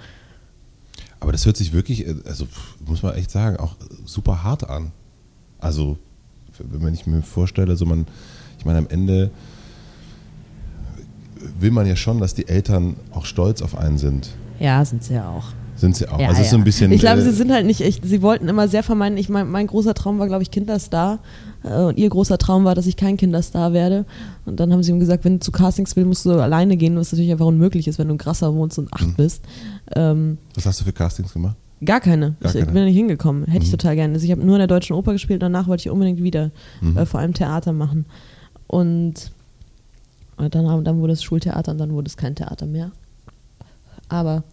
Aber 1.20 1.32
das 1.32 1.46
hört 1.46 1.58
sich 1.58 1.74
wirklich, 1.74 2.08
äh, 2.08 2.16
also 2.26 2.48
muss 2.86 3.04
man 3.04 3.14
echt 3.14 3.30
sagen, 3.30 3.58
auch 3.58 3.76
super 4.04 4.44
hart 4.44 4.68
an. 4.68 4.92
Also, 5.60 5.98
wenn 6.58 6.94
ich 6.94 7.06
mir 7.06 7.22
vorstelle, 7.22 7.78
so 7.78 7.86
man, 7.86 8.08
ich 8.58 8.66
meine, 8.66 8.80
am 8.80 8.88
Ende 8.88 9.30
will 11.60 11.72
man 11.72 11.86
ja 11.86 11.96
schon, 11.96 12.20
dass 12.20 12.34
die 12.34 12.48
Eltern 12.48 12.96
auch 13.12 13.26
stolz 13.26 13.62
auf 13.62 13.78
einen 13.78 14.00
sind. 14.00 14.30
Ja, 14.60 14.84
sind 14.84 15.04
sie 15.04 15.14
ja 15.14 15.30
auch. 15.30 15.54
Sind 15.84 15.98
sie 15.98 16.08
auch. 16.08 16.18
Ja, 16.18 16.30
also 16.30 16.40
es 16.40 16.46
ist 16.48 16.52
so 16.52 16.56
ein 16.56 16.62
ja. 16.62 16.64
bisschen. 16.64 16.92
Ich 16.94 17.02
glaube, 17.02 17.20
äh, 17.20 17.24
sie 17.26 17.32
sind 17.32 17.52
halt 17.52 17.66
nicht 17.66 17.82
echt. 17.82 18.06
Sie 18.06 18.22
wollten 18.22 18.48
immer 18.48 18.70
sehr 18.70 18.84
vermeiden. 18.84 19.18
Ich 19.18 19.28
mein, 19.28 19.50
mein 19.52 19.68
großer 19.68 19.94
Traum 19.94 20.18
war, 20.18 20.28
glaube 20.28 20.42
ich, 20.42 20.50
Kinderstar. 20.50 21.20
Äh, 21.66 21.74
Und 21.84 21.98
ihr 21.98 22.08
großer 22.10 22.38
Traum 22.38 22.64
war, 22.64 22.74
dass 22.74 22.86
ich 22.88 22.96
kein 22.96 23.18
Kinderstar 23.18 23.74
werde. 23.74 24.06
Und 24.46 24.62
dann 24.62 24.72
haben 24.72 24.82
sie 24.82 24.92
ihm 24.92 25.02
gesagt, 25.02 25.26
wenn 25.26 25.34
du 25.34 25.40
zu 25.42 25.52
Castings 25.52 25.94
willst, 25.98 26.08
musst 26.08 26.26
du 26.26 26.32
alleine 26.42 26.78
gehen, 26.78 26.96
was 26.96 27.12
natürlich 27.12 27.32
einfach 27.34 27.46
unmöglich 27.48 27.86
ist, 27.90 28.00
wenn 28.00 28.08
du 28.08 28.14
in 28.14 28.18
Grasser 28.18 28.54
wohnst 28.56 28.80
und 28.80 28.94
acht 28.94 29.08
Mhm. 29.10 29.14
bist. 29.16 29.42
Ähm, 29.94 30.38
Was 30.56 30.66
hast 30.66 30.80
du 30.80 30.86
für 30.86 30.94
Castings 30.94 31.34
gemacht? 31.34 31.58
gar 31.84 32.00
keine. 32.00 32.36
Gar 32.40 32.56
ich 32.56 32.62
keine. 32.62 32.72
bin 32.72 32.86
nicht 32.86 32.96
hingekommen. 32.96 33.44
Hätte 33.44 33.66
ich 33.66 33.68
Mhm. 33.68 33.78
total 33.78 33.96
gerne. 33.98 34.14
Also 34.14 34.24
ich 34.26 34.32
habe 34.32 34.42
nur 34.46 34.56
in 34.56 34.60
der 34.60 34.68
Deutschen 34.68 34.96
Oper 34.96 35.12
gespielt, 35.12 35.42
danach 35.42 35.68
wollte 35.68 35.82
ich 35.82 35.90
unbedingt 35.90 36.24
wieder 36.24 36.52
Mhm. 36.80 36.96
äh, 36.96 37.06
vor 37.06 37.20
allem 37.20 37.34
Theater 37.34 37.74
machen. 37.74 38.06
Und 38.68 39.32
dann, 40.38 40.84
dann 40.86 41.00
wurde 41.02 41.12
es 41.12 41.22
Schultheater 41.24 41.74
und 41.74 41.78
dann 41.78 41.92
wurde 41.92 42.08
es 42.08 42.16
kein 42.16 42.36
Theater 42.36 42.66
mehr. 42.68 42.92
Aber 44.08 44.44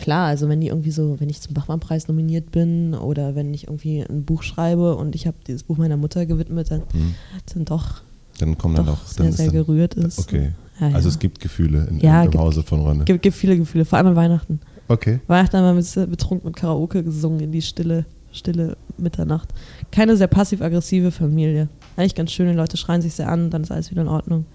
klar, 0.00 0.26
also 0.26 0.48
wenn 0.48 0.60
die 0.60 0.68
irgendwie 0.68 0.90
so, 0.90 1.20
wenn 1.20 1.28
ich 1.28 1.40
zum 1.40 1.54
Bachmann-Preis 1.54 2.08
nominiert 2.08 2.50
bin 2.50 2.94
oder 2.94 3.34
wenn 3.34 3.54
ich 3.54 3.68
irgendwie 3.68 4.00
ein 4.02 4.24
Buch 4.24 4.42
schreibe 4.42 4.96
und 4.96 5.14
ich 5.14 5.26
habe 5.26 5.36
dieses 5.46 5.62
Buch 5.62 5.76
meiner 5.78 5.96
Mutter 5.96 6.26
gewidmet, 6.26 6.70
dann, 6.70 6.80
Mhm. 6.92 7.14
dann 7.54 7.64
doch, 7.64 8.02
Dann 8.38 8.56
kommen 8.58 8.74
dann 8.74 8.86
doch 8.86 8.94
auch. 8.94 9.14
Dann 9.16 9.26
sehr, 9.26 9.28
ist 9.28 9.36
sehr 9.36 9.46
dann, 9.46 9.54
gerührt 9.56 9.94
ist. 9.94 10.18
Okay. 10.18 10.52
Ja, 10.80 10.88
ja. 10.88 10.94
Also 10.94 11.08
es 11.08 11.18
gibt 11.18 11.40
Gefühle 11.40 11.86
in, 11.90 12.00
Ja, 12.00 12.22
im 12.24 12.30
gibt- 12.30 12.42
Hause 12.42 12.62
von 12.62 12.80
Ronne. 12.80 13.04
gibt, 13.04 13.22
gibt 13.22 13.36
viele 13.36 13.56
Gefühle, 13.56 13.84
vor 13.84 13.98
allem 13.98 14.08
an 14.08 14.16
Weihnachten. 14.16 14.60
Okay. 14.88 15.20
Weihnachten 15.26 15.56
haben 15.58 15.76
wir 15.76 16.06
betrunken 16.06 16.46
mit 16.48 16.56
Karaoke 16.56 17.04
gesungen 17.04 17.38
in 17.40 17.52
die 17.52 17.62
stille, 17.62 18.06
stille 18.32 18.76
Mitternacht. 18.98 19.50
Keine 19.92 20.16
sehr 20.16 20.26
passiv-aggressive 20.26 21.10
Familie. 21.12 21.68
Eigentlich 21.96 22.14
ganz 22.14 22.32
schön, 22.32 22.48
die 22.48 22.54
Leute 22.54 22.76
schreien 22.76 23.02
sich 23.02 23.14
sehr 23.14 23.28
an, 23.28 23.50
dann 23.50 23.62
ist 23.62 23.70
alles 23.70 23.90
wieder 23.90 24.02
in 24.02 24.08
Ordnung. 24.08 24.46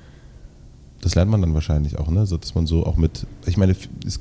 Das 1.01 1.13
lernt 1.13 1.29
man 1.29 1.41
dann 1.41 1.53
wahrscheinlich 1.53 1.99
auch, 1.99 2.09
ne? 2.09 2.25
So, 2.25 2.37
dass 2.37 2.55
man 2.55 2.65
so 2.65 2.83
auch 2.85 2.97
mit. 2.97 3.27
Ich 3.45 3.57
meine, 3.57 3.73
es, 4.05 4.19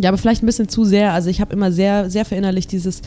Ja, 0.00 0.10
aber 0.10 0.18
vielleicht 0.18 0.42
ein 0.42 0.46
bisschen 0.46 0.68
zu 0.68 0.84
sehr. 0.84 1.12
Also 1.12 1.28
ich 1.28 1.40
habe 1.40 1.52
immer 1.52 1.72
sehr, 1.72 2.10
sehr 2.10 2.24
verinnerlicht 2.24 2.72
dieses 2.72 3.02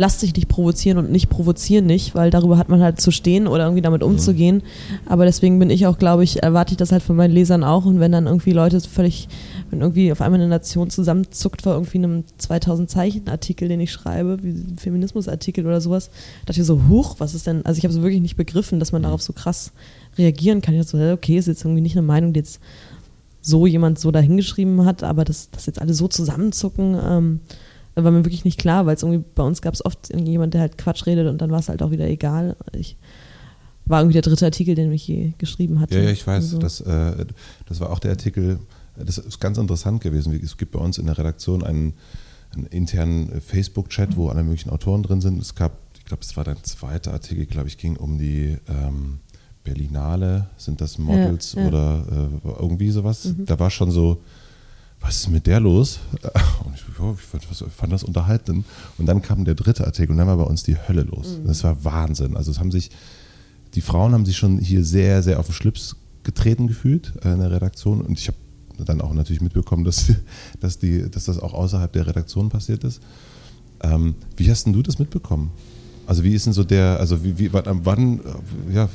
Lass 0.00 0.16
dich 0.16 0.34
nicht 0.34 0.48
provozieren 0.48 0.96
und 0.96 1.10
nicht 1.10 1.28
provozieren 1.28 1.84
nicht, 1.84 2.14
weil 2.14 2.30
darüber 2.30 2.56
hat 2.56 2.70
man 2.70 2.80
halt 2.80 3.02
zu 3.02 3.10
stehen 3.10 3.46
oder 3.46 3.64
irgendwie 3.64 3.82
damit 3.82 4.02
umzugehen. 4.02 4.62
Aber 5.04 5.26
deswegen 5.26 5.58
bin 5.58 5.68
ich 5.68 5.86
auch, 5.86 5.98
glaube 5.98 6.24
ich, 6.24 6.42
erwarte 6.42 6.72
ich 6.72 6.78
das 6.78 6.90
halt 6.90 7.02
von 7.02 7.16
meinen 7.16 7.34
Lesern 7.34 7.62
auch. 7.62 7.84
Und 7.84 8.00
wenn 8.00 8.10
dann 8.10 8.26
irgendwie 8.26 8.52
Leute 8.52 8.80
völlig, 8.80 9.28
wenn 9.68 9.82
irgendwie 9.82 10.10
auf 10.10 10.22
einmal 10.22 10.40
eine 10.40 10.48
Nation 10.48 10.88
zusammenzuckt 10.88 11.60
vor 11.60 11.74
irgendwie 11.74 11.98
einem 11.98 12.24
2000 12.38 12.88
Zeichen 12.88 13.28
Artikel, 13.28 13.68
den 13.68 13.78
ich 13.80 13.92
schreibe, 13.92 14.42
wie 14.42 14.52
ein 14.52 14.78
Feminismusartikel 14.78 15.66
oder 15.66 15.82
sowas, 15.82 16.08
dachte 16.46 16.62
ich 16.62 16.66
so, 16.66 16.80
huch, 16.88 17.16
was 17.18 17.34
ist 17.34 17.46
denn? 17.46 17.66
Also 17.66 17.76
ich 17.76 17.84
habe 17.84 17.92
so 17.92 18.00
wirklich 18.00 18.22
nicht 18.22 18.36
begriffen, 18.36 18.78
dass 18.78 18.92
man 18.92 19.02
darauf 19.02 19.20
so 19.20 19.34
krass 19.34 19.72
reagieren 20.16 20.62
kann. 20.62 20.74
Ich 20.74 20.80
dachte 20.80 20.96
so, 20.96 21.12
okay, 21.12 21.36
ist 21.36 21.46
jetzt 21.46 21.64
irgendwie 21.64 21.82
nicht 21.82 21.96
eine 21.98 22.06
Meinung, 22.06 22.32
die 22.32 22.40
jetzt 22.40 22.58
so 23.40 23.66
jemand 23.66 23.98
so 23.98 24.10
dahingeschrieben 24.10 24.84
hat, 24.84 25.02
aber 25.02 25.24
dass, 25.24 25.50
dass 25.50 25.66
jetzt 25.66 25.80
alle 25.80 25.94
so 25.94 26.08
zusammenzucken, 26.08 26.98
ähm, 27.02 27.40
war 27.94 28.10
mir 28.10 28.24
wirklich 28.24 28.44
nicht 28.44 28.58
klar, 28.58 28.86
weil 28.86 28.96
es 28.96 29.02
irgendwie 29.02 29.24
bei 29.34 29.42
uns 29.42 29.62
gab 29.62 29.74
es 29.74 29.84
oft 29.84 30.14
jemand, 30.14 30.54
der 30.54 30.62
halt 30.62 30.78
Quatsch 30.78 31.06
redet 31.06 31.28
und 31.28 31.38
dann 31.38 31.50
war 31.50 31.58
es 31.58 31.68
halt 31.68 31.82
auch 31.82 31.90
wieder 31.90 32.08
egal. 32.08 32.56
Ich 32.72 32.96
war 33.84 34.00
irgendwie 34.00 34.14
der 34.14 34.22
dritte 34.22 34.46
Artikel, 34.46 34.74
den 34.74 34.92
ich 34.92 35.06
je 35.06 35.32
geschrieben 35.38 35.80
hatte. 35.80 35.96
Ja, 35.96 36.04
ja, 36.04 36.10
ich 36.10 36.26
weiß. 36.26 36.54
Also, 36.54 36.58
Das, 36.58 36.80
äh, 36.80 37.26
das 37.66 37.80
war 37.80 37.90
auch 37.90 37.98
der 37.98 38.12
Artikel, 38.12 38.60
das 38.96 39.18
ist 39.18 39.40
ganz 39.40 39.58
interessant 39.58 40.00
gewesen. 40.00 40.38
Es 40.42 40.56
gibt 40.56 40.72
bei 40.72 40.78
uns 40.78 40.98
in 40.98 41.06
der 41.06 41.18
Redaktion 41.18 41.62
einen, 41.62 41.94
einen 42.54 42.66
internen 42.66 43.40
Facebook-Chat, 43.40 44.16
wo 44.16 44.28
alle 44.28 44.42
möglichen 44.44 44.70
Autoren 44.70 45.02
drin 45.02 45.20
sind. 45.20 45.40
Es 45.40 45.54
gab, 45.54 45.72
ich 45.98 46.04
glaube, 46.04 46.22
es 46.22 46.36
war 46.36 46.44
dein 46.44 46.62
zweiter 46.62 47.12
Artikel, 47.12 47.46
glaube 47.46 47.68
ich, 47.68 47.78
ging 47.78 47.96
um 47.96 48.18
die 48.18 48.56
ähm, 48.68 49.18
Berlinale, 49.64 50.46
sind 50.56 50.80
das 50.80 50.98
Models 50.98 51.52
Ja, 51.52 51.62
ja. 51.62 51.68
oder 51.68 52.04
äh, 52.44 52.48
irgendwie 52.60 52.90
sowas. 52.90 53.24
Mhm. 53.26 53.44
Da 53.46 53.58
war 53.58 53.70
schon 53.70 53.90
so, 53.90 54.22
was 55.00 55.16
ist 55.16 55.28
mit 55.30 55.46
der 55.46 55.60
los? 55.60 56.00
Und 56.64 56.74
ich, 56.74 56.82
ja, 56.98 57.12
ich, 57.12 57.20
fand, 57.20 57.50
was- 57.50 57.64
fand 57.74 57.92
das 57.92 58.02
unterhalten. 58.04 58.64
Und 58.98 59.06
dann 59.06 59.22
kam 59.22 59.44
der 59.44 59.54
dritte 59.54 59.86
Artikel 59.86 60.12
und 60.12 60.18
dann 60.18 60.26
war 60.26 60.36
bei 60.36 60.44
uns 60.44 60.62
die 60.62 60.76
Hölle 60.76 61.02
los. 61.02 61.38
Mhm. 61.42 61.46
Das 61.46 61.64
war 61.64 61.84
Wahnsinn. 61.84 62.36
Also 62.36 62.50
es 62.50 62.58
haben 62.58 62.70
sich, 62.70 62.90
die 63.74 63.80
Frauen 63.80 64.12
haben 64.12 64.26
sich 64.26 64.36
schon 64.36 64.58
hier 64.58 64.84
sehr, 64.84 65.22
sehr 65.22 65.38
auf 65.40 65.46
den 65.46 65.54
Schlips 65.54 65.96
getreten 66.22 66.66
gefühlt 66.66 67.12
äh, 67.24 67.32
in 67.32 67.40
der 67.40 67.50
Redaktion. 67.50 68.00
Und 68.02 68.18
ich 68.18 68.28
habe 68.28 68.36
dann 68.84 69.00
auch 69.00 69.12
natürlich 69.14 69.40
mitbekommen, 69.42 69.84
dass, 69.84 70.12
dass, 70.60 70.78
die, 70.78 71.10
dass 71.10 71.24
das 71.24 71.38
auch 71.38 71.54
außerhalb 71.54 71.92
der 71.92 72.06
Redaktion 72.06 72.48
passiert 72.48 72.84
ist. 72.84 73.00
Ähm, 73.82 74.14
wie 74.36 74.50
hast 74.50 74.64
denn 74.64 74.72
du 74.74 74.82
das 74.82 74.98
mitbekommen? 74.98 75.50
Also 76.10 76.24
wie 76.24 76.34
ist 76.34 76.44
denn 76.44 76.52
so 76.52 76.64
der, 76.64 76.98
also 76.98 77.22
wie, 77.22 77.38
wie 77.38 77.52
wann, 77.52 77.82
wann 77.84 78.18
äh, 78.18 78.74
ja, 78.74 78.88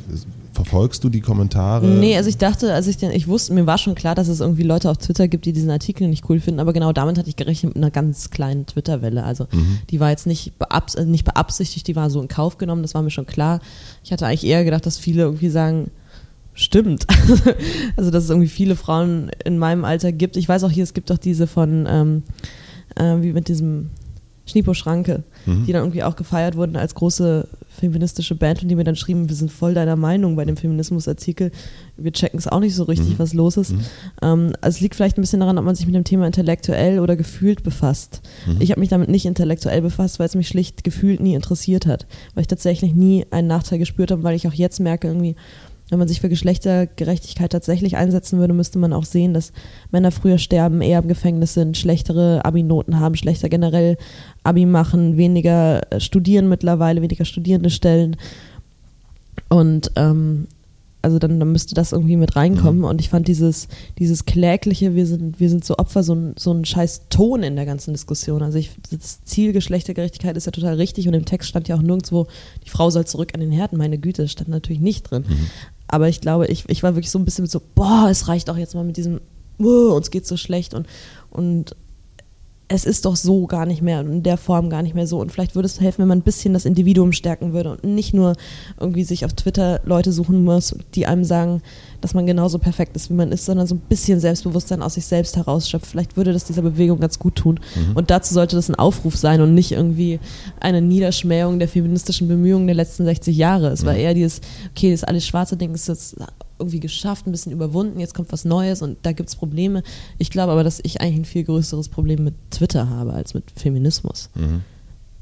verfolgst 0.51 1.01
du 1.01 1.07
die 1.07 1.21
Kommentare? 1.21 1.87
Nee, 1.87 2.17
also 2.17 2.27
ich 2.27 2.35
dachte, 2.35 2.73
als 2.73 2.87
ich 2.87 2.97
den, 2.97 3.11
ich 3.11 3.29
wusste, 3.29 3.53
mir 3.53 3.65
war 3.65 3.77
schon 3.77 3.95
klar, 3.95 4.15
dass 4.15 4.27
es 4.27 4.41
irgendwie 4.41 4.63
Leute 4.63 4.91
auf 4.91 4.97
Twitter 4.97 5.29
gibt, 5.29 5.45
die 5.45 5.53
diesen 5.53 5.69
Artikel 5.69 6.09
nicht 6.09 6.29
cool 6.29 6.41
finden, 6.41 6.59
aber 6.59 6.73
genau 6.73 6.91
damit 6.91 7.17
hatte 7.17 7.29
ich 7.29 7.37
gerechnet 7.37 7.73
mit 7.73 7.81
einer 7.81 7.89
ganz 7.89 8.31
kleinen 8.31 8.65
Twitter-Welle. 8.65 9.23
Also 9.23 9.47
Mhm. 9.53 9.77
die 9.91 10.01
war 10.01 10.09
jetzt 10.09 10.27
nicht, 10.27 10.59
beabs 10.59 10.95
äh, 10.95 11.05
nicht 11.05 11.23
beabsichtigt, 11.23 11.87
die 11.87 11.95
war 11.95 12.09
so 12.09 12.21
in 12.21 12.27
Kauf 12.27 12.57
genommen, 12.57 12.81
das 12.81 12.95
war 12.95 13.01
mir 13.01 13.11
schon 13.11 13.25
klar. 13.25 13.61
Ich 14.03 14.11
hatte 14.11 14.25
eigentlich 14.27 14.45
eher 14.45 14.65
gedacht, 14.65 14.85
dass 14.85 14.97
viele 14.97 15.23
irgendwie 15.23 15.47
sagen, 15.49 15.91
stimmt. 16.53 17.07
also 17.95 18.11
dass 18.11 18.25
es 18.25 18.29
irgendwie 18.29 18.49
viele 18.49 18.75
Frauen 18.75 19.31
in 19.45 19.57
meinem 19.57 19.85
Alter 19.85 20.11
gibt. 20.11 20.35
Ich 20.35 20.49
weiß 20.49 20.65
auch 20.65 20.71
hier, 20.71 20.83
es 20.83 20.93
gibt 20.93 21.09
auch 21.13 21.17
diese 21.17 21.47
von, 21.47 21.87
ähm, 21.89 22.23
äh, 22.95 23.21
wie 23.23 23.31
mit 23.31 23.47
diesem 23.47 23.91
Schniepo 24.45 24.73
Schranke, 24.73 25.23
Mhm. 25.45 25.65
die 25.65 25.71
dann 25.73 25.83
irgendwie 25.83 26.03
auch 26.03 26.15
gefeiert 26.15 26.55
wurden 26.55 26.75
als 26.75 26.95
große 26.95 27.47
feministische 27.69 28.35
Band 28.35 28.61
und 28.63 28.69
die 28.69 28.75
mir 28.75 28.85
dann 28.85 28.95
schrieben, 28.95 29.27
wir 29.27 29.35
sind 29.35 29.51
voll 29.51 29.73
deiner 29.73 29.97
Meinung 29.97 30.35
bei 30.37 30.45
dem 30.45 30.55
Feminismusartikel. 30.55 31.51
Wir 31.97 32.13
checken 32.13 32.39
es 32.39 32.47
auch 32.47 32.61
nicht 32.61 32.73
so 32.73 32.83
richtig, 32.83 33.09
Mhm. 33.15 33.19
was 33.19 33.33
los 33.33 33.57
ist. 33.57 33.73
Mhm. 33.73 33.79
Ähm, 34.21 34.53
also 34.61 34.75
es 34.77 34.79
liegt 34.81 34.95
vielleicht 34.95 35.17
ein 35.17 35.21
bisschen 35.21 35.41
daran, 35.41 35.57
ob 35.57 35.65
man 35.65 35.75
sich 35.75 35.85
mit 35.85 35.93
dem 35.95 36.05
Thema 36.05 36.25
intellektuell 36.25 36.99
oder 36.99 37.15
gefühlt 37.17 37.63
befasst. 37.63 38.21
Mhm. 38.47 38.57
Ich 38.61 38.71
habe 38.71 38.79
mich 38.79 38.89
damit 38.89 39.09
nicht 39.09 39.25
intellektuell 39.25 39.81
befasst, 39.81 40.19
weil 40.19 40.25
es 40.27 40.35
mich 40.35 40.47
schlicht 40.47 40.83
gefühlt 40.85 41.19
nie 41.19 41.33
interessiert 41.35 41.85
hat. 41.85 42.05
Weil 42.33 42.41
ich 42.43 42.47
tatsächlich 42.47 42.95
nie 42.95 43.25
einen 43.31 43.47
Nachteil 43.49 43.77
gespürt 43.79 44.11
habe, 44.11 44.23
weil 44.23 44.35
ich 44.35 44.47
auch 44.47 44.53
jetzt 44.53 44.79
merke, 44.79 45.07
irgendwie, 45.07 45.35
wenn 45.89 45.99
man 45.99 46.07
sich 46.07 46.21
für 46.21 46.29
Geschlechtergerechtigkeit 46.29 47.51
tatsächlich 47.51 47.95
einsetzen 47.95 48.39
würde, 48.39 48.53
müsste 48.53 48.79
man 48.79 48.93
auch 48.93 49.05
sehen, 49.05 49.33
dass 49.33 49.53
Männer 49.91 50.11
früher 50.11 50.37
sterben, 50.37 50.81
eher 50.81 50.99
im 50.99 51.07
Gefängnis 51.07 51.53
sind, 51.53 51.77
schlechtere 51.77 52.43
Abi-Noten 52.43 52.99
haben, 52.99 53.15
schlechter 53.15 53.49
generell 53.49 53.97
Abi 54.43 54.65
machen, 54.65 55.17
weniger 55.17 55.81
äh, 55.91 55.99
studieren 55.99 56.49
mittlerweile, 56.49 57.01
weniger 57.01 57.25
Studierende 57.25 57.69
stellen. 57.69 58.17
Und 59.49 59.91
ähm, 59.95 60.47
also 61.05 61.19
dann, 61.19 61.39
dann 61.39 61.51
müsste 61.51 61.75
das 61.75 61.91
irgendwie 61.91 62.15
mit 62.17 62.35
reinkommen. 62.35 62.83
Und 62.83 62.99
ich 62.99 63.09
fand 63.09 63.27
dieses, 63.27 63.67
dieses 63.99 64.25
klägliche, 64.25 64.95
wir 64.95 65.05
sind, 65.05 65.39
wir 65.39 65.51
sind 65.51 65.63
so 65.63 65.77
Opfer, 65.77 66.01
so 66.01 66.15
ein, 66.15 66.33
so 66.35 66.51
ein 66.51 66.65
scheiß 66.65 67.09
Ton 67.11 67.43
in 67.43 67.55
der 67.55 67.67
ganzen 67.67 67.93
Diskussion. 67.93 68.41
Also 68.41 68.57
ich, 68.57 68.71
das 68.89 69.23
Ziel 69.23 69.53
Geschlechtergerechtigkeit 69.53 70.35
ist 70.35 70.47
ja 70.47 70.51
total 70.51 70.77
richtig 70.77 71.07
und 71.07 71.13
im 71.13 71.25
Text 71.25 71.47
stand 71.47 71.67
ja 71.67 71.75
auch 71.75 71.83
nirgendwo, 71.83 72.25
die 72.65 72.71
Frau 72.71 72.89
soll 72.89 73.05
zurück 73.05 73.35
an 73.35 73.39
den 73.39 73.51
Herd. 73.51 73.73
Meine 73.73 73.99
Güte, 73.99 74.23
das 74.23 74.31
stand 74.31 74.49
natürlich 74.49 74.81
nicht 74.81 75.11
drin. 75.11 75.25
Aber 75.95 76.09
ich 76.09 76.19
glaube, 76.19 76.47
ich, 76.47 76.65
ich 76.67 76.83
war 76.83 76.95
wirklich 76.95 77.09
so 77.09 77.17
ein 77.17 77.23
bisschen 77.23 77.47
so, 77.47 77.61
boah, 77.73 78.09
es 78.11 78.27
reicht 78.27 78.49
auch 78.49 78.57
jetzt 78.57 78.75
mal 78.75 78.83
mit 78.83 78.97
diesem, 78.97 79.21
uh, 79.57 79.93
uns 79.93 80.11
geht's 80.11 80.27
so 80.27 80.35
schlecht 80.35 80.73
und, 80.73 80.87
und 81.29 81.73
es 82.67 82.85
ist 82.85 83.05
doch 83.05 83.15
so 83.15 83.45
gar 83.45 83.65
nicht 83.67 83.81
mehr, 83.83 84.01
in 84.01 84.23
der 84.23 84.37
Form 84.37 84.71
gar 84.71 84.81
nicht 84.81 84.95
mehr 84.95 85.05
so. 85.05 85.19
Und 85.19 85.31
vielleicht 85.31 85.53
würde 85.53 85.67
es 85.67 85.79
helfen, 85.79 86.01
wenn 86.01 86.07
man 86.07 86.19
ein 86.19 86.23
bisschen 86.23 86.53
das 86.53 86.65
Individuum 86.65 87.11
stärken 87.11 87.53
würde 87.53 87.71
und 87.71 87.83
nicht 87.83 88.13
nur 88.13 88.35
irgendwie 88.79 89.03
sich 89.03 89.23
auf 89.23 89.33
Twitter 89.33 89.81
Leute 89.85 90.11
suchen 90.11 90.43
muss, 90.43 90.75
die 90.95 91.05
einem 91.05 91.23
sagen, 91.23 91.61
dass 92.01 92.15
man 92.15 92.25
genauso 92.25 92.57
perfekt 92.57 92.95
ist, 92.95 93.09
wie 93.09 93.13
man 93.13 93.31
ist, 93.31 93.45
sondern 93.45 93.67
so 93.67 93.75
ein 93.75 93.81
bisschen 93.87 94.19
Selbstbewusstsein 94.19 94.81
aus 94.81 94.95
sich 94.95 95.05
selbst 95.05 95.35
herausschöpft. 95.35 95.85
Vielleicht 95.85 96.17
würde 96.17 96.33
das 96.33 96.45
dieser 96.45 96.63
Bewegung 96.63 96.99
ganz 96.99 97.19
gut 97.19 97.35
tun. 97.35 97.59
Mhm. 97.75 97.95
Und 97.95 98.09
dazu 98.09 98.33
sollte 98.33 98.55
das 98.55 98.69
ein 98.69 98.75
Aufruf 98.75 99.15
sein 99.15 99.41
und 99.41 99.53
nicht 99.53 99.71
irgendwie 99.71 100.19
eine 100.59 100.81
Niederschmähung 100.81 101.59
der 101.59 101.67
feministischen 101.67 102.27
Bemühungen 102.27 102.65
der 102.65 102.75
letzten 102.75 103.05
60 103.05 103.37
Jahre. 103.37 103.67
Es 103.69 103.85
war 103.85 103.93
Mhm. 103.93 103.99
eher 103.99 104.13
dieses, 104.15 104.41
okay, 104.71 104.91
das 104.91 105.03
alles 105.03 105.25
schwarze 105.25 105.55
Ding 105.55 105.73
ist 105.75 105.87
jetzt 105.87 106.15
irgendwie 106.59 106.79
geschafft, 106.79 107.27
ein 107.27 107.31
bisschen 107.31 107.51
überwunden, 107.51 107.99
jetzt 107.99 108.13
kommt 108.13 108.31
was 108.31 108.45
Neues 108.45 108.81
und 108.81 108.97
da 109.03 109.11
gibt 109.11 109.29
es 109.29 109.35
Probleme. 109.35 109.83
Ich 110.17 110.29
glaube 110.29 110.51
aber, 110.53 110.63
dass 110.63 110.79
ich 110.83 111.01
eigentlich 111.01 111.17
ein 111.17 111.25
viel 111.25 111.43
größeres 111.43 111.89
Problem 111.89 112.23
mit 112.23 112.35
Twitter 112.51 112.89
habe 112.89 113.13
als 113.13 113.33
mit 113.33 113.51
Feminismus. 113.55 114.29
Mhm. 114.35 114.61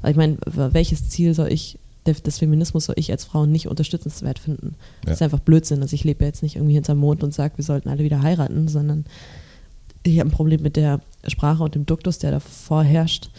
Ich 0.06 0.16
meine, 0.16 0.36
welches 0.46 1.08
Ziel 1.08 1.34
soll 1.34 1.50
ich, 1.52 1.78
der- 2.06 2.14
des 2.14 2.38
Feminismus 2.38 2.84
soll 2.84 2.96
ich 2.98 3.10
als 3.10 3.24
Frau 3.24 3.46
nicht 3.46 3.66
unterstützenswert 3.68 4.38
finden? 4.38 4.74
Das 5.02 5.08
Ja. 5.08 5.12
ist 5.14 5.22
einfach 5.22 5.40
Blödsinn. 5.40 5.80
Also 5.82 5.94
ich 5.94 6.04
lebe 6.04 6.22
ja 6.24 6.28
jetzt 6.28 6.42
nicht 6.42 6.56
irgendwie 6.56 6.74
hinterm 6.74 6.98
Mond 6.98 7.24
und 7.24 7.32
sage, 7.34 7.56
wir 7.56 7.64
sollten 7.64 7.88
alle 7.88 8.04
wieder 8.04 8.22
heiraten, 8.22 8.68
sondern 8.68 9.04
ich 10.02 10.20
habe 10.20 10.28
ein 10.28 10.32
Problem 10.32 10.60
mit 10.62 10.76
der 10.76 11.00
Sprache 11.26 11.62
und 11.62 11.74
dem 11.74 11.86
Duktus, 11.86 12.18
der 12.18 12.30
davor 12.30 12.84
herrscht, 12.84 13.30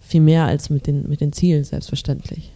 viel 0.00 0.20
mehr 0.20 0.44
als 0.44 0.68
mit 0.68 0.86
den, 0.86 1.08
mit 1.08 1.20
den 1.22 1.32
Zielen, 1.32 1.64
selbstverständlich. 1.64 2.50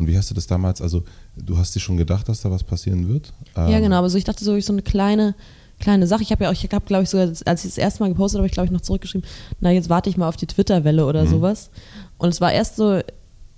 Und 0.00 0.06
wie 0.08 0.16
hast 0.16 0.30
du 0.30 0.34
das 0.34 0.46
damals, 0.46 0.80
also 0.80 1.04
du 1.36 1.58
hast 1.58 1.74
dir 1.74 1.80
schon 1.80 1.96
gedacht, 1.98 2.26
dass 2.28 2.40
da 2.40 2.50
was 2.50 2.64
passieren 2.64 3.06
wird? 3.08 3.32
Ja, 3.54 3.68
Ähm, 3.68 3.82
genau. 3.82 3.96
Aber 3.96 4.08
so, 4.08 4.16
ich 4.16 4.24
dachte 4.24 4.42
so, 4.44 4.54
ich 4.56 4.64
so 4.64 4.72
eine 4.72 4.80
kleine, 4.82 5.34
kleine 5.78 6.06
Sache. 6.06 6.22
Ich 6.22 6.32
habe 6.32 6.44
ja 6.44 6.50
auch, 6.50 6.54
ich 6.54 6.64
habe, 6.72 6.84
glaube 6.86 7.02
ich, 7.04 7.10
sogar, 7.10 7.26
als 7.28 7.64
ich 7.64 7.70
das 7.70 7.78
erste 7.78 8.02
Mal 8.02 8.08
gepostet 8.08 8.38
habe, 8.38 8.46
ich 8.46 8.52
glaube 8.52 8.64
ich 8.66 8.72
noch 8.72 8.80
zurückgeschrieben, 8.80 9.28
na, 9.60 9.70
jetzt 9.70 9.90
warte 9.90 10.08
ich 10.08 10.16
mal 10.16 10.28
auf 10.28 10.36
die 10.36 10.46
Twitter-Welle 10.46 11.04
oder 11.04 11.24
Mhm. 11.24 11.28
sowas. 11.28 11.70
Und 12.18 12.30
es 12.30 12.40
war 12.40 12.50
erst 12.52 12.76
so, 12.76 13.00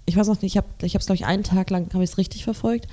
ich 0.04 0.16
weiß 0.16 0.26
noch 0.26 0.42
nicht, 0.42 0.52
ich 0.52 0.56
habe 0.56 0.66
ich 0.82 0.94
es, 0.96 1.06
glaube 1.06 1.14
ich, 1.16 1.26
einen 1.26 1.44
Tag 1.44 1.70
lang, 1.70 1.88
habe 1.94 2.02
ich 2.02 2.10
es 2.10 2.18
richtig 2.18 2.42
verfolgt. 2.44 2.88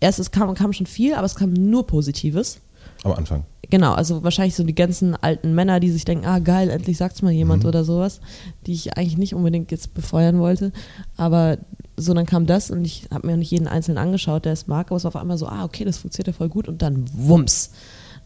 Erst 0.00 0.18
es 0.18 0.32
kam, 0.32 0.52
kam 0.54 0.72
schon 0.72 0.86
viel, 0.86 1.14
aber 1.14 1.26
es 1.26 1.36
kam 1.36 1.52
nur 1.52 1.86
Positives. 1.86 2.58
Am 3.04 3.12
Anfang. 3.12 3.44
Genau, 3.68 3.94
also 3.94 4.22
wahrscheinlich 4.22 4.54
so 4.54 4.64
die 4.64 4.74
ganzen 4.74 5.16
alten 5.16 5.54
Männer, 5.54 5.80
die 5.80 5.90
sich 5.90 6.04
denken, 6.04 6.26
ah 6.26 6.38
geil, 6.38 6.68
endlich 6.70 6.98
sagt's 6.98 7.22
mal 7.22 7.32
jemand 7.32 7.62
Mhm. 7.62 7.68
oder 7.68 7.84
sowas, 7.84 8.20
die 8.66 8.72
ich 8.72 8.96
eigentlich 8.96 9.16
nicht 9.16 9.34
unbedingt 9.34 9.70
jetzt 9.70 9.94
befeuern 9.94 10.38
wollte. 10.38 10.72
Aber 11.16 11.58
so, 11.96 12.14
dann 12.14 12.26
kam 12.26 12.46
das 12.46 12.70
und 12.70 12.84
ich 12.84 13.08
habe 13.12 13.26
mir 13.26 13.36
nicht 13.36 13.50
jeden 13.50 13.68
Einzelnen 13.68 13.98
angeschaut, 13.98 14.44
der 14.44 14.52
es 14.52 14.66
mag, 14.66 14.88
aber 14.88 14.96
es 14.96 15.04
war 15.04 15.10
auf 15.10 15.16
einmal 15.16 15.38
so, 15.38 15.46
ah, 15.46 15.64
okay, 15.64 15.84
das 15.84 15.98
funktioniert 15.98 16.28
ja 16.28 16.32
voll 16.32 16.48
gut 16.48 16.68
und 16.68 16.82
dann 16.82 17.04
wumms. 17.14 17.70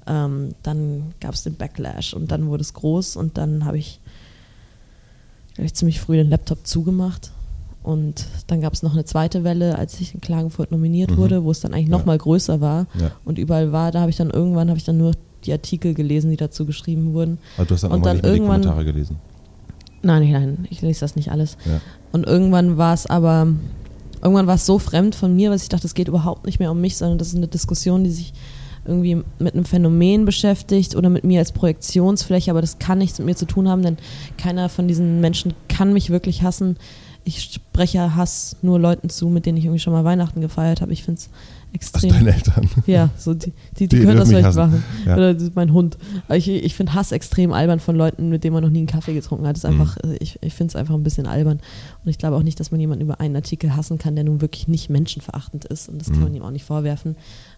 Ähm, 0.07 0.51
dann 0.63 1.15
gab 1.21 1.35
es 1.35 1.43
den 1.43 1.57
Backlash 1.57 2.15
und 2.15 2.31
dann 2.31 2.47
wurde 2.49 2.63
es 2.63 2.75
groß 2.75 3.17
und 3.17 3.39
dann 3.39 3.65
habe 3.65 3.79
ich, 3.79 4.01
ich 5.59 5.75
ziemlich 5.75 6.01
früh 6.01 6.17
den 6.17 6.29
Laptop 6.31 6.67
zugemacht. 6.67 7.33
Und 7.87 8.27
dann 8.49 8.61
gab 8.61 8.73
es 8.73 8.83
noch 8.83 8.95
eine 8.95 9.05
zweite 9.05 9.45
Welle, 9.45 9.79
als 9.79 10.01
ich 10.01 10.13
in 10.13 10.21
Klagenfurt 10.21 10.73
nominiert 10.73 11.13
Mhm. 11.13 11.17
wurde, 11.19 11.45
wo 11.45 11.53
es 11.53 11.61
dann 11.61 11.73
eigentlich 11.73 11.89
Ja. 11.89 11.97
noch 11.97 12.05
mal 12.05 12.19
größer 12.19 12.61
war 12.61 12.87
Ja. 13.01 13.13
und 13.25 13.39
überall 13.39 13.71
war. 13.71 13.93
Da 13.93 14.01
habe 14.01 14.11
ich 14.11 14.17
dann 14.17 14.31
irgendwann 14.31 14.69
habe 14.69 14.79
ich 14.79 14.85
dann 14.85 14.99
nur 14.99 15.13
die 15.45 15.53
Artikel 15.53 15.95
gelesen, 15.95 16.31
die 16.31 16.37
dazu 16.37 16.67
geschrieben 16.67 17.15
wurden. 17.15 17.39
Aber 17.57 17.67
du 17.67 17.75
hast 17.75 17.85
dann 17.85 17.93
Und 17.93 17.99
irgendwann 17.99 18.03
dann 18.05 18.15
nicht 18.17 18.23
mehr 18.25 18.33
die 18.33 18.37
irgendwann- 18.39 18.61
Kommentare 18.63 18.85
gelesen. 18.85 19.17
Nein, 20.03 20.23
nein, 20.23 20.33
nein, 20.33 20.67
ich 20.71 20.83
lese 20.83 21.01
das 21.01 21.15
nicht 21.15 21.31
alles. 21.31 21.57
Ja. 21.65 21.81
Und 22.13 22.27
irgendwann 22.27 22.77
war 22.77 22.93
es 22.93 23.07
aber, 23.07 23.47
irgendwann 24.21 24.49
war 24.49 24.57
es 24.57 24.67
so 24.67 24.79
fremd 24.81 25.15
von 25.15 25.37
mir, 25.37 25.51
dass 25.51 25.63
ich 25.63 25.69
dachte, 25.69 25.87
es 25.87 25.95
geht 25.95 26.09
überhaupt 26.09 26.45
nicht 26.47 26.59
mehr 26.59 26.73
um 26.73 26.81
mich, 26.81 26.97
sondern 26.97 27.19
das 27.19 27.29
ist 27.29 27.37
eine 27.37 27.47
Diskussion, 27.49 28.03
die 28.03 28.11
sich 28.11 28.33
irgendwie 28.85 29.23
mit 29.39 29.55
einem 29.55 29.65
Phänomen 29.65 30.25
beschäftigt 30.25 30.95
oder 30.97 31.09
mit 31.09 31.23
mir 31.25 31.39
als 31.41 31.53
Projektionsfläche, 31.53 32.51
aber 32.51 32.61
das 32.61 32.79
kann 32.81 32.99
nichts 32.99 33.19
mit 33.19 33.27
mir 33.27 33.37
zu 33.37 33.47
tun 33.47 33.69
haben, 33.69 33.83
denn 33.83 33.97
keiner 34.39 34.69
von 34.69 34.87
diesen 34.89 35.21
Menschen 35.21 35.55
kann 35.69 35.93
mich 35.93 36.11
wirklich 36.11 36.43
hassen. 36.43 36.77
Ich 37.29 37.43
spreche 37.43 38.15
Hass 38.15 38.55
nur 38.63 38.79
Leuten 38.79 39.09
zu, 39.11 39.29
mit 39.29 39.47
denen 39.47 39.59
ich 39.59 39.65
irgendwie 39.65 39.81
schon 39.81 39.93
mal 39.93 40.05
Weihnachten 40.05 40.41
gefeiert 40.41 40.81
habe. 40.81 40.93
Ich 40.93 41.03
finde 41.03 41.19
es 41.21 41.29
extrem. 41.73 42.11
deine 42.13 42.33
Eltern. 42.33 42.69
Ja, 42.87 43.11
so 43.19 43.35
die, 43.35 43.53
die, 43.79 43.89
die, 43.89 43.89
Die 43.89 44.05
können 44.05 44.17
das 44.17 44.29
vielleicht 44.29 44.47
hassen. 44.47 44.59
machen. 44.61 44.85
Ja. 45.05 45.15
Oder 45.17 45.37
mein 45.57 45.73
Hund. 45.73 45.99
Aber 46.29 46.37
ich, 46.37 46.49
ich 46.49 46.77
finde 46.77 46.95
Hass 46.95 47.11
extrem 47.11 47.53
albern 47.53 47.81
von 47.81 47.97
Leuten, 47.97 48.29
mit 48.29 48.45
denen 48.45 48.55
man 48.55 48.63
noch 48.63 48.71
nie 48.71 48.79
einen 48.79 48.87
Kaffee 48.87 49.13
getrunken 49.13 49.45
hat. 49.45 49.57
Das 49.57 49.65
ist 49.65 49.71
Mhm. 49.71 49.81
einfach, 49.81 49.97
äh, 50.05 50.17
ich, 50.21 50.39
ich 50.41 50.55
finde 50.55 50.71
es 50.71 50.77
einfach 50.77 50.95
ein 50.95 51.03
bisschen 51.03 51.27
albern. 51.27 51.59
Und 52.05 52.09
ich 52.11 52.19
glaube 52.19 52.37
auch 52.37 52.45
nicht, 52.45 52.61
dass 52.61 52.71
man 52.71 52.79
jemanden 52.79 53.03
über 53.05 53.19
einen 53.19 53.35
Artikel 53.35 53.75
hassen 53.75 53.99
kann, 53.99 54.15
der 54.15 54.25
nun 54.25 54.41
wirklich 54.41 54.69
nicht 54.69 54.89
menschenverachtend 54.89 55.65
ist. 55.65 55.89
Und 55.89 55.99
das 56.01 56.07
kann 56.09 56.19
Mhm. 56.19 56.23
man 56.25 56.35
ihm 56.37 56.43
auch 56.43 56.53
nicht 56.53 56.65
vorwerfen. 56.65 57.17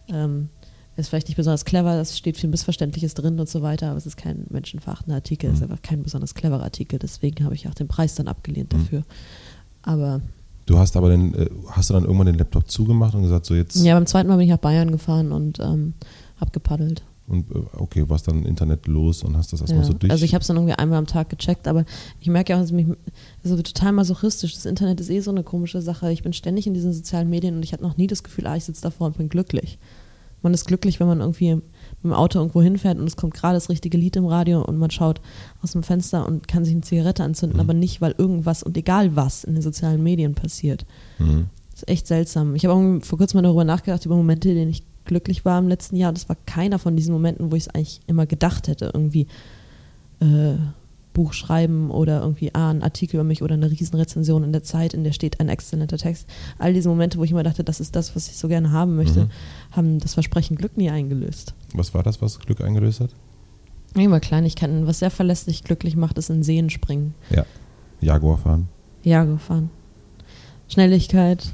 Ähm, 0.09 0.49
er 0.97 1.03
ist 1.03 1.11
vielleicht 1.11 1.29
nicht 1.29 1.37
besonders 1.37 1.65
clever, 1.65 1.95
es 2.01 2.19
steht 2.19 2.39
viel 2.39 2.49
Missverständliches 2.51 3.15
drin 3.15 3.39
und 3.39 3.49
so 3.49 3.63
weiter, 3.63 3.91
aber 3.91 3.99
es 3.99 4.07
ist 4.07 4.17
kein 4.17 4.47
menschenverachtender 4.51 5.15
Artikel, 5.17 5.49
es 5.51 5.57
ist 5.57 5.61
Mhm. 5.61 5.71
einfach 5.73 5.83
kein 5.83 6.03
besonders 6.03 6.35
cleverer 6.35 6.65
Artikel. 6.65 6.99
Deswegen 6.99 7.45
habe 7.45 7.55
ich 7.55 7.69
auch 7.69 7.75
den 7.75 7.87
Preis 7.87 8.17
dann 8.17 8.27
abgelehnt 8.27 8.73
Mhm. 8.73 9.05
Aber 9.83 10.21
Du 10.67 10.77
hast 10.79 10.97
aber 10.99 11.09
den, 11.09 11.33
äh, 11.35 11.49
hast 11.71 11.89
du 11.89 11.95
dann 11.95 12.05
irgendwann 12.05 12.27
den 12.27 12.37
Laptop 12.37 12.71
zugemacht 12.71 13.15
und 13.15 13.23
gesagt, 13.23 13.47
so 13.47 13.55
jetzt 13.55 13.77
ja, 13.77 13.95
beim 13.95 14.05
zweiten 14.07 14.29
Mal 14.29 14.37
bin 14.37 14.45
ich 14.45 14.51
nach 14.51 14.59
Bayern 14.59 14.91
gefahren 14.93 15.33
und 15.33 15.59
ähm, 15.61 15.95
habe 16.39 16.51
gepaddelt. 16.51 17.03
und 17.27 17.51
äh, 17.51 17.59
okay, 17.79 18.07
warst 18.09 18.29
dann 18.29 18.45
Internet 18.45 18.87
los 18.87 19.23
und 19.23 19.35
hast 19.37 19.51
das 19.53 19.63
erstmal 19.63 19.81
Ja. 19.83 19.87
so 19.87 19.95
durch. 19.95 20.11
Also 20.11 20.27
ich 20.27 20.35
habe 20.35 20.43
es 20.43 20.47
dann 20.49 20.57
irgendwie 20.57 20.75
einmal 20.75 20.99
am 20.99 21.07
Tag 21.07 21.31
gecheckt, 21.31 21.67
aber 21.69 21.87
ich 22.21 22.29
merke 22.29 22.53
ja 22.53 22.57
auch, 22.59 22.61
dass 22.61 22.73
mich 22.73 22.87
also 23.43 23.57
total 23.63 23.93
masochistisch. 23.93 24.53
Das 24.55 24.67
Internet 24.67 25.01
ist 25.01 25.09
eh 25.09 25.21
so 25.21 25.31
eine 25.31 25.43
komische 25.43 25.81
Sache. 25.81 26.13
Ich 26.13 26.23
bin 26.23 26.35
ständig 26.35 26.67
in 26.67 26.75
diesen 26.75 26.93
sozialen 26.93 27.31
Medien 27.31 27.57
und 27.57 27.63
ich 27.63 27.73
hatte 27.73 27.83
noch 27.83 27.97
nie 27.97 28.07
das 28.07 28.23
Gefühl, 28.23 28.47
ah, 28.47 28.57
ich 28.57 28.65
sitze 28.65 28.83
davor 28.83 29.07
und 29.07 29.17
bin 29.17 29.31
glücklich. 29.31 29.79
Man 30.43 30.53
ist 30.53 30.67
glücklich, 30.67 31.01
wenn 31.01 31.07
man 31.07 31.21
irgendwie 31.21 31.63
mit 32.03 32.13
dem 32.13 32.17
Auto 32.17 32.39
irgendwo 32.39 32.63
hinfährt 32.63 32.99
und 32.99 33.07
es 33.07 33.17
kommt 33.17 33.35
gerade 33.35 33.55
das 33.55 33.69
richtige 33.69 33.99
Lied 33.99 34.17
im 34.17 34.27
Radio 34.27 34.63
und 34.63 34.79
man 34.79 34.91
schaut 34.91 35.21
aus 35.63 35.73
dem 35.73 35.83
Fenster 35.83 36.27
und 36.27 36.47
kann 36.49 36.65
sich 36.65 36.73
eine 36.75 36.83
Zigarette 36.83 37.25
anzünden, 37.25 37.57
Mhm. 37.57 37.61
aber 37.61 37.75
nicht, 37.75 38.01
weil 38.01 38.15
irgendwas 38.19 38.63
und 38.63 38.77
egal 38.77 39.17
was 39.17 39.45
in 39.45 39.55
den 39.55 39.63
sozialen 39.63 40.03
Medien 40.03 40.35
passiert. 40.35 40.87
mhm. 41.19 41.47
Das 41.71 41.83
ist 41.85 41.89
echt 41.89 42.07
seltsam. 42.09 42.57
Ich 42.57 42.65
habe 42.65 42.75
auch 42.75 43.05
vor 43.05 43.19
kurzem 43.19 43.39
mal 43.39 43.43
darüber 43.43 43.63
nachgedacht, 43.65 44.05
über 44.05 44.17
Momente, 44.17 44.49
in 44.49 44.57
denen 44.57 44.71
ich 44.73 44.83
glücklich 45.05 45.45
war 45.45 45.59
im 45.61 45.69
letzten 45.69 45.95
Jahr. 45.95 46.13
Das 46.13 46.29
war 46.29 46.37
keiner 46.45 46.81
von 46.81 46.97
diesen 46.97 47.13
Momenten, 47.13 47.53
wo 47.53 47.57
ich 47.57 47.65
es 47.65 47.69
eigentlich 47.75 48.01
immer 48.09 48.27
gedacht 48.27 48.67
hätte. 48.67 48.91
Irgendwie 48.93 49.29
äh, 50.21 50.55
Buch 51.19 51.33
schreiben 51.33 51.91
oder 51.91 52.21
irgendwie 52.21 52.55
ah, 52.55 52.71
ein 52.71 52.83
Artikel 52.85 53.17
über 53.17 53.25
mich 53.25 53.43
oder 53.43 53.55
eine 53.55 53.69
Riesenrezension 53.71 54.45
in 54.45 54.53
der 54.53 54.63
Zeit, 54.63 54.95
in 54.95 55.03
der 55.03 55.11
steht 55.13 55.41
ein 55.41 55.49
exzellenter 55.49 55.99
Text. 55.99 56.29
All 56.61 56.73
diese 56.73 56.89
Momente, 56.89 57.19
wo 57.19 57.25
ich 57.25 57.33
immer 57.33 57.43
dachte, 57.43 57.65
das 57.65 57.81
ist 57.81 57.97
das, 57.97 58.15
was 58.15 58.29
ich 58.29 58.37
so 58.37 58.47
gerne 58.47 58.71
haben 58.71 58.95
möchte, 58.95 59.25
Mhm. 59.25 59.31
haben 59.73 59.99
das 59.99 60.15
Versprechen 60.15 60.57
Glück 60.57 60.77
nie 60.77 60.91
eingelöst. 60.91 61.55
Was 61.75 61.93
war 61.93 62.05
das, 62.05 62.23
was 62.23 62.39
Glück 62.39 62.61
eingelöst 62.61 63.01
hat? 63.01 63.11
Immer 63.95 64.21
Kleinigkeiten. 64.21 64.87
Was 64.87 65.01
sehr 65.01 65.11
verlässlich 65.11 65.65
glücklich 65.65 65.97
macht, 65.97 66.19
ist 66.19 66.31
in 66.31 66.43
Seen 66.45 66.71
springen. 66.71 67.15
Ja. 67.31 67.45
Jaguar 68.01 68.39
fahren. 68.39 68.69
Jago 69.03 69.39
fahren. 69.39 69.71
Schnelligkeit. 70.69 71.47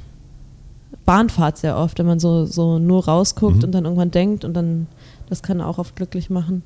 Bahnfahrt 1.05 1.57
sehr 1.57 1.77
oft, 1.77 1.99
wenn 1.99 2.05
man 2.05 2.19
so, 2.19 2.45
so 2.45 2.79
nur 2.79 3.05
rausguckt 3.05 3.57
Mhm. 3.57 3.63
und 3.63 3.71
dann 3.71 3.85
irgendwann 3.85 4.11
denkt 4.11 4.45
und 4.45 4.53
dann, 4.53 4.87
das 5.29 5.43
kann 5.43 5.61
auch 5.61 5.77
oft 5.77 5.95
glücklich 5.95 6.29
machen. 6.29 6.63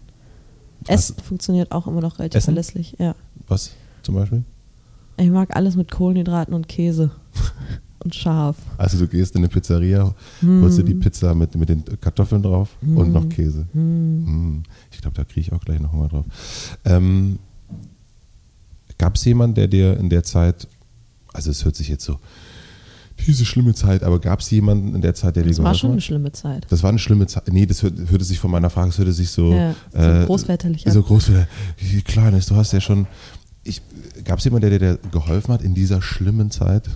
Essen 0.88 1.16
funktioniert 1.24 1.72
auch 1.72 1.88
immer 1.88 2.02
noch 2.02 2.20
relativ 2.20 2.38
Essen? 2.38 2.46
verlässlich, 2.46 2.96
ja. 3.00 3.16
Was 3.48 3.72
zum 4.04 4.16
Beispiel? 4.16 4.44
Ich 5.18 5.30
mag 5.30 5.56
alles 5.56 5.76
mit 5.76 5.92
Kohlenhydraten 5.92 6.54
und 6.54 6.68
Käse 6.70 7.12
und 8.04 8.16
scharf. 8.16 8.56
Also 8.78 8.98
du 8.98 9.08
gehst 9.08 9.36
in 9.36 9.40
eine 9.40 9.50
Pizzeria, 9.50 10.14
Hm. 10.40 10.62
holst 10.62 10.78
dir 10.78 10.84
die 10.84 10.96
Pizza 10.96 11.36
mit, 11.36 11.54
mit 11.56 11.68
den 11.70 11.84
Kartoffeln 12.00 12.42
drauf 12.42 12.70
und 12.82 13.08
Hm. 13.08 13.12
noch 13.14 13.28
Käse. 13.30 13.68
Hm. 13.74 14.64
Ich 14.92 15.02
glaube, 15.02 15.18
da 15.18 15.24
kriege 15.26 15.42
ich 15.42 15.52
auch 15.54 15.60
gleich 15.60 15.80
noch 15.80 15.92
Hunger 15.92 16.08
drauf. 16.08 16.26
Ähm, 16.86 17.40
Gab 18.98 19.16
es 19.16 19.24
jemanden, 19.24 19.56
der 19.56 19.68
dir 19.70 19.98
in 19.98 20.10
der 20.10 20.24
Zeit, 20.24 20.68
also 21.32 21.52
es 21.52 21.64
hört 21.64 21.76
sich 21.78 21.88
jetzt 21.88 22.04
so, 22.04 22.20
diese 23.28 23.46
schlimme 23.46 23.74
Zeit, 23.74 24.04
aber 24.04 24.20
gab 24.20 24.40
es 24.40 24.50
jemanden 24.52 24.96
in 24.96 25.02
der 25.02 25.14
Zeit, 25.16 25.36
der 25.36 25.44
dir 25.44 25.50
Das 25.50 25.58
war 25.60 25.64
geholfen 25.66 25.80
schon 25.80 25.90
eine 25.92 25.98
hat? 25.98 26.04
schlimme 26.04 26.32
Zeit. 26.32 26.66
Das 26.70 26.84
war 26.84 26.90
eine 26.90 27.00
schlimme 27.00 27.28
Zeit. 27.28 27.44
Nee, 27.52 27.66
das 27.66 27.84
hört, 27.84 27.94
hörte 28.10 28.24
sich 28.26 28.40
von 28.40 28.52
meiner 28.52 28.70
Frage, 28.70 28.90
es 28.90 28.98
hörte 28.98 29.14
sich 29.14 29.30
so, 29.30 29.54
ja, 29.54 29.76
so 29.94 30.00
äh, 30.00 30.26
großväterlich 30.26 30.86
an. 30.88 30.94
so 30.94 31.04
großväter, 31.04 31.48
wie 31.78 32.02
klein 32.02 32.34
ist, 32.34 32.50
du 32.50 32.56
hast 32.56 32.74
ja 32.74 32.82
schon. 32.82 33.08
Gab 34.24 34.40
es 34.40 34.46
jemanden, 34.46 34.70
der 34.70 34.80
dir 34.80 35.00
geholfen 35.12 35.54
hat 35.54 35.62
in 35.62 35.74
dieser 35.76 36.02
schlimmen 36.02 36.50
Zeit? 36.50 36.90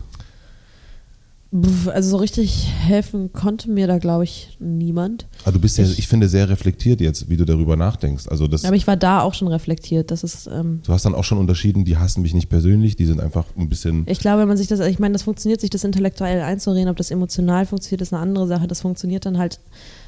Also 1.94 2.10
so 2.10 2.18
richtig 2.18 2.68
helfen 2.80 3.32
konnte 3.32 3.70
mir 3.70 3.86
da, 3.86 4.00
glaube 4.00 4.24
ich, 4.24 4.58
niemand. 4.60 5.28
Ah, 5.46 5.52
du 5.52 5.60
bist 5.60 5.78
ja, 5.78 5.84
Ich- 5.86 6.00
ich 6.00 6.08
finde, 6.08 6.28
sehr 6.28 6.50
reflektiert 6.50 7.00
jetzt, 7.00 7.30
wie 7.30 7.38
du 7.38 7.46
darüber 7.46 7.76
nachdenkst. 7.76 8.28
Also 8.28 8.48
das, 8.48 8.66
Aber 8.66 8.76
ich 8.76 8.88
war 8.88 8.98
da 8.98 9.22
auch 9.22 9.36
schon 9.36 9.48
reflektiert. 9.48 10.10
Das 10.10 10.24
ist, 10.24 10.48
ähm, 10.48 10.82
du 10.84 10.92
hast 10.94 11.06
dann 11.06 11.14
auch 11.14 11.24
schon 11.24 11.38
unterschieden, 11.38 11.86
die 11.86 11.98
hassen 11.98 12.24
mich 12.24 12.34
nicht 12.34 12.50
persönlich, 12.50 12.96
die 12.96 13.06
sind 13.06 13.20
einfach 13.22 13.46
ein 13.56 13.70
bisschen. 13.70 14.04
Ich 14.08 14.18
glaube, 14.18 14.42
wenn 14.42 14.48
man 14.48 14.58
sich 14.58 14.68
das, 14.68 14.80
ich 14.80 14.98
meine, 14.98 15.14
das 15.14 15.22
funktioniert, 15.24 15.62
sich 15.62 15.70
das 15.70 15.84
intellektuell 15.84 16.42
einzureden, 16.42 16.90
ob 16.90 16.98
das 16.98 17.12
emotional 17.12 17.68
funktioniert, 17.68 18.02
ist 18.02 18.14
eine 18.14 18.22
andere 18.24 18.48
Sache. 18.48 18.66
Das 18.68 18.82
funktioniert 18.82 19.26
dann 19.28 19.38
halt 19.38 19.60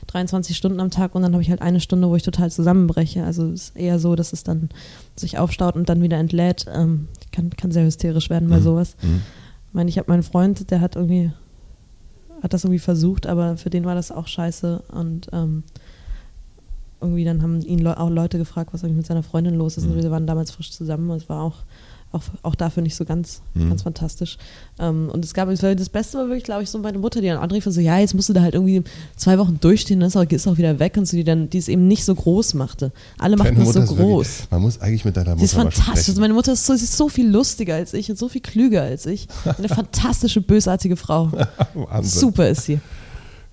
23 0.08 0.58
Stunden 0.58 0.80
am 0.80 0.90
Tag 0.90 1.14
und 1.14 1.22
dann 1.22 1.34
habe 1.34 1.44
ich 1.44 1.52
halt 1.52 1.62
eine 1.62 1.80
Stunde, 1.80 2.10
wo 2.10 2.16
ich 2.16 2.24
total 2.24 2.50
zusammenbreche. 2.50 3.24
Also 3.24 3.46
es 3.52 3.66
ist 3.70 3.76
eher 3.78 4.00
so, 4.00 4.16
dass 4.16 4.34
es 4.34 4.44
dann 4.44 4.70
sich 5.16 5.38
aufstaut 5.38 5.76
und 5.76 5.90
dann 5.90 6.02
wieder 6.02 6.18
entlädt. 6.18 6.66
Ähm, 6.74 7.08
kann, 7.32 7.52
kann 7.52 7.70
sehr 7.72 7.86
hysterisch 7.86 8.32
werden 8.32 8.50
bei 8.50 8.58
Mhm. 8.60 8.64
sowas. 8.64 8.96
Mhm. 9.04 9.22
Ich 9.76 9.78
meine, 9.78 9.90
ich 9.90 9.98
habe 9.98 10.10
meinen 10.10 10.24
Freund, 10.24 10.72
der 10.72 10.80
hat 10.80 10.96
irgendwie, 10.96 11.34
hat 12.42 12.54
das 12.54 12.64
irgendwie 12.64 12.80
versucht, 12.80 13.28
aber 13.28 13.58
für 13.58 13.70
den 13.70 13.84
war 13.84 13.94
das 13.94 14.10
auch 14.10 14.26
scheiße 14.26 14.84
und 14.94 15.28
ähm, 15.34 15.64
irgendwie 17.02 17.26
dann 17.26 17.42
haben 17.42 17.60
ihn 17.60 17.80
Leu 17.80 17.92
auch 17.92 18.10
Leute 18.10 18.38
gefragt, 18.38 18.70
was 18.72 18.86
eigentlich 18.86 18.96
mit 18.96 19.06
seiner 19.06 19.22
Freundin 19.22 19.56
los 19.56 19.76
ist. 19.76 19.84
Mhm. 19.84 19.92
Und 19.92 20.04
wir 20.04 20.12
waren 20.12 20.28
damals 20.28 20.52
frisch 20.52 20.72
zusammen. 20.72 21.10
Es 21.10 21.28
war 21.28 21.44
auch, 21.44 21.66
auch, 22.16 22.24
auch 22.42 22.56
dafür 22.56 22.82
nicht 22.84 22.96
so 22.96 23.06
ganz, 23.06 23.42
Mhm. 23.54 23.70
ganz 23.70 23.84
fantastisch. 23.84 24.38
Ähm, 24.80 25.10
und 25.12 25.24
es 25.24 25.34
gab, 25.34 25.50
das 25.50 25.90
Beste 25.90 26.18
war 26.18 26.26
wirklich, 26.28 26.44
glaube 26.44 26.64
ich, 26.64 26.70
so 26.70 26.80
meine 26.80 26.98
Mutter, 26.98 27.22
die 27.22 27.28
dann 27.28 27.38
anrief 27.38 27.66
und 27.68 27.72
so, 27.74 27.82
ja, 27.82 27.98
jetzt 28.00 28.14
musst 28.14 28.30
du 28.30 28.34
da 28.34 28.42
halt 28.42 28.54
irgendwie 28.56 28.84
zwei 29.16 29.38
Wochen 29.38 29.58
durchstehen, 29.62 30.00
dann 30.00 30.08
ist 30.08 30.16
auch, 30.18 30.24
ist 30.24 30.48
auch 30.48 30.58
wieder 30.58 30.80
weg 30.80 30.98
und 30.98 31.06
so, 31.08 31.16
die 31.18 31.24
dann, 31.24 31.50
die 31.50 31.58
es 31.58 31.68
eben 31.68 31.88
nicht 31.88 32.04
so 32.06 32.16
groß 32.16 32.54
machte. 32.56 32.92
Alle 33.20 33.38
machten 33.38 33.62
es 33.62 33.74
so 33.74 33.82
groß. 33.82 34.28
Wirklich, 34.28 34.52
man 34.52 34.62
muss 34.62 34.82
eigentlich 34.82 35.06
mit 35.06 35.16
deiner 35.18 35.32
Mutter 35.32 35.40
Sie 35.40 35.46
ist 35.46 35.54
fantastisch. 35.54 36.04
sprechen. 36.04 36.20
Meine 36.22 36.34
Mutter 36.34 36.54
ist 36.54 36.66
so, 36.66 36.74
ist 36.74 36.98
so 36.98 37.10
viel 37.10 37.30
lustiger 37.30 37.76
als 37.76 37.94
ich 37.94 38.10
und 38.10 38.18
so 38.18 38.30
viel 38.30 38.42
klüger 38.42 38.82
als 38.82 39.06
ich. 39.06 39.28
Eine 39.58 39.70
fantastische, 39.70 40.42
bösartige 40.42 40.96
Frau. 40.96 41.32
Super 42.02 42.50
ist 42.50 42.66
sie. 42.66 42.80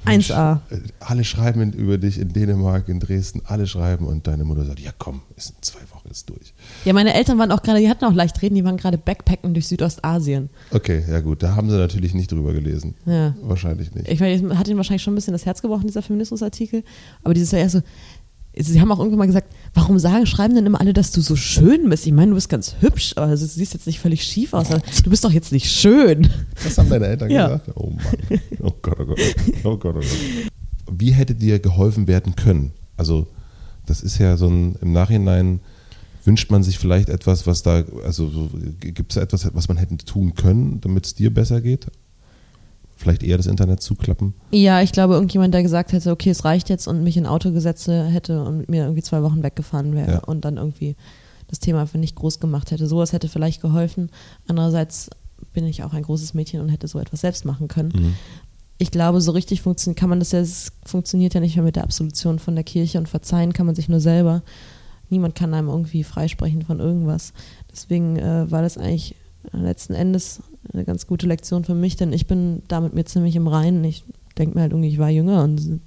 1A. 0.07 0.61
Äh, 0.71 0.79
Alle 1.01 1.25
schreiben 1.25 1.73
über 1.73 1.99
dich 1.99 2.19
in 2.19 2.33
Dänemark, 2.33 2.89
in 2.89 3.01
Dresden, 3.01 3.43
alle 3.45 3.67
schreiben 3.67 4.07
und 4.07 4.27
deine 4.27 4.45
Mutter 4.45 4.65
sagt, 4.65 4.81
ja 4.81 4.91
komm, 4.99 5.23
ist 5.37 5.51
in 5.51 5.57
zwei 5.63 5.81
Wochen 5.93 6.09
ist 6.11 6.29
durch. 6.29 6.55
Ja, 6.85 6.93
meine 6.93 7.15
Eltern 7.15 7.39
waren 7.39 7.51
auch 7.53 7.63
gerade, 7.63 7.81
die 7.81 7.89
hatten 7.89 8.05
auch 8.05 8.13
leicht 8.13 8.41
reden, 8.43 8.55
die 8.55 8.65
waren 8.65 8.77
gerade 8.77 8.99
Backpacken 8.99 9.55
durch 9.55 9.67
Südostasien. 9.69 10.51
Okay, 10.71 11.05
ja 11.09 11.21
gut, 11.21 11.43
da 11.43 11.55
haben 11.55 11.71
sie 11.71 11.77
natürlich 11.77 12.15
nicht 12.15 12.31
drüber 12.33 12.53
gelesen. 12.53 12.95
Ja. 13.07 13.35
Wahrscheinlich 13.43 13.95
nicht. 13.95 14.09
Ich 14.09 14.21
meine, 14.21 14.59
hat 14.59 14.69
ihnen 14.69 14.77
wahrscheinlich 14.77 15.03
schon 15.03 15.13
ein 15.13 15.17
bisschen 15.17 15.33
das 15.33 15.47
Herz 15.47 15.63
gebrochen, 15.63 15.87
dieser 15.87 16.03
Feminismusartikel. 16.03 16.85
Aber 17.23 17.35
dieses 17.35 17.51
Jahr 17.53 17.63
eher 17.63 17.71
so, 17.71 17.83
sie 18.57 18.81
haben 18.81 18.93
auch 18.93 18.99
irgendwann 18.99 19.19
mal 19.21 19.27
gesagt, 19.27 19.55
warum 19.75 19.99
sagen, 19.99 20.27
schreiben 20.27 20.55
denn 20.55 20.67
immer 20.67 20.81
alle, 20.81 20.93
dass 20.93 21.11
du 21.13 21.21
so 21.21 21.37
schön 21.37 21.89
bist? 21.89 22.07
Ich 22.07 22.13
meine, 22.13 22.31
du 22.31 22.35
bist 22.35 22.49
ganz 22.49 22.77
hübsch, 22.81 23.13
aber 23.17 23.29
du 23.29 23.37
siehst 23.37 23.73
jetzt 23.75 23.87
nicht 23.87 23.99
völlig 24.01 24.23
schief 24.25 24.53
aus. 24.53 24.71
aber 24.71 24.83
Du 25.03 25.11
bist 25.11 25.25
doch 25.25 25.33
jetzt 25.33 25.53
nicht 25.53 25.71
schön. 25.71 26.29
Was 26.65 26.77
haben 26.79 26.91
deine 26.91 27.07
Eltern 27.07 27.31
Ja. 27.31 27.47
gesagt? 27.59 27.71
Oh 27.77 27.91
Mann. 27.91 28.41
Oh 28.61 28.73
Gott, 28.83 28.99
oh 29.01 29.05
Gott. 29.07 29.19
Oh 29.65 29.77
Gott, 29.77 29.97
oh 29.97 30.01
Gott. 30.01 30.05
Wie 30.99 31.13
hätte 31.13 31.35
dir 31.35 31.59
geholfen 31.59 32.07
werden 32.07 32.37
können? 32.37 32.73
Also, 32.97 33.27
das 33.87 34.03
ist 34.03 34.19
ja 34.19 34.37
so 34.37 34.49
ein, 34.49 34.77
im 34.83 34.93
Nachhinein 34.93 35.61
wünscht 36.25 36.51
man 36.51 36.63
sich 36.63 36.79
vielleicht 36.79 37.09
etwas, 37.09 37.47
was 37.47 37.63
da, 37.63 37.83
also 38.05 38.29
so, 38.29 38.51
gibt 38.79 39.11
es 39.13 39.17
etwas, 39.17 39.49
was 39.55 39.69
man 39.69 39.77
hätte 39.77 39.97
tun 39.99 40.35
können, 40.35 40.81
damit 40.81 41.07
es 41.07 41.15
dir 41.15 41.33
besser 41.35 41.61
geht? 41.61 41.87
Vielleicht 42.97 43.23
eher 43.23 43.37
das 43.37 43.47
Internet 43.47 43.83
zuklappen? 43.83 44.35
Ja, 44.53 44.81
ich 44.83 44.93
glaube, 44.93 45.15
irgendjemand, 45.15 45.53
der 45.55 45.63
gesagt 45.63 45.93
hätte, 45.93 46.11
okay, 46.13 46.31
es 46.31 46.45
reicht 46.45 46.69
jetzt 46.69 46.87
und 46.87 47.03
mich 47.03 47.17
in 47.17 47.27
Auto 47.27 47.51
gesetzt 47.51 47.89
hätte 47.89 48.45
und 48.45 48.59
mit 48.59 48.69
mir 48.69 48.83
irgendwie 48.85 49.03
zwei 49.03 49.23
Wochen 49.23 49.43
weggefahren 49.43 49.95
wäre 49.95 50.13
Ja. 50.13 50.19
und 50.21 50.45
dann 50.45 50.57
irgendwie 50.57 50.95
das 51.49 51.59
Thema 51.59 51.81
einfach 51.81 51.99
nicht 51.99 52.15
groß 52.15 52.39
gemacht 52.41 52.71
hätte. 52.71 52.87
Sowas 52.87 53.13
hätte 53.13 53.29
vielleicht 53.29 53.61
geholfen. 53.61 54.11
Andererseits 54.47 55.11
bin 55.53 55.67
ich 55.67 55.83
auch 55.83 55.93
ein 55.93 56.03
großes 56.03 56.35
Mädchen 56.35 56.61
und 56.61 56.69
hätte 56.69 56.87
so 56.89 56.99
etwas 56.99 57.21
selbst 57.23 57.45
machen 57.45 57.69
können. 57.69 57.93
Mhm. 57.95 58.15
Ich 58.79 58.91
glaube, 58.91 59.21
so 59.21 59.33
richtig 59.33 59.63
funktioniert, 59.63 59.99
kann 59.99 60.09
man 60.09 60.19
das 60.19 60.33
ja, 60.33 60.41
es 60.41 60.73
funktioniert 60.85 61.35
ja 61.35 61.41
nicht 61.41 61.57
mehr 61.57 61.65
mit 61.65 61.77
der 61.77 61.85
Absolution 61.85 62.39
von 62.39 62.55
der 62.55 62.65
Kirche 62.65 62.99
und 62.99 63.09
verzeihen 63.09 63.53
kann 63.53 63.67
man 63.67 63.75
sich 63.75 63.89
nur 63.89 64.01
selber. 64.01 64.43
Niemand 65.11 65.35
kann 65.35 65.53
einem 65.55 65.69
irgendwie 65.69 66.05
freisprechen 66.05 66.63
von 66.63 66.81
irgendwas. 66.81 67.33
Deswegen 67.71 68.17
äh, 68.17 68.51
war 68.51 68.63
das 68.63 68.79
eigentlich 68.79 69.15
letzten 69.53 69.95
Endes 69.95 70.41
eine 70.73 70.85
ganz 70.85 71.07
gute 71.07 71.27
Lektion 71.27 71.65
für 71.65 71.75
mich, 71.75 71.97
denn 71.97 72.13
ich 72.13 72.27
bin 72.27 72.63
da 72.69 72.81
mit 72.81 72.95
mir 72.95 73.05
ziemlich 73.05 73.37
im 73.37 73.49
Reinen. 73.49 73.85
Ich 73.85 74.05
denke 74.39 74.55
mir 74.55 74.63
halt 74.63 74.73
irgendwie, 74.73 74.89
ich 74.89 74.99
war 74.99 75.11
jünger 75.11 75.43
und 75.43 75.81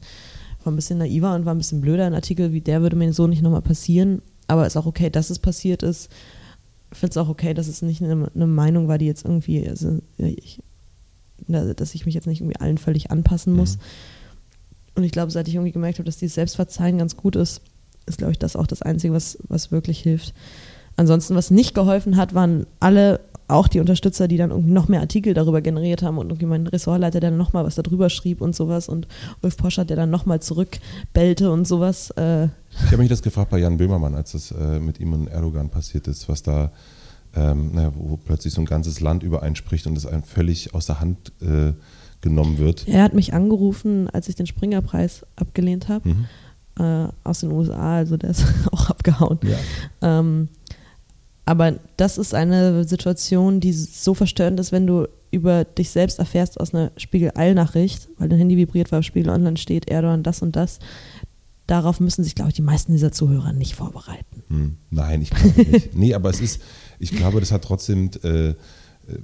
war 0.63 0.73
ein 0.73 0.75
bisschen 0.75 0.99
naiver 0.99 1.33
und 1.35 1.45
war 1.45 1.53
ein 1.53 1.57
bisschen 1.57 1.81
blöder. 1.81 2.05
Ein 2.05 2.13
Artikel 2.13 2.51
wie 2.51 2.61
der 2.61 2.81
würde 2.81 2.95
mir 2.95 3.13
so 3.13 3.27
nicht 3.27 3.41
nochmal 3.41 3.61
passieren. 3.61 4.21
Aber 4.47 4.67
ist 4.67 4.77
auch 4.77 4.85
okay, 4.85 5.09
dass 5.09 5.29
es 5.29 5.39
passiert 5.39 5.83
ist. 5.83 6.11
Ich 6.91 6.99
finde 6.99 7.11
es 7.11 7.17
auch 7.17 7.29
okay, 7.29 7.53
dass 7.53 7.67
es 7.67 7.81
nicht 7.81 8.01
eine, 8.03 8.29
eine 8.33 8.47
Meinung 8.47 8.87
war, 8.87 8.97
die 8.97 9.05
jetzt 9.05 9.25
irgendwie, 9.25 9.67
also 9.67 9.99
ich, 10.17 10.61
dass 11.47 11.95
ich 11.95 12.05
mich 12.05 12.15
jetzt 12.15 12.27
nicht 12.27 12.41
irgendwie 12.41 12.59
allen 12.59 12.77
völlig 12.77 13.11
anpassen 13.11 13.53
muss. 13.53 13.77
Mhm. 13.77 13.81
Und 14.95 15.03
ich 15.03 15.11
glaube, 15.11 15.31
seit 15.31 15.47
ich 15.47 15.55
irgendwie 15.55 15.73
gemerkt 15.73 15.99
habe, 15.99 16.05
dass 16.05 16.17
dieses 16.17 16.35
Selbstverzeihen 16.35 16.97
ganz 16.97 17.17
gut 17.17 17.35
ist, 17.35 17.61
ist, 18.05 18.19
glaube 18.19 18.31
ich, 18.31 18.39
das 18.39 18.55
auch 18.55 18.67
das 18.67 18.81
Einzige, 18.81 19.13
was, 19.13 19.37
was 19.47 19.71
wirklich 19.71 19.99
hilft. 19.99 20.33
Ansonsten, 20.95 21.35
was 21.35 21.51
nicht 21.51 21.75
geholfen 21.75 22.15
hat, 22.15 22.33
waren 22.33 22.65
alle, 22.79 23.19
auch 23.47 23.67
die 23.67 23.79
Unterstützer, 23.79 24.27
die 24.27 24.37
dann 24.37 24.49
irgendwie 24.51 24.71
noch 24.73 24.87
mehr 24.87 25.01
Artikel 25.01 25.33
darüber 25.33 25.61
generiert 25.61 26.01
haben 26.01 26.17
und 26.17 26.27
irgendwie 26.29 26.47
mein 26.47 26.65
Ressortleiter, 26.67 27.19
der 27.19 27.29
dann 27.29 27.37
nochmal 27.37 27.63
was 27.65 27.75
darüber 27.75 28.09
schrieb 28.09 28.41
und 28.41 28.55
sowas 28.55 28.89
und 28.89 29.07
Ulf 29.43 29.57
Poschert, 29.57 29.89
der 29.89 29.97
dann 29.97 30.09
nochmal 30.09 30.41
zurückbellte 30.41 31.51
und 31.51 31.67
sowas. 31.67 32.09
Äh, 32.11 32.45
Ich 32.45 32.87
habe 32.87 32.97
mich 32.97 33.09
das 33.09 33.21
gefragt 33.21 33.51
bei 33.51 33.59
Jan 33.59 33.77
Böhmermann, 33.77 34.15
als 34.15 34.31
das 34.31 34.51
äh, 34.51 34.79
mit 34.79 34.99
ihm 34.99 35.13
und 35.13 35.27
Erdogan 35.27 35.69
passiert 35.69 36.07
ist, 36.07 36.27
was 36.27 36.41
da, 36.43 36.71
ähm, 37.35 37.71
naja, 37.73 37.91
wo, 37.95 38.11
wo 38.11 38.17
plötzlich 38.17 38.53
so 38.53 38.61
ein 38.61 38.65
ganzes 38.65 38.99
Land 38.99 39.21
übereinspricht 39.23 39.85
und 39.87 39.95
es 39.97 40.05
einem 40.05 40.23
völlig 40.23 40.73
aus 40.73 40.87
der 40.87 40.99
Hand 40.99 41.31
äh, 41.41 41.73
genommen 42.21 42.57
wird. 42.57 42.87
er 42.87 43.03
hat 43.03 43.13
mich 43.13 43.33
angerufen, 43.35 44.09
als 44.09 44.27
ich 44.27 44.35
den 44.35 44.47
Springerpreis 44.47 45.25
abgelehnt 45.35 45.87
habe, 45.89 46.09
Mhm. 46.09 46.25
äh, 46.79 47.07
aus 47.23 47.41
den 47.41 47.51
USA, 47.51 47.97
also 47.97 48.17
der 48.17 48.31
ist 48.31 48.43
auch 48.71 48.89
abgehauen. 48.89 49.37
Ja. 49.43 50.19
Ähm, 50.19 50.49
aber 51.45 51.79
das 51.97 52.17
ist 52.17 52.33
eine 52.33 52.83
Situation, 52.83 53.59
die 53.59 53.71
so 53.71 54.13
verstörend 54.13 54.59
ist, 54.59 54.71
wenn 54.71 54.87
du 54.87 55.07
über 55.31 55.63
dich 55.63 55.89
selbst 55.91 56.17
erfährst 56.19 56.59
aus 56.59 56.73
einer 56.73 56.91
Spiegel-Eilnachricht, 56.97 58.09
weil 58.17 58.29
dein 58.29 58.39
Handy 58.39 58.57
vibriert, 58.57 58.91
weil 58.91 58.99
auf 58.99 59.05
Spiegel 59.05 59.29
Online 59.29 59.57
steht, 59.57 59.89
Erdogan 59.89 60.23
das 60.23 60.41
und 60.41 60.55
das. 60.55 60.79
Darauf 61.67 61.99
müssen 61.99 62.23
sich, 62.23 62.35
glaube 62.35 62.49
ich, 62.49 62.55
die 62.55 62.61
meisten 62.61 62.91
dieser 62.91 63.11
Zuhörer 63.11 63.51
nicht 63.51 63.75
vorbereiten. 63.75 64.43
Hm, 64.49 64.77
nein, 64.91 65.21
ich 65.21 65.31
glaube 65.31 65.61
nicht. 65.71 65.95
nee, 65.95 66.13
aber 66.13 66.29
es 66.29 66.39
ist, 66.39 66.61
ich 66.99 67.11
glaube, 67.11 67.39
das 67.39 67.51
hat 67.51 67.63
trotzdem, 67.63 68.09
äh, 68.23 68.53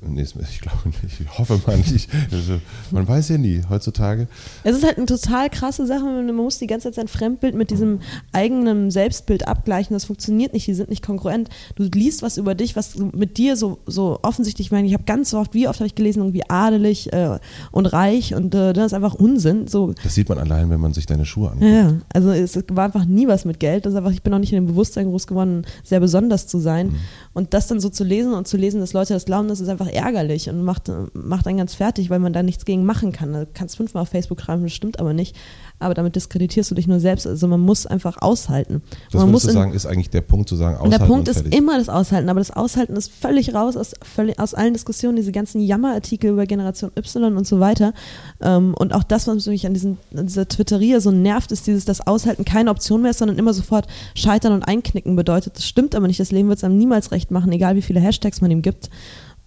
nee, 0.08 0.22
es- 0.22 0.36
ich 0.36 0.62
glaube 0.62 0.78
nicht, 0.90 1.20
ich 1.22 1.38
hoffe 1.38 1.60
mal 1.66 1.78
nicht. 1.78 2.10
Also, 2.32 2.60
man 2.92 3.08
weiß 3.08 3.30
ja 3.30 3.38
nie 3.38 3.62
heutzutage. 3.70 4.28
Es 4.64 4.76
ist 4.76 4.84
halt 4.84 4.98
eine 4.98 5.06
total 5.06 5.50
krasse 5.50 5.86
Sache. 5.88 6.04
Man 6.04 6.34
muss 6.36 6.58
die 6.60 6.68
ganze 6.68 6.88
Zeit 6.90 6.96
sein 6.96 7.08
Fremdbild 7.08 7.56
mit 7.56 7.72
diesem 7.72 8.00
eigenen 8.32 8.92
Selbstbild 8.92 9.48
abgleichen. 9.48 9.94
Das 9.94 10.06
funktioniert 10.06 10.54
nicht. 10.54 10.68
Die 10.68 10.74
sind 10.74 10.90
nicht 10.90 11.06
kongruent. 11.06 11.50
Du 11.76 11.84
liest 11.84 12.22
was 12.22 12.38
über 12.38 12.56
dich, 12.56 12.76
was 12.76 12.96
mit 12.98 13.38
dir 13.38 13.56
so, 13.58 13.80
so 13.86 14.20
offensichtlich, 14.22 14.68
ich 14.68 14.72
meine, 14.72 14.88
ich 14.88 14.94
habe 14.94 15.04
ganz 15.04 15.34
oft, 15.34 15.54
wie 15.54 15.68
oft 15.68 15.80
habe 15.80 15.88
ich 15.88 15.96
gelesen, 15.96 16.20
irgendwie 16.20 16.48
adelig 16.50 17.12
äh, 17.14 17.40
und 17.72 17.86
reich 17.88 18.34
und 18.36 18.54
äh, 18.56 18.74
das 18.74 18.88
ist 18.88 18.94
einfach 18.94 19.14
Unsinn. 19.16 19.68
So, 19.68 19.94
Das 20.04 20.16
sieht 20.16 20.30
man 20.30 20.38
allein, 20.38 20.70
wenn 20.70 20.80
man 20.80 20.94
sich 20.94 21.06
deine 21.06 21.26
Schuhe 21.26 21.52
anguckt. 21.52 21.72
ja, 21.72 21.94
also 22.14 22.32
es 22.32 22.56
war 22.72 22.86
einfach 22.86 23.06
nie 23.06 23.28
was 23.28 23.46
mit 23.46 23.60
Geld. 23.60 23.86
Das 23.86 23.94
ist 23.94 23.98
einfach, 23.98 24.12
ich 24.12 24.22
bin 24.22 24.34
auch 24.34 24.40
nicht 24.40 24.52
in 24.54 24.58
dem 24.58 24.68
Bewusstsein 24.68 25.08
groß 25.08 25.28
geworden, 25.28 25.66
sehr 25.84 26.00
besonders 26.00 26.48
zu 26.48 26.60
sein. 26.60 26.88
Mhm. 26.88 26.96
Und 27.34 27.54
das 27.54 27.68
dann 27.68 27.80
so 27.80 27.90
zu 27.90 28.04
lesen 28.04 28.34
und 28.34 28.48
zu 28.48 28.58
lesen, 28.58 28.80
dass 28.80 28.94
Leute 28.94 29.14
das 29.14 29.26
glauben, 29.26 29.48
das 29.48 29.60
ist 29.60 29.70
einfach 29.72 29.88
ärgerlich 29.88 30.50
und 30.50 30.64
macht, 30.64 30.92
macht 31.14 31.48
einen 31.48 31.58
ganz 31.58 31.74
fertig, 31.74 32.10
weil 32.10 32.20
man 32.20 32.34
da 32.34 32.44
nichts 32.44 32.66
gegen 32.66 32.86
machen 32.86 33.12
kann. 33.12 33.34
Du 33.34 33.48
kannst 33.54 33.78
fünfmal 33.78 34.04
auf 34.04 34.10
Facebook 34.10 34.42
schreiben, 34.42 34.64
das 34.64 34.74
stimmt 34.74 35.00
aber 35.00 35.14
nicht. 35.14 35.36
Aber 35.80 35.96
damit 35.96 36.16
diskreditierst 36.16 36.70
du 36.70 36.76
dich 36.76 36.86
nur 36.86 37.00
selbst. 37.00 37.26
Also 37.26 37.48
man 37.48 37.60
muss 37.60 37.88
einfach 37.88 38.22
aushalten. 38.22 38.84
Das 39.12 39.22
man 39.22 39.32
muss 39.32 39.44
du 39.44 39.48
in- 39.50 39.54
sagen, 39.56 39.74
ist 39.74 39.88
eigentlich 39.88 40.12
der 40.12 40.22
Punkt 40.22 40.48
zu 40.48 40.56
sagen, 40.56 40.76
aushalten 40.78 40.92
der 41.00 41.08
Punkt 41.08 41.28
ist 41.28 41.48
immer 41.48 41.80
das 41.80 41.90
Aushalten, 41.90 42.30
aber 42.30 42.40
das 42.40 42.52
Aushalten 42.52 42.96
ist 42.96 43.12
völlig 43.12 43.56
raus 43.56 43.76
aus, 43.76 43.94
völlig, 44.04 44.40
aus 44.40 44.54
allen 44.54 44.74
Diskussionen, 44.74 45.16
diese 45.16 45.32
ganzen 45.32 45.60
Jammerartikel 45.60 46.30
über 46.30 46.46
Generation 46.46 46.92
Y 46.96 47.36
und 47.36 47.48
so 47.48 47.60
weiter. 47.60 47.94
Ähm, 48.42 48.76
und 48.78 48.94
auch 48.94 49.04
das, 49.04 49.26
was 49.28 49.48
mich 49.48 49.66
an, 49.66 49.74
diesen, 49.74 49.98
an 50.16 50.28
dieser 50.28 50.48
Twitteria 50.48 51.00
so 51.00 51.10
nervt, 51.10 51.52
ist 51.52 51.66
dieses, 51.66 51.86
das 51.86 52.06
Aushalten 52.06 52.46
keine 52.46 52.70
Option 52.70 53.02
mehr 53.02 53.12
ist, 53.12 53.18
sondern 53.18 53.40
immer 53.40 53.54
sofort 53.54 53.88
Scheitern 54.14 54.54
und 54.54 54.64
Einknicken 54.64 55.16
bedeutet. 55.16 55.56
Das 55.58 55.66
stimmt 55.66 55.96
aber 55.96 56.06
nicht, 56.08 56.20
das 56.20 56.32
Leben 56.32 56.48
wird 56.50 56.60
es 56.60 56.64
einem 56.64 56.78
niemals 56.78 57.12
recht 57.12 57.32
machen, 57.32 57.52
egal 57.52 57.76
wie 57.76 57.82
viele 57.82 58.00
Hashtags 58.02 58.42
man 58.42 58.52
ihm 58.52 58.62
gibt. 58.62 58.90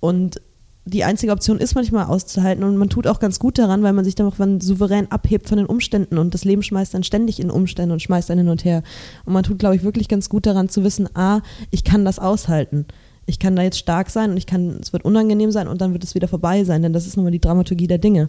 Und 0.00 0.40
die 0.86 1.04
einzige 1.04 1.32
Option 1.32 1.58
ist 1.58 1.74
manchmal 1.74 2.06
auszuhalten 2.06 2.62
und 2.62 2.76
man 2.76 2.90
tut 2.90 3.06
auch 3.06 3.18
ganz 3.18 3.38
gut 3.38 3.58
daran, 3.58 3.82
weil 3.82 3.94
man 3.94 4.04
sich 4.04 4.14
dann 4.14 4.26
auch 4.26 4.36
dann 4.36 4.60
souverän 4.60 5.10
abhebt 5.10 5.48
von 5.48 5.56
den 5.56 5.66
Umständen 5.66 6.18
und 6.18 6.34
das 6.34 6.44
Leben 6.44 6.62
schmeißt 6.62 6.92
dann 6.92 7.04
ständig 7.04 7.40
in 7.40 7.50
Umstände 7.50 7.94
und 7.94 8.02
schmeißt 8.02 8.28
dann 8.28 8.38
hin 8.38 8.48
und 8.50 8.64
her. 8.64 8.82
Und 9.24 9.32
man 9.32 9.44
tut, 9.44 9.58
glaube 9.58 9.76
ich, 9.76 9.82
wirklich 9.82 10.08
ganz 10.08 10.28
gut 10.28 10.44
daran 10.44 10.68
zu 10.68 10.84
wissen, 10.84 11.08
a, 11.16 11.40
ich 11.70 11.84
kann 11.84 12.04
das 12.04 12.18
aushalten. 12.18 12.86
Ich 13.26 13.38
kann 13.38 13.56
da 13.56 13.62
jetzt 13.62 13.78
stark 13.78 14.10
sein 14.10 14.32
und 14.32 14.36
ich 14.36 14.44
kann, 14.44 14.78
es 14.82 14.92
wird 14.92 15.06
unangenehm 15.06 15.50
sein 15.50 15.68
und 15.68 15.80
dann 15.80 15.94
wird 15.94 16.04
es 16.04 16.14
wieder 16.14 16.28
vorbei 16.28 16.64
sein, 16.64 16.82
denn 16.82 16.92
das 16.92 17.06
ist 17.06 17.16
nun 17.16 17.24
mal 17.24 17.30
die 17.30 17.40
Dramaturgie 17.40 17.86
der 17.86 17.96
Dinge. 17.96 18.28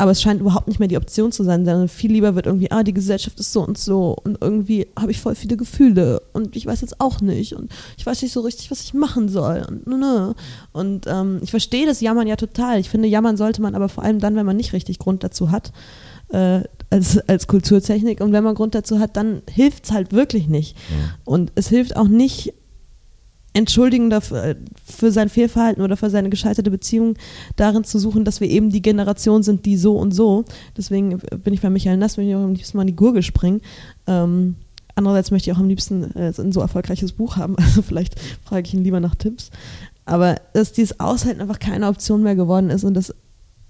Aber 0.00 0.12
es 0.12 0.22
scheint 0.22 0.40
überhaupt 0.40 0.66
nicht 0.66 0.78
mehr 0.78 0.88
die 0.88 0.96
Option 0.96 1.30
zu 1.30 1.44
sein, 1.44 1.66
sondern 1.66 1.86
viel 1.86 2.10
lieber 2.10 2.34
wird 2.34 2.46
irgendwie, 2.46 2.70
ah, 2.70 2.82
die 2.82 2.94
Gesellschaft 2.94 3.38
ist 3.38 3.52
so 3.52 3.62
und 3.62 3.76
so 3.76 4.16
und 4.24 4.38
irgendwie 4.40 4.86
habe 4.98 5.10
ich 5.10 5.20
voll 5.20 5.34
viele 5.34 5.58
Gefühle 5.58 6.22
und 6.32 6.56
ich 6.56 6.64
weiß 6.64 6.80
jetzt 6.80 7.02
auch 7.02 7.20
nicht 7.20 7.54
und 7.54 7.70
ich 7.98 8.06
weiß 8.06 8.22
nicht 8.22 8.32
so 8.32 8.40
richtig, 8.40 8.70
was 8.70 8.80
ich 8.80 8.94
machen 8.94 9.28
soll 9.28 9.62
und 9.68 9.86
nö, 9.86 9.98
nö. 9.98 10.32
Und 10.72 11.06
ähm, 11.06 11.40
ich 11.42 11.50
verstehe 11.50 11.84
das 11.84 12.00
Jammern 12.00 12.26
ja 12.26 12.36
total. 12.36 12.80
Ich 12.80 12.88
finde, 12.88 13.08
jammern 13.08 13.36
sollte 13.36 13.60
man 13.60 13.74
aber 13.74 13.90
vor 13.90 14.02
allem 14.02 14.20
dann, 14.20 14.36
wenn 14.36 14.46
man 14.46 14.56
nicht 14.56 14.72
richtig 14.72 14.98
Grund 14.98 15.22
dazu 15.22 15.50
hat, 15.50 15.70
äh, 16.30 16.62
als, 16.88 17.18
als 17.28 17.46
Kulturtechnik. 17.46 18.22
Und 18.22 18.32
wenn 18.32 18.42
man 18.42 18.54
Grund 18.54 18.74
dazu 18.74 19.00
hat, 19.00 19.18
dann 19.18 19.42
hilft 19.50 19.84
es 19.84 19.92
halt 19.92 20.12
wirklich 20.12 20.48
nicht. 20.48 20.78
Und 21.26 21.52
es 21.56 21.68
hilft 21.68 21.94
auch 21.94 22.08
nicht, 22.08 22.54
entschuldigen 23.52 24.10
dafür, 24.10 24.56
für 24.84 25.10
sein 25.10 25.28
Fehlverhalten 25.28 25.82
oder 25.82 25.96
für 25.96 26.10
seine 26.10 26.30
gescheiterte 26.30 26.70
Beziehung 26.70 27.14
darin 27.56 27.84
zu 27.84 27.98
suchen, 27.98 28.24
dass 28.24 28.40
wir 28.40 28.48
eben 28.48 28.70
die 28.70 28.82
Generation 28.82 29.42
sind, 29.42 29.66
die 29.66 29.76
so 29.76 29.96
und 29.96 30.12
so. 30.12 30.44
Deswegen 30.76 31.18
bin 31.18 31.54
ich 31.54 31.60
bei 31.60 31.70
Michael 31.70 31.96
Nass, 31.96 32.16
wenn 32.16 32.28
ich 32.28 32.34
auch 32.34 32.40
am 32.44 32.54
liebsten 32.54 32.76
mal 32.76 32.84
in 32.84 32.88
die 32.88 32.96
Gurgel 32.96 33.22
springen. 33.22 33.60
Ähm, 34.06 34.56
andererseits 34.94 35.30
möchte 35.30 35.50
ich 35.50 35.56
auch 35.56 35.60
am 35.60 35.68
liebsten 35.68 36.14
äh, 36.14 36.32
ein 36.38 36.52
so 36.52 36.60
erfolgreiches 36.60 37.12
Buch 37.12 37.36
haben, 37.36 37.56
also 37.58 37.82
vielleicht 37.82 38.20
frage 38.44 38.66
ich 38.66 38.74
ihn 38.74 38.84
lieber 38.84 39.00
nach 39.00 39.14
Tipps. 39.16 39.50
Aber 40.04 40.36
dass 40.54 40.72
dieses 40.72 40.98
Aushalten 41.00 41.40
einfach 41.40 41.58
keine 41.58 41.88
Option 41.88 42.22
mehr 42.22 42.36
geworden 42.36 42.70
ist 42.70 42.84
und 42.84 42.94
dass 42.94 43.14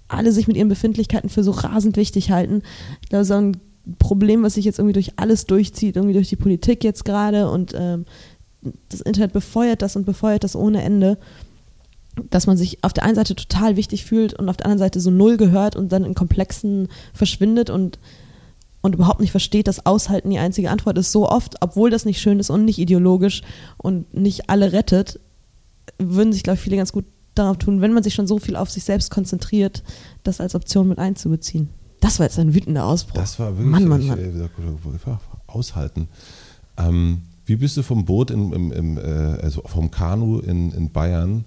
alle 0.09 0.33
sich 0.33 0.49
mit 0.49 0.57
ihren 0.57 0.69
Befindlichkeiten 0.69 1.29
für 1.29 1.45
so 1.45 1.53
rasend 1.53 1.97
wichtig 1.97 2.31
halten. 2.31 2.63
Ich 3.03 3.09
glaube, 3.09 3.25
so 3.25 3.35
ein 3.35 3.57
Problem, 3.99 4.43
was 4.43 4.55
sich 4.55 4.65
jetzt 4.65 4.79
irgendwie 4.79 4.93
durch 4.93 5.19
alles 5.19 5.47
durchzieht, 5.47 5.97
irgendwie 5.97 6.15
durch 6.15 6.29
die 6.29 6.37
Politik 6.37 6.85
jetzt 6.85 7.05
gerade 7.05 7.51
und 7.51 7.75
ähm, 7.77 8.05
das 8.89 9.01
Internet 9.01 9.33
befeuert 9.33 9.83
das 9.83 9.97
und 9.97 10.05
befeuert 10.05 10.45
das 10.45 10.57
ohne 10.57 10.83
Ende, 10.83 11.19
dass 12.29 12.47
man 12.47 12.57
sich 12.57 12.83
auf 12.85 12.93
der 12.93 13.05
einen 13.05 13.15
Seite 13.15 13.35
total 13.35 13.77
wichtig 13.77 14.05
fühlt 14.05 14.35
und 14.35 14.49
auf 14.49 14.57
der 14.57 14.67
anderen 14.67 14.81
Seite 14.81 15.01
so 15.01 15.11
null 15.11 15.37
gehört 15.37 15.77
und 15.77 15.93
dann 15.93 16.05
in 16.05 16.15
Komplexen 16.15 16.89
verschwindet 17.15 17.71
und, 17.71 17.99
und 18.83 18.95
überhaupt 18.95 19.21
nicht 19.21 19.31
versteht, 19.31 19.69
dass 19.69 19.87
Aushalten 19.87 20.31
die 20.31 20.39
einzige 20.39 20.71
Antwort 20.71 20.99
ist. 20.99 21.13
So 21.13 21.29
oft, 21.29 21.57
obwohl 21.61 21.91
das 21.91 22.05
nicht 22.05 22.21
schön 22.21 22.41
ist 22.41 22.51
und 22.51 22.65
nicht 22.65 22.79
ideologisch 22.79 23.43
und 23.79 24.13
nicht 24.13 24.51
alle 24.51 24.73
rettet, 24.73 25.21
würden 25.99 26.33
sich, 26.33 26.43
glaube 26.43 26.57
ich, 26.57 26.63
viele 26.63 26.77
ganz 26.77 26.93
gut 26.93 27.05
darauf 27.35 27.59
tun, 27.59 27.81
wenn 27.81 27.93
man 27.93 28.03
sich 28.03 28.15
schon 28.15 28.27
so 28.27 28.39
viel 28.39 28.57
auf 28.57 28.71
sich 28.71 28.85
selbst 28.85 29.11
konzentriert, 29.11 29.83
das 30.25 30.41
als 30.41 30.55
Option 30.55 30.89
mit 30.89 30.99
einzubeziehen. 30.99 31.71
Das 32.01 32.19
war 32.19 32.27
jetzt 32.27 32.39
ein 32.39 32.55
wütender 32.55 32.87
Ausbruch. 32.87 33.15
Das 33.15 33.39
war 33.39 33.53
wirklich 33.53 33.71
Mann, 33.71 33.87
Mann, 33.87 34.07
Mann. 34.07 34.19
Äh, 34.19 34.49
aushalten. 35.47 36.09
Ähm, 36.77 37.23
wie 37.51 37.57
bist 37.57 37.77
du 37.77 37.83
vom 37.83 38.05
Boot, 38.05 38.31
in, 38.31 38.53
im, 38.53 38.71
im, 38.71 38.97
äh, 38.97 39.01
also 39.43 39.63
vom 39.67 39.91
Kanu 39.91 40.39
in, 40.39 40.71
in 40.71 40.93
Bayern 40.93 41.45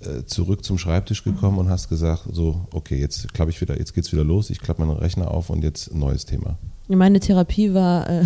äh, 0.00 0.24
zurück 0.26 0.62
zum 0.66 0.76
Schreibtisch 0.76 1.24
gekommen 1.24 1.56
und 1.56 1.70
hast 1.70 1.88
gesagt, 1.88 2.24
so, 2.30 2.68
okay, 2.72 3.00
jetzt 3.00 3.32
klappe 3.32 3.50
ich 3.50 3.58
wieder, 3.58 3.78
jetzt 3.78 3.94
geht's 3.94 4.12
wieder 4.12 4.22
los, 4.22 4.50
ich 4.50 4.60
klappe 4.60 4.84
meinen 4.84 4.98
Rechner 4.98 5.30
auf 5.30 5.48
und 5.48 5.64
jetzt 5.64 5.92
ein 5.92 5.98
neues 5.98 6.26
Thema? 6.26 6.58
Meine 6.88 7.20
Therapie 7.20 7.72
war, 7.72 8.10
äh, 8.10 8.24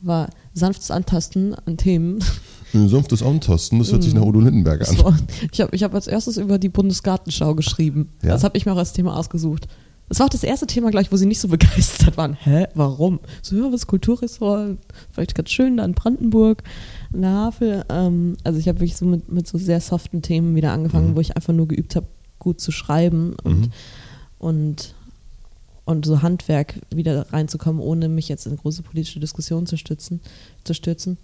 war 0.00 0.30
sanftes 0.54 0.92
Antasten 0.92 1.56
an 1.66 1.78
Themen. 1.78 2.22
Ein 2.72 2.88
sanftes 2.88 3.24
Antasten, 3.24 3.80
das 3.80 3.90
hört 3.90 4.04
sich 4.04 4.14
nach 4.14 4.22
Udo 4.22 4.38
Lindenberg 4.38 4.88
an. 4.88 4.98
War, 4.98 5.18
ich 5.50 5.60
habe 5.60 5.74
ich 5.74 5.82
hab 5.82 5.94
als 5.94 6.06
erstes 6.06 6.36
über 6.36 6.58
die 6.58 6.68
Bundesgartenschau 6.68 7.56
geschrieben. 7.56 8.12
Ja? 8.22 8.28
Das 8.30 8.44
habe 8.44 8.56
ich 8.56 8.66
mir 8.66 8.72
auch 8.72 8.78
als 8.78 8.92
Thema 8.92 9.16
ausgesucht. 9.16 9.66
Das 10.08 10.20
war 10.20 10.26
auch 10.26 10.30
das 10.30 10.44
erste 10.44 10.66
Thema 10.66 10.90
gleich, 10.90 11.10
wo 11.10 11.16
sie 11.16 11.26
nicht 11.26 11.40
so 11.40 11.48
begeistert 11.56 12.16
waren. 12.16 12.34
Hä, 12.34 12.66
warum? 12.74 13.20
So, 13.42 13.56
ja, 13.56 13.72
was 13.72 13.86
Kulturressort, 13.86 14.78
vielleicht 15.12 15.34
ganz 15.34 15.50
schön 15.50 15.76
da 15.76 15.84
in 15.84 15.94
Brandenburg, 15.94 16.62
in 17.12 17.22
der 17.22 17.30
Havel. 17.30 17.84
Ähm, 17.88 18.36
also 18.44 18.58
ich 18.58 18.68
habe 18.68 18.80
wirklich 18.80 18.96
so 18.96 19.06
mit, 19.06 19.30
mit 19.30 19.46
so 19.46 19.58
sehr 19.58 19.80
soften 19.80 20.22
Themen 20.22 20.54
wieder 20.54 20.72
angefangen, 20.72 21.10
mhm. 21.10 21.16
wo 21.16 21.20
ich 21.20 21.36
einfach 21.36 21.52
nur 21.52 21.68
geübt 21.68 21.96
habe, 21.96 22.06
gut 22.38 22.60
zu 22.60 22.70
schreiben 22.70 23.34
und, 23.42 23.60
mhm. 23.60 23.72
und, 24.38 24.94
und 25.84 26.06
so 26.06 26.22
Handwerk 26.22 26.80
wieder 26.94 27.32
reinzukommen, 27.32 27.80
ohne 27.80 28.08
mich 28.08 28.28
jetzt 28.28 28.46
in 28.46 28.56
große 28.56 28.82
politische 28.82 29.20
Diskussionen 29.20 29.66
zu 29.66 29.76
stützen, 29.76 30.20
zu 30.64 30.74
stürzen. 30.74 31.18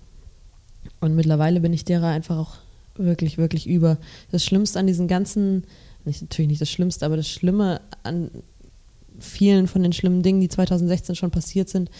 Und 1.00 1.14
mittlerweile 1.14 1.60
bin 1.60 1.72
ich 1.72 1.84
derer 1.84 2.08
einfach 2.08 2.38
auch 2.38 2.54
wirklich, 2.96 3.38
wirklich 3.38 3.68
über. 3.68 3.98
Das 4.30 4.44
Schlimmste 4.44 4.78
an 4.78 4.86
diesen 4.86 5.08
ganzen, 5.08 5.64
nicht, 6.04 6.22
natürlich 6.22 6.48
nicht 6.48 6.60
das 6.60 6.70
Schlimmste, 6.70 7.06
aber 7.06 7.16
das 7.16 7.28
Schlimme 7.28 7.80
an 8.02 8.30
vielen 9.22 9.66
von 9.66 9.82
den 9.82 9.92
schlimmen 9.92 10.22
Dingen, 10.22 10.40
die 10.40 10.48
2016 10.48 11.14
schon 11.14 11.30
passiert 11.30 11.68
sind, 11.68 11.90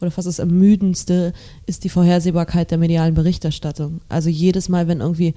oder 0.00 0.10
fast 0.10 0.28
das 0.28 0.38
Ermüdendste, 0.38 1.32
ist 1.66 1.84
die 1.84 1.88
Vorhersehbarkeit 1.88 2.70
der 2.70 2.78
medialen 2.78 3.14
Berichterstattung. 3.14 4.00
Also 4.08 4.28
jedes 4.28 4.68
Mal, 4.68 4.88
wenn 4.88 5.00
irgendwie 5.00 5.34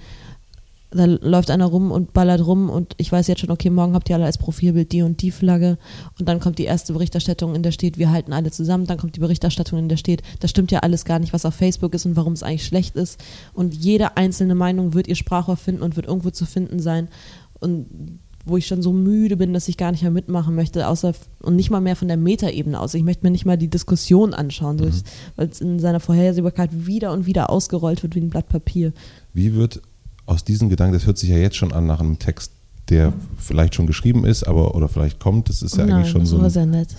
da 0.96 1.06
läuft 1.06 1.52
einer 1.52 1.66
rum 1.66 1.92
und 1.92 2.14
ballert 2.14 2.46
rum 2.46 2.70
und 2.70 2.94
ich 2.98 3.12
weiß 3.12 3.28
jetzt 3.28 3.42
schon, 3.42 3.52
okay, 3.52 3.70
morgen 3.70 3.94
habt 3.94 4.10
ihr 4.10 4.16
alle 4.16 4.26
als 4.26 4.38
Profilbild 4.38 4.92
die 4.92 5.02
und 5.02 5.22
die 5.22 5.32
Flagge. 5.32 5.78
Und 6.20 6.30
dann 6.30 6.40
kommt 6.40 6.58
die 6.58 6.64
erste 6.64 6.94
Berichterstattung, 6.94 7.54
in 7.54 7.64
der 7.64 7.72
steht, 7.72 7.98
wir 7.98 8.12
halten 8.12 8.34
alle 8.34 8.52
zusammen, 8.52 8.86
dann 8.86 8.98
kommt 8.98 9.16
die 9.16 9.20
Berichterstattung, 9.20 9.78
in 9.78 9.90
der 9.90 9.98
steht, 9.98 10.22
das 10.40 10.52
stimmt 10.52 10.72
ja 10.72 10.80
alles 10.80 11.04
gar 11.06 11.20
nicht, 11.20 11.34
was 11.34 11.46
auf 11.46 11.56
Facebook 11.56 11.94
ist 11.94 12.06
und 12.06 12.16
warum 12.16 12.34
es 12.34 12.44
eigentlich 12.44 12.66
schlecht 12.66 12.96
ist. 12.96 13.20
Und 13.54 13.76
jede 13.76 14.16
einzelne 14.16 14.56
Meinung 14.56 14.94
wird 14.94 15.08
ihr 15.08 15.16
Sprachrohr 15.16 15.58
finden 15.58 15.82
und 15.82 15.96
wird 15.96 16.08
irgendwo 16.08 16.30
zu 16.30 16.46
finden 16.46 16.80
sein. 16.80 17.10
Und 17.60 18.20
wo 18.46 18.58
ich 18.58 18.68
schon 18.68 18.82
so 18.82 18.94
müde 18.94 19.38
bin, 19.38 19.54
dass 19.54 19.68
ich 19.68 19.78
gar 19.78 19.92
nicht 19.92 20.04
mehr 20.04 20.12
mitmachen 20.12 20.56
möchte, 20.56 20.88
außer 20.88 21.14
und 21.42 21.56
nicht 21.56 21.72
mal 21.72 21.82
mehr 21.82 21.96
von 21.96 22.08
der 22.08 22.18
Metaebene 22.18 22.80
aus. 22.80 22.94
Ich 22.94 23.04
möchte 23.04 23.26
mir 23.26 23.32
nicht 23.32 23.46
mal 23.46 23.58
die 23.58 23.70
Diskussion 23.70 24.34
anschauen, 24.34 24.78
mhm. 24.78 24.92
weil 25.36 25.50
es 25.50 25.62
in 25.62 25.80
seiner 25.80 26.00
Vorhersehbarkeit 26.00 26.86
wieder 26.86 27.12
und 27.12 27.26
wieder 27.26 27.50
ausgerollt 27.50 28.04
wird 28.04 28.16
wie 28.16 28.22
ein 28.22 28.30
Blatt 28.30 28.48
Papier. 28.48 28.94
Wie 29.34 29.54
wird 29.54 29.82
aus 30.26 30.44
diesen 30.44 30.70
Gedanken, 30.70 30.94
das 30.94 31.06
hört 31.06 31.18
sich 31.18 31.30
ja 31.30 31.38
jetzt 31.38 31.56
schon 31.56 31.74
an 31.74 31.86
nach 31.86 32.00
einem 32.00 32.20
Text, 32.20 32.52
der 32.90 33.14
vielleicht 33.38 33.76
schon 33.76 33.88
geschrieben 33.88 34.26
ist, 34.26 34.44
aber 34.44 34.76
oder 34.76 34.88
vielleicht 34.88 35.20
kommt, 35.20 35.50
das 35.50 35.62
ist 35.64 35.76
ja 35.76 35.86
Nein, 35.86 35.96
eigentlich 35.96 36.12
schon 36.12 36.22
das 36.22 36.30
so. 36.30 36.42
War 36.42 36.50
sehr 36.50 36.66
nett. 36.66 36.90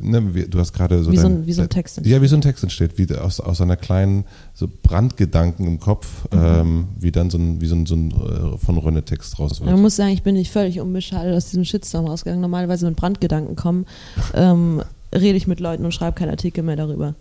Ne, 0.00 0.34
wie, 0.34 0.44
du 0.44 0.58
hast 0.58 0.72
gerade 0.72 1.02
so. 1.02 1.10
Wie, 1.10 1.16
dein, 1.16 1.22
so 1.22 1.28
ein, 1.28 1.46
wie 1.46 1.52
so 1.52 1.62
ein 1.62 1.68
Text 1.68 1.98
entsteht. 1.98 2.12
Ja, 2.12 2.22
wie 2.22 2.28
so 2.28 2.36
ein 2.36 2.40
Text 2.42 2.62
entsteht, 2.62 2.98
wie 2.98 3.12
aus, 3.16 3.40
aus 3.40 3.60
einer 3.60 3.76
kleinen 3.76 4.24
so 4.54 4.68
Brandgedanken 4.82 5.66
im 5.66 5.80
Kopf, 5.80 6.06
mhm. 6.32 6.38
ähm, 6.40 6.88
wie 6.98 7.10
dann 7.10 7.30
so 7.30 7.38
ein, 7.38 7.60
wie 7.60 7.66
so 7.66 7.74
ein, 7.74 7.86
so 7.86 7.96
ein 7.96 8.10
äh, 8.10 8.58
von 8.58 8.78
Rönne-Text 8.78 9.38
raus 9.38 9.60
wird. 9.60 9.70
Man 9.70 9.82
muss 9.82 9.96
sagen, 9.96 10.12
ich 10.12 10.22
bin 10.22 10.34
nicht 10.34 10.52
völlig 10.52 10.80
unbeschadet 10.80 11.34
aus 11.34 11.46
diesem 11.46 11.64
Shitstorm 11.64 12.06
rausgegangen. 12.06 12.40
Normalerweise, 12.40 12.86
wenn 12.86 12.94
Brandgedanken 12.94 13.56
kommen, 13.56 13.86
ähm, 14.34 14.82
rede 15.12 15.36
ich 15.36 15.46
mit 15.46 15.58
Leuten 15.58 15.84
und 15.84 15.92
schreibe 15.92 16.16
keinen 16.16 16.30
Artikel 16.30 16.62
mehr 16.62 16.76
darüber. 16.76 17.14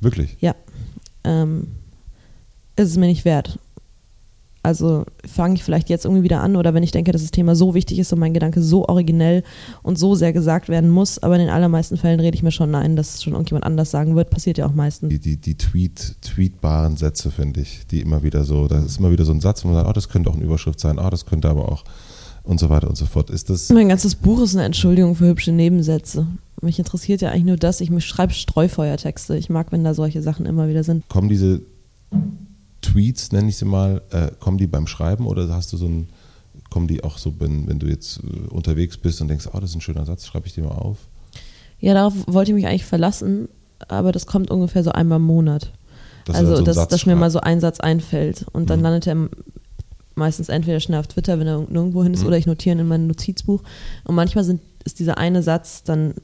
Wirklich? 0.00 0.36
Ja. 0.40 0.54
Ähm, 1.24 1.68
ist 2.76 2.90
es 2.90 2.96
mir 2.96 3.06
nicht 3.06 3.24
wert. 3.24 3.58
Also 4.66 5.04
fange 5.24 5.54
ich 5.54 5.62
vielleicht 5.62 5.88
jetzt 5.88 6.06
irgendwie 6.06 6.24
wieder 6.24 6.40
an 6.40 6.56
oder 6.56 6.74
wenn 6.74 6.82
ich 6.82 6.90
denke, 6.90 7.12
dass 7.12 7.22
das 7.22 7.30
Thema 7.30 7.54
so 7.54 7.72
wichtig 7.74 8.00
ist 8.00 8.12
und 8.12 8.18
mein 8.18 8.34
Gedanke 8.34 8.60
so 8.60 8.84
originell 8.88 9.44
und 9.84 9.96
so 9.96 10.16
sehr 10.16 10.32
gesagt 10.32 10.68
werden 10.68 10.90
muss, 10.90 11.20
aber 11.20 11.36
in 11.36 11.42
den 11.42 11.50
allermeisten 11.50 11.96
Fällen 11.96 12.18
rede 12.18 12.34
ich 12.34 12.42
mir 12.42 12.50
schon 12.50 12.74
ein, 12.74 12.96
dass 12.96 13.14
es 13.14 13.22
schon 13.22 13.34
irgendjemand 13.34 13.64
anders 13.64 13.92
sagen 13.92 14.16
wird, 14.16 14.28
passiert 14.28 14.58
ja 14.58 14.66
auch 14.66 14.74
meistens. 14.74 15.10
Die, 15.10 15.20
die, 15.20 15.36
die 15.36 15.56
Tweet, 15.56 16.16
tweetbaren 16.20 16.96
Sätze, 16.96 17.30
finde 17.30 17.60
ich, 17.60 17.86
die 17.86 18.00
immer 18.00 18.24
wieder 18.24 18.42
so, 18.42 18.66
das 18.66 18.84
ist 18.84 18.98
immer 18.98 19.12
wieder 19.12 19.24
so 19.24 19.30
ein 19.30 19.40
Satz, 19.40 19.62
wo 19.62 19.68
man 19.68 19.76
sagt, 19.76 19.88
oh, 19.88 19.92
das 19.92 20.08
könnte 20.08 20.30
auch 20.30 20.34
eine 20.34 20.42
Überschrift 20.42 20.80
sein, 20.80 20.98
oh, 20.98 21.10
das 21.10 21.26
könnte 21.26 21.48
aber 21.48 21.70
auch 21.70 21.84
und 22.42 22.58
so 22.58 22.68
weiter 22.68 22.88
und 22.88 22.96
so 22.96 23.06
fort. 23.06 23.30
Ist 23.30 23.48
das 23.48 23.68
mein 23.68 23.88
ganzes 23.88 24.16
Buch 24.16 24.42
ist 24.42 24.56
eine 24.56 24.64
Entschuldigung 24.64 25.14
für 25.14 25.28
hübsche 25.28 25.52
Nebensätze. 25.52 26.26
Mich 26.60 26.80
interessiert 26.80 27.20
ja 27.20 27.30
eigentlich 27.30 27.44
nur 27.44 27.56
das, 27.56 27.80
ich 27.80 28.04
schreibe 28.04 28.32
Streufeuertexte. 28.32 29.36
Ich 29.36 29.48
mag, 29.48 29.70
wenn 29.70 29.84
da 29.84 29.94
solche 29.94 30.22
Sachen 30.22 30.44
immer 30.44 30.68
wieder 30.68 30.82
sind. 30.82 31.08
Kommen 31.08 31.28
diese 31.28 31.60
Tweets, 32.86 33.32
nenne 33.32 33.48
ich 33.48 33.56
sie 33.56 33.64
mal, 33.64 34.02
äh, 34.10 34.30
kommen 34.38 34.58
die 34.58 34.66
beim 34.66 34.86
Schreiben 34.86 35.26
oder 35.26 35.48
hast 35.48 35.72
du 35.72 35.76
so 35.76 35.86
ein, 35.86 36.08
kommen 36.70 36.86
die 36.86 37.02
auch 37.02 37.18
so, 37.18 37.34
wenn, 37.38 37.66
wenn 37.66 37.78
du 37.78 37.86
jetzt 37.86 38.20
äh, 38.20 38.48
unterwegs 38.48 38.96
bist 38.96 39.20
und 39.20 39.28
denkst, 39.28 39.48
oh, 39.52 39.58
das 39.58 39.70
ist 39.70 39.76
ein 39.76 39.80
schöner 39.80 40.04
Satz, 40.06 40.26
schreibe 40.26 40.46
ich 40.46 40.54
dir 40.54 40.64
mal 40.64 40.70
auf? 40.70 40.98
Ja, 41.80 41.94
darauf 41.94 42.14
wollte 42.26 42.52
ich 42.52 42.54
mich 42.54 42.66
eigentlich 42.66 42.84
verlassen, 42.84 43.48
aber 43.88 44.12
das 44.12 44.26
kommt 44.26 44.50
ungefähr 44.50 44.82
so 44.82 44.92
einmal 44.92 45.16
im 45.16 45.24
Monat. 45.24 45.72
Dass 46.24 46.36
also, 46.36 46.56
so 46.56 46.62
dass, 46.62 46.88
dass 46.88 47.06
mir 47.06 47.16
mal 47.16 47.30
so 47.30 47.40
ein 47.40 47.60
Satz 47.60 47.80
einfällt 47.80 48.46
und 48.52 48.70
dann 48.70 48.80
mhm. 48.80 48.84
landet 48.84 49.06
er 49.06 49.28
meistens 50.14 50.48
entweder 50.48 50.80
schnell 50.80 51.00
auf 51.00 51.06
Twitter, 51.06 51.38
wenn 51.38 51.46
er 51.46 51.60
nirgendwo 51.68 52.02
hin 52.02 52.14
ist, 52.14 52.22
mhm. 52.22 52.28
oder 52.28 52.38
ich 52.38 52.46
notiere 52.46 52.76
ihn 52.76 52.80
in 52.80 52.88
meinem 52.88 53.06
Notizbuch. 53.06 53.62
Und 54.04 54.14
manchmal 54.14 54.44
sind, 54.44 54.60
ist 54.84 54.98
dieser 54.98 55.18
eine 55.18 55.42
Satz 55.42 55.82
dann 55.84 56.14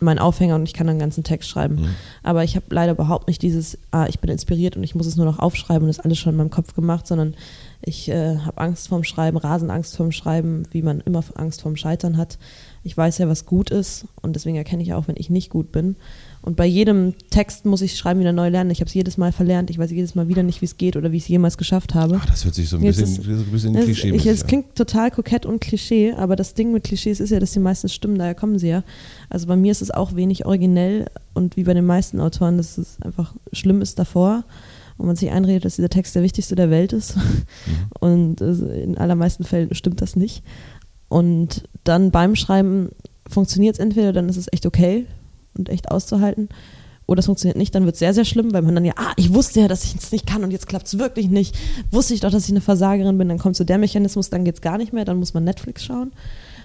mein 0.00 0.18
Aufhänger 0.18 0.54
und 0.54 0.64
ich 0.64 0.74
kann 0.74 0.86
dann 0.86 0.94
einen 0.94 1.00
ganzen 1.00 1.24
Text 1.24 1.48
schreiben. 1.48 1.76
Mhm. 1.76 1.94
Aber 2.22 2.44
ich 2.44 2.56
habe 2.56 2.66
leider 2.70 2.92
überhaupt 2.92 3.28
nicht 3.28 3.42
dieses, 3.42 3.78
ah, 3.90 4.06
ich 4.08 4.18
bin 4.20 4.30
inspiriert 4.30 4.76
und 4.76 4.82
ich 4.82 4.94
muss 4.94 5.06
es 5.06 5.16
nur 5.16 5.26
noch 5.26 5.38
aufschreiben 5.38 5.82
und 5.82 5.88
das 5.88 6.00
alles 6.00 6.18
schon 6.18 6.32
in 6.32 6.38
meinem 6.38 6.50
Kopf 6.50 6.74
gemacht, 6.74 7.06
sondern 7.06 7.34
ich 7.82 8.08
äh, 8.08 8.38
habe 8.38 8.58
Angst 8.58 8.88
vorm 8.88 9.04
Schreiben, 9.04 9.36
Rasenangst 9.36 9.96
vorm 9.96 10.12
Schreiben, 10.12 10.64
wie 10.70 10.82
man 10.82 11.00
immer 11.00 11.22
Angst 11.34 11.62
vorm 11.62 11.76
Scheitern 11.76 12.16
hat. 12.16 12.38
Ich 12.82 12.96
weiß 12.96 13.18
ja, 13.18 13.28
was 13.28 13.44
gut 13.44 13.70
ist 13.70 14.06
und 14.22 14.34
deswegen 14.34 14.56
erkenne 14.56 14.82
ich 14.82 14.94
auch, 14.94 15.06
wenn 15.06 15.16
ich 15.18 15.28
nicht 15.28 15.50
gut 15.50 15.70
bin. 15.70 15.96
Und 16.42 16.56
bei 16.56 16.64
jedem 16.64 17.14
Text 17.28 17.66
muss 17.66 17.82
ich 17.82 17.96
Schreiben 17.96 18.20
wieder 18.20 18.32
neu 18.32 18.48
lernen. 18.48 18.70
Ich 18.70 18.80
habe 18.80 18.88
es 18.88 18.94
jedes 18.94 19.18
Mal 19.18 19.32
verlernt. 19.32 19.68
Ich 19.68 19.78
weiß 19.78 19.90
jedes 19.90 20.14
Mal 20.14 20.28
wieder 20.28 20.42
nicht, 20.42 20.62
wie 20.62 20.64
es 20.64 20.78
geht 20.78 20.96
oder 20.96 21.12
wie 21.12 21.18
ich 21.18 21.24
es 21.24 21.28
jemals 21.28 21.58
geschafft 21.58 21.94
habe. 21.94 22.18
Ach, 22.18 22.24
das 22.24 22.46
hört 22.46 22.54
sich 22.54 22.70
so 22.70 22.76
ein 22.76 22.82
bisschen, 22.82 23.04
ist, 23.04 23.26
ein 23.26 23.50
bisschen 23.50 23.74
Klischee 23.74 24.10
ich, 24.14 24.26
Es 24.26 24.46
klingt 24.46 24.74
total 24.74 25.10
kokett 25.10 25.44
und 25.44 25.60
Klischee, 25.60 26.12
aber 26.12 26.36
das 26.36 26.54
Ding 26.54 26.72
mit 26.72 26.84
Klischees 26.84 27.20
ist 27.20 27.30
ja, 27.30 27.40
dass 27.40 27.52
die 27.52 27.58
meisten 27.58 27.90
stimmen, 27.90 28.18
daher 28.18 28.34
kommen 28.34 28.58
sie 28.58 28.68
ja. 28.68 28.82
Also 29.28 29.46
bei 29.46 29.56
mir 29.56 29.72
ist 29.72 29.82
es 29.82 29.90
auch 29.90 30.16
wenig 30.16 30.46
originell 30.46 31.06
und 31.34 31.58
wie 31.58 31.64
bei 31.64 31.74
den 31.74 31.84
meisten 31.84 32.20
Autoren, 32.20 32.56
dass 32.56 32.78
es 32.78 32.96
einfach 33.02 33.34
schlimm 33.52 33.82
ist 33.82 33.98
davor 33.98 34.44
und 35.00 35.06
man 35.06 35.16
sich 35.16 35.30
einredet, 35.30 35.64
dass 35.64 35.76
dieser 35.76 35.88
Text 35.88 36.14
der 36.14 36.22
wichtigste 36.22 36.54
der 36.54 36.70
Welt 36.70 36.92
ist. 36.92 37.16
Mhm. 37.16 37.22
Und 38.00 38.40
in 38.40 38.98
allermeisten 38.98 39.44
Fällen 39.44 39.74
stimmt 39.74 40.02
das 40.02 40.14
nicht. 40.14 40.42
Und 41.10 41.68
dann 41.84 42.12
beim 42.12 42.36
Schreiben 42.36 42.90
funktioniert 43.28 43.74
es 43.74 43.80
entweder, 43.80 44.14
dann 44.14 44.28
ist 44.28 44.36
es 44.36 44.50
echt 44.50 44.64
okay, 44.64 45.06
und 45.58 45.68
echt 45.68 45.90
auszuhalten. 45.90 46.48
Oder 47.06 47.18
es 47.18 47.26
funktioniert 47.26 47.58
nicht, 47.58 47.74
dann 47.74 47.84
wird 47.84 47.94
es 47.94 47.98
sehr, 47.98 48.14
sehr 48.14 48.24
schlimm, 48.24 48.52
weil 48.52 48.62
man 48.62 48.76
dann 48.76 48.84
ja, 48.84 48.92
ah, 48.96 49.12
ich 49.16 49.34
wusste 49.34 49.60
ja, 49.60 49.68
dass 49.68 49.84
ich 49.84 49.96
es 49.96 50.12
nicht 50.12 50.26
kann 50.26 50.44
und 50.44 50.52
jetzt 50.52 50.68
klappt 50.68 50.86
es 50.86 50.96
wirklich 50.96 51.28
nicht. 51.28 51.58
Wusste 51.90 52.14
ich 52.14 52.20
doch, 52.20 52.30
dass 52.30 52.44
ich 52.44 52.50
eine 52.50 52.60
Versagerin 52.60 53.18
bin, 53.18 53.28
dann 53.28 53.38
kommt 53.38 53.56
so 53.56 53.64
der 53.64 53.78
Mechanismus, 53.78 54.30
dann 54.30 54.44
geht 54.44 54.54
es 54.54 54.60
gar 54.60 54.78
nicht 54.78 54.92
mehr, 54.92 55.04
dann 55.04 55.18
muss 55.18 55.34
man 55.34 55.42
Netflix 55.42 55.84
schauen. 55.84 56.12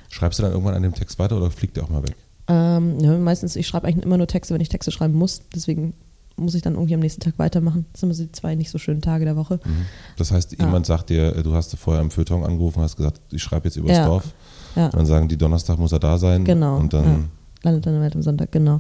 Schreibst 0.10 0.38
du 0.38 0.44
dann 0.44 0.52
irgendwann 0.52 0.76
an 0.76 0.84
dem 0.84 0.94
Text 0.94 1.18
weiter 1.18 1.38
oder 1.38 1.50
fliegt 1.50 1.78
der 1.78 1.86
auch 1.86 1.90
mal 1.90 2.04
weg? 2.04 2.16
Ähm, 2.48 3.00
ja, 3.00 3.18
meistens, 3.18 3.56
ich 3.56 3.66
schreibe 3.66 3.88
eigentlich 3.88 4.06
immer 4.06 4.18
nur 4.18 4.28
Texte, 4.28 4.54
wenn 4.54 4.62
ich 4.62 4.70
Texte 4.70 4.92
schreiben 4.92 5.16
muss. 5.16 5.42
Deswegen 5.56 5.94
muss 6.38 6.54
ich 6.56 6.62
dann 6.62 6.74
irgendwie 6.74 6.94
am 6.94 7.00
nächsten 7.00 7.22
Tag 7.22 7.38
weitermachen. 7.38 7.86
Das 7.94 8.02
sind 8.02 8.08
immer 8.10 8.16
so 8.16 8.24
die 8.26 8.32
zwei 8.32 8.56
nicht 8.56 8.70
so 8.70 8.78
schönen 8.78 9.02
Tage 9.02 9.24
der 9.26 9.36
Woche. 9.36 9.60
Mhm. 9.64 9.86
Das 10.18 10.32
heißt, 10.32 10.54
Ja. 10.60 10.66
jemand 10.66 10.86
sagt 10.86 11.10
dir, 11.10 11.36
äh, 11.36 11.44
du 11.44 11.54
hast 11.54 11.76
vorher 11.78 12.02
im 12.02 12.12
Feuilleton 12.12 12.44
angerufen, 12.44 12.82
hast 12.82 12.98
gesagt, 12.98 13.22
ich 13.32 13.42
schreibe 13.42 13.68
jetzt 13.68 13.78
übers 13.78 13.96
Ja. 13.98 14.06
Dorf. 14.06 14.34
Ja. 14.76 14.86
Und 14.88 14.96
dann 14.96 15.06
sagen 15.06 15.28
die, 15.30 15.38
Donnerstag 15.38 15.80
muss 15.80 15.92
er 15.94 16.00
da 16.00 16.18
sein. 16.18 16.44
Genau, 16.44 16.78
Und 16.78 16.94
dann, 16.94 17.06
ja. 17.06 17.20
Landet 17.64 17.86
dann 17.86 18.00
halt 18.02 18.16
am 18.16 18.22
Sonntag, 18.22 18.52
genau. 18.52 18.80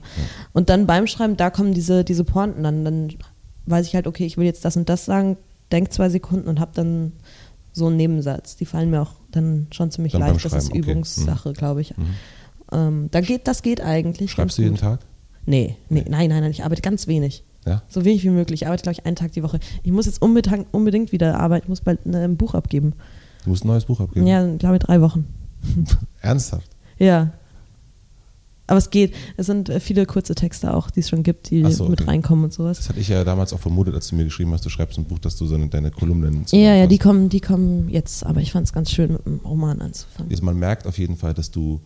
Und 0.54 0.70
dann 0.70 0.86
beim 0.86 1.08
Schreiben, 1.08 1.38
da 1.38 1.50
kommen 1.50 1.74
diese, 1.74 2.04
diese 2.04 2.24
Pointen 2.24 2.62
dann. 2.64 2.84
Dann 2.86 3.14
weiß 3.66 3.88
ich 3.88 3.96
halt, 3.96 4.06
okay, 4.06 4.26
ich 4.26 4.38
will 4.38 4.46
jetzt 4.46 4.64
das 4.66 4.76
und 4.78 4.90
das 4.90 5.06
sagen, 5.06 5.38
denk 5.72 5.92
zwei 5.92 6.10
Sekunden 6.10 6.48
und 6.48 6.60
hab 6.60 6.74
dann 6.74 7.14
so 7.74 7.88
einen 7.88 7.98
Nebensatz. 7.98 8.58
Die 8.58 8.66
fallen 8.66 8.90
mir 8.92 9.02
auch 9.02 9.14
dann 9.32 9.68
schon 9.72 9.90
ziemlich 9.92 10.12
Dann 10.12 10.22
leicht. 10.22 10.36
Das 10.46 10.54
ist 10.54 10.68
Schreiben, 10.68 10.68
okay. 10.82 10.92
Übungssache, 10.92 11.54
glaube 11.54 11.82
ich. 11.82 11.98
Mhm. 11.98 12.06
Ähm, 12.72 13.08
da 13.12 13.22
geht, 13.22 13.48
das 13.48 13.64
geht 13.64 13.82
eigentlich. 13.82 14.32
schreibst 14.32 14.58
du 14.58 14.62
jeden 14.62 14.76
gut. 14.76 14.82
Tag? 14.82 15.00
Nee, 15.46 15.76
nee, 15.90 16.06
nein, 16.08 16.30
nein, 16.30 16.42
nein, 16.42 16.52
ich 16.52 16.64
arbeite 16.64 16.82
ganz 16.82 17.08
wenig. 17.08 17.44
Ja? 17.66 17.82
So 17.88 18.06
wenig 18.06 18.24
wie 18.24 18.30
möglich. 18.30 18.62
Ich 18.62 18.68
arbeite, 18.68 18.84
glaube 18.84 18.98
ich, 19.00 19.06
einen 19.06 19.16
Tag 19.16 19.32
die 19.32 19.44
Woche. 19.44 19.60
Ich 19.84 19.92
muss 19.92 20.06
jetzt 20.06 20.22
unbedingt, 20.22 20.68
unbedingt 20.72 21.12
wieder 21.12 21.40
arbeiten. 21.40 21.66
Ich 21.66 21.70
muss 21.70 21.82
bald 21.82 22.06
ne, 22.06 22.24
ein 22.24 22.38
Buch 22.38 22.54
abgeben. 22.54 22.94
Du 23.44 23.50
musst 23.50 23.64
ein 23.64 23.68
neues 23.68 23.86
Buch 23.86 24.00
abgeben. 24.00 24.28
Ja, 24.28 24.56
glaube 24.58 24.76
ich, 24.76 24.84
drei 24.84 25.02
Wochen. 25.02 25.26
Ernsthaft? 26.22 26.70
Ja. 26.98 27.32
Aber 28.68 28.80
es 28.80 28.90
geht. 28.90 29.14
Es 29.38 29.46
sind 29.46 29.70
äh, 29.70 29.80
viele 29.80 30.06
kurze 30.06 30.34
Texte 30.34 30.74
auch, 30.74 30.90
die 30.90 31.02
es 31.02 31.10
schon 31.10 31.22
gibt, 31.22 31.52
die 31.52 31.72
so, 31.72 31.88
mit 31.88 32.02
okay. 32.02 32.10
reinkommen 32.10 32.46
und 32.46 32.54
sowas. 32.54 32.78
Das 32.78 32.90
hatte 32.90 33.00
ich 33.00 33.10
ja 33.10 33.24
damals 33.24 33.54
auch 33.54 33.60
vermutet, 33.60 33.94
als 33.94 34.08
du 34.08 34.16
mir 34.16 34.24
geschrieben 34.24 34.52
hast, 34.54 34.66
du 34.66 34.70
schreibst 34.70 34.98
ein 34.98 35.06
Buch, 35.06 35.20
dass 35.20 35.36
du 35.36 35.46
so 35.46 35.56
eine, 35.56 35.68
deine 35.68 35.92
Kolumnen 35.92 36.46
Ja, 36.52 36.76
ja, 36.76 36.88
die 36.88 36.98
kommen, 36.98 37.30
die 37.30 37.42
kommen 37.42 37.90
jetzt, 37.90 38.26
aber 38.26 38.42
ich 38.42 38.52
fand 38.52 38.66
es 38.66 38.74
ganz 38.74 38.90
schön, 38.90 39.14
mit 39.14 39.26
einem 39.26 39.40
Roman 39.40 39.82
anzufangen. 39.82 40.32
Also 40.32 40.44
man 40.44 40.58
merkt 40.58 40.88
auf 40.88 40.98
jeden 40.98 41.16
Fall, 41.16 41.36
dass 41.36 41.52
du 41.52 41.80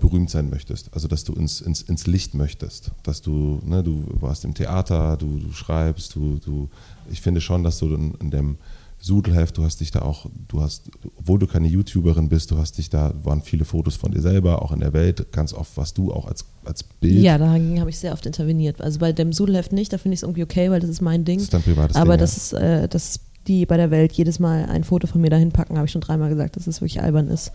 berühmt 0.00 0.30
sein 0.30 0.50
möchtest, 0.50 0.92
also 0.92 1.08
dass 1.08 1.24
du 1.24 1.32
ins, 1.32 1.60
ins, 1.60 1.82
ins 1.82 2.06
Licht 2.06 2.34
möchtest, 2.34 2.90
dass 3.02 3.22
du, 3.22 3.60
ne, 3.64 3.82
du 3.82 4.04
warst 4.20 4.44
im 4.44 4.54
Theater, 4.54 5.16
du, 5.16 5.38
du 5.38 5.52
schreibst, 5.52 6.14
du, 6.14 6.38
du, 6.44 6.68
ich 7.10 7.20
finde 7.22 7.40
schon, 7.40 7.64
dass 7.64 7.78
du 7.78 7.94
in, 7.94 8.14
in 8.20 8.30
dem 8.30 8.58
Sudelheft, 8.98 9.56
du 9.56 9.62
hast 9.62 9.80
dich 9.80 9.90
da 9.90 10.02
auch, 10.02 10.26
du 10.48 10.60
hast, 10.60 10.90
obwohl 11.16 11.38
du 11.38 11.46
keine 11.46 11.68
YouTuberin 11.68 12.28
bist, 12.28 12.50
du 12.50 12.58
hast 12.58 12.78
dich 12.78 12.90
da, 12.90 13.12
waren 13.22 13.42
viele 13.42 13.64
Fotos 13.64 13.94
von 13.96 14.10
dir 14.10 14.20
selber, 14.20 14.62
auch 14.62 14.72
in 14.72 14.80
der 14.80 14.92
Welt, 14.92 15.32
ganz 15.32 15.52
oft 15.52 15.76
warst 15.76 15.96
du 15.98 16.12
auch 16.12 16.26
als, 16.26 16.44
als 16.64 16.82
Bild. 16.82 17.22
Ja, 17.22 17.38
da 17.38 17.50
habe 17.50 17.90
ich 17.90 17.98
sehr 17.98 18.12
oft 18.12 18.26
interveniert. 18.26 18.80
Also 18.80 18.98
bei 18.98 19.12
dem 19.12 19.32
Sudelheft 19.32 19.72
nicht, 19.72 19.92
da 19.92 19.98
finde 19.98 20.14
ich 20.14 20.20
es 20.20 20.22
irgendwie 20.22 20.42
okay, 20.42 20.70
weil 20.70 20.80
das 20.80 20.90
ist 20.90 21.02
mein 21.02 21.24
Ding. 21.24 21.36
Das 21.36 21.44
ist 21.44 21.54
dein 21.54 21.62
privates 21.62 21.96
aber 21.96 22.16
Ding, 22.16 22.20
das 22.20 22.50
ja. 22.52 22.58
ist, 22.58 22.64
äh, 22.64 22.88
dass 22.88 23.20
die 23.46 23.66
bei 23.66 23.76
der 23.76 23.90
Welt 23.90 24.12
jedes 24.12 24.38
Mal 24.38 24.66
ein 24.66 24.82
Foto 24.82 25.06
von 25.06 25.20
mir 25.20 25.30
dahin 25.30 25.52
packen, 25.52 25.76
habe 25.76 25.86
ich 25.86 25.92
schon 25.92 26.00
dreimal 26.00 26.30
gesagt, 26.30 26.56
dass 26.56 26.66
es 26.66 26.80
wirklich 26.80 27.00
albern 27.00 27.28
ist. 27.28 27.52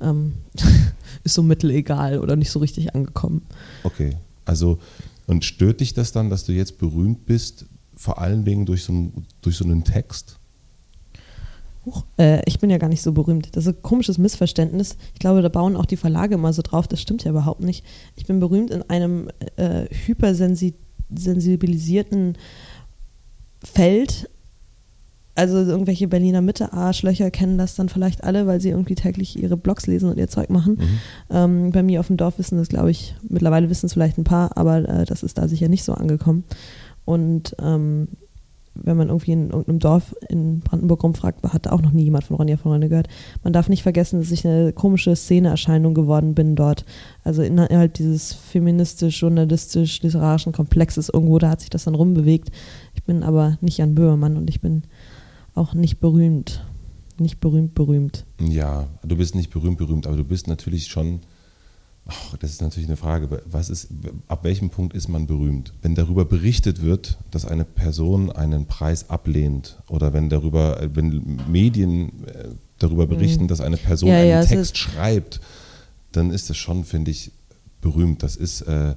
Ähm, 0.00 0.34
ist 1.24 1.34
so 1.34 1.42
mittelegal 1.42 2.18
oder 2.20 2.36
nicht 2.36 2.50
so 2.50 2.58
richtig 2.58 2.94
angekommen. 2.94 3.42
Okay, 3.84 4.16
also 4.44 4.78
und 5.26 5.44
stört 5.44 5.80
dich 5.80 5.94
das 5.94 6.12
dann, 6.12 6.30
dass 6.30 6.44
du 6.44 6.52
jetzt 6.52 6.78
berühmt 6.78 7.26
bist, 7.26 7.66
vor 7.96 8.20
allen 8.20 8.44
Dingen 8.44 8.66
durch 8.66 8.84
so, 8.84 8.92
einen- 8.92 9.26
durch 9.42 9.56
so 9.56 9.64
einen 9.64 9.82
Text? 9.84 10.38
Huch, 11.84 12.04
äh, 12.18 12.42
ich 12.46 12.58
bin 12.58 12.70
ja 12.70 12.78
gar 12.78 12.88
nicht 12.88 13.02
so 13.02 13.12
berühmt. 13.12 13.54
Das 13.56 13.66
ist 13.66 13.76
ein 13.76 13.82
komisches 13.82 14.18
Missverständnis. 14.18 14.96
Ich 15.14 15.20
glaube, 15.20 15.42
da 15.42 15.48
bauen 15.48 15.76
auch 15.76 15.86
die 15.86 15.96
Verlage 15.96 16.34
immer 16.34 16.52
so 16.52 16.62
drauf. 16.62 16.88
Das 16.88 17.00
stimmt 17.00 17.24
ja 17.24 17.30
überhaupt 17.30 17.60
nicht. 17.62 17.84
Ich 18.16 18.26
bin 18.26 18.40
berühmt 18.40 18.70
in 18.70 18.82
einem 18.90 19.28
äh, 19.56 19.86
hypersensibilisierten 20.06 22.36
Feld. 23.62 24.28
Also 25.36 25.58
irgendwelche 25.58 26.08
Berliner 26.08 26.40
Mitte-Arschlöcher 26.40 27.30
kennen 27.30 27.58
das 27.58 27.74
dann 27.74 27.90
vielleicht 27.90 28.24
alle, 28.24 28.46
weil 28.46 28.60
sie 28.60 28.70
irgendwie 28.70 28.94
täglich 28.94 29.40
ihre 29.40 29.58
Blogs 29.58 29.86
lesen 29.86 30.10
und 30.10 30.18
ihr 30.18 30.28
Zeug 30.28 30.48
machen. 30.48 30.78
Mhm. 30.80 30.98
Ähm, 31.30 31.72
bei 31.72 31.82
mir 31.82 32.00
auf 32.00 32.06
dem 32.06 32.16
Dorf 32.16 32.38
wissen 32.38 32.56
das, 32.56 32.68
glaube 32.68 32.90
ich, 32.90 33.14
mittlerweile 33.28 33.68
wissen 33.68 33.86
es 33.86 33.92
vielleicht 33.92 34.16
ein 34.16 34.24
paar, 34.24 34.56
aber 34.56 34.88
äh, 34.88 35.04
das 35.04 35.22
ist 35.22 35.36
da 35.36 35.46
sicher 35.46 35.68
nicht 35.68 35.84
so 35.84 35.92
angekommen. 35.92 36.44
Und 37.04 37.54
ähm, 37.62 38.08
wenn 38.82 38.96
man 38.96 39.08
irgendwie 39.08 39.32
in 39.32 39.50
irgendeinem 39.50 39.78
Dorf 39.78 40.16
in 40.28 40.60
Brandenburg 40.60 41.02
rumfragt, 41.02 41.42
hat 41.44 41.68
auch 41.68 41.82
noch 41.82 41.92
nie 41.92 42.04
jemand 42.04 42.24
von 42.24 42.36
Ronja 42.36 42.56
von 42.56 42.72
Rönne 42.72 42.88
gehört. 42.88 43.08
Man 43.42 43.52
darf 43.52 43.68
nicht 43.68 43.82
vergessen, 43.82 44.20
dass 44.20 44.30
ich 44.30 44.46
eine 44.46 44.72
komische 44.72 45.16
Szeneerscheinung 45.16 45.92
geworden 45.94 46.34
bin 46.34 46.54
dort. 46.56 46.86
Also 47.24 47.42
innerhalb 47.42 47.92
dieses 47.94 48.32
feministisch-journalistisch-literarischen 48.32 50.52
Komplexes 50.52 51.08
irgendwo, 51.08 51.38
da 51.38 51.50
hat 51.50 51.60
sich 51.60 51.70
das 51.70 51.84
dann 51.84 51.94
rumbewegt. 51.94 52.50
Ich 52.94 53.04
bin 53.04 53.22
aber 53.22 53.56
nicht 53.60 53.78
Jan 53.78 53.94
Böhmermann 53.94 54.36
und 54.36 54.50
ich 54.50 54.60
bin 54.60 54.82
auch 55.56 55.74
nicht 55.74 56.00
berühmt. 56.00 56.64
Nicht 57.18 57.40
berühmt, 57.40 57.74
berühmt. 57.74 58.26
Ja, 58.40 58.88
du 59.02 59.16
bist 59.16 59.34
nicht 59.34 59.50
berühmt, 59.50 59.78
berühmt, 59.78 60.06
aber 60.06 60.16
du 60.16 60.24
bist 60.24 60.48
natürlich 60.48 60.86
schon. 60.88 61.20
Ach, 62.08 62.36
das 62.36 62.50
ist 62.50 62.60
natürlich 62.62 62.88
eine 62.88 62.96
Frage. 62.96 63.42
Was 63.46 63.68
ist, 63.68 63.88
ab 64.28 64.44
welchem 64.44 64.70
Punkt 64.70 64.94
ist 64.94 65.08
man 65.08 65.26
berühmt? 65.26 65.72
Wenn 65.82 65.96
darüber 65.96 66.24
berichtet 66.24 66.82
wird, 66.82 67.18
dass 67.32 67.44
eine 67.44 67.64
Person 67.64 68.30
einen 68.30 68.66
Preis 68.66 69.10
ablehnt 69.10 69.78
oder 69.88 70.12
wenn 70.12 70.28
darüber, 70.28 70.80
äh, 70.80 70.94
wenn 70.94 71.40
Medien 71.48 72.24
äh, 72.26 72.48
darüber 72.78 73.06
berichten, 73.06 73.48
dass 73.48 73.60
eine 73.60 73.76
Person 73.76 74.10
Mhm. 74.10 74.14
Ja, 74.14 74.20
einen 74.20 74.30
ja, 74.30 74.44
Text 74.44 74.78
schreibt, 74.78 75.40
dann 76.12 76.30
ist 76.30 76.48
das 76.48 76.56
schon, 76.56 76.84
finde 76.84 77.10
ich, 77.10 77.32
berühmt. 77.80 78.22
Das 78.22 78.36
ist 78.36 78.60
äh, 78.62 78.94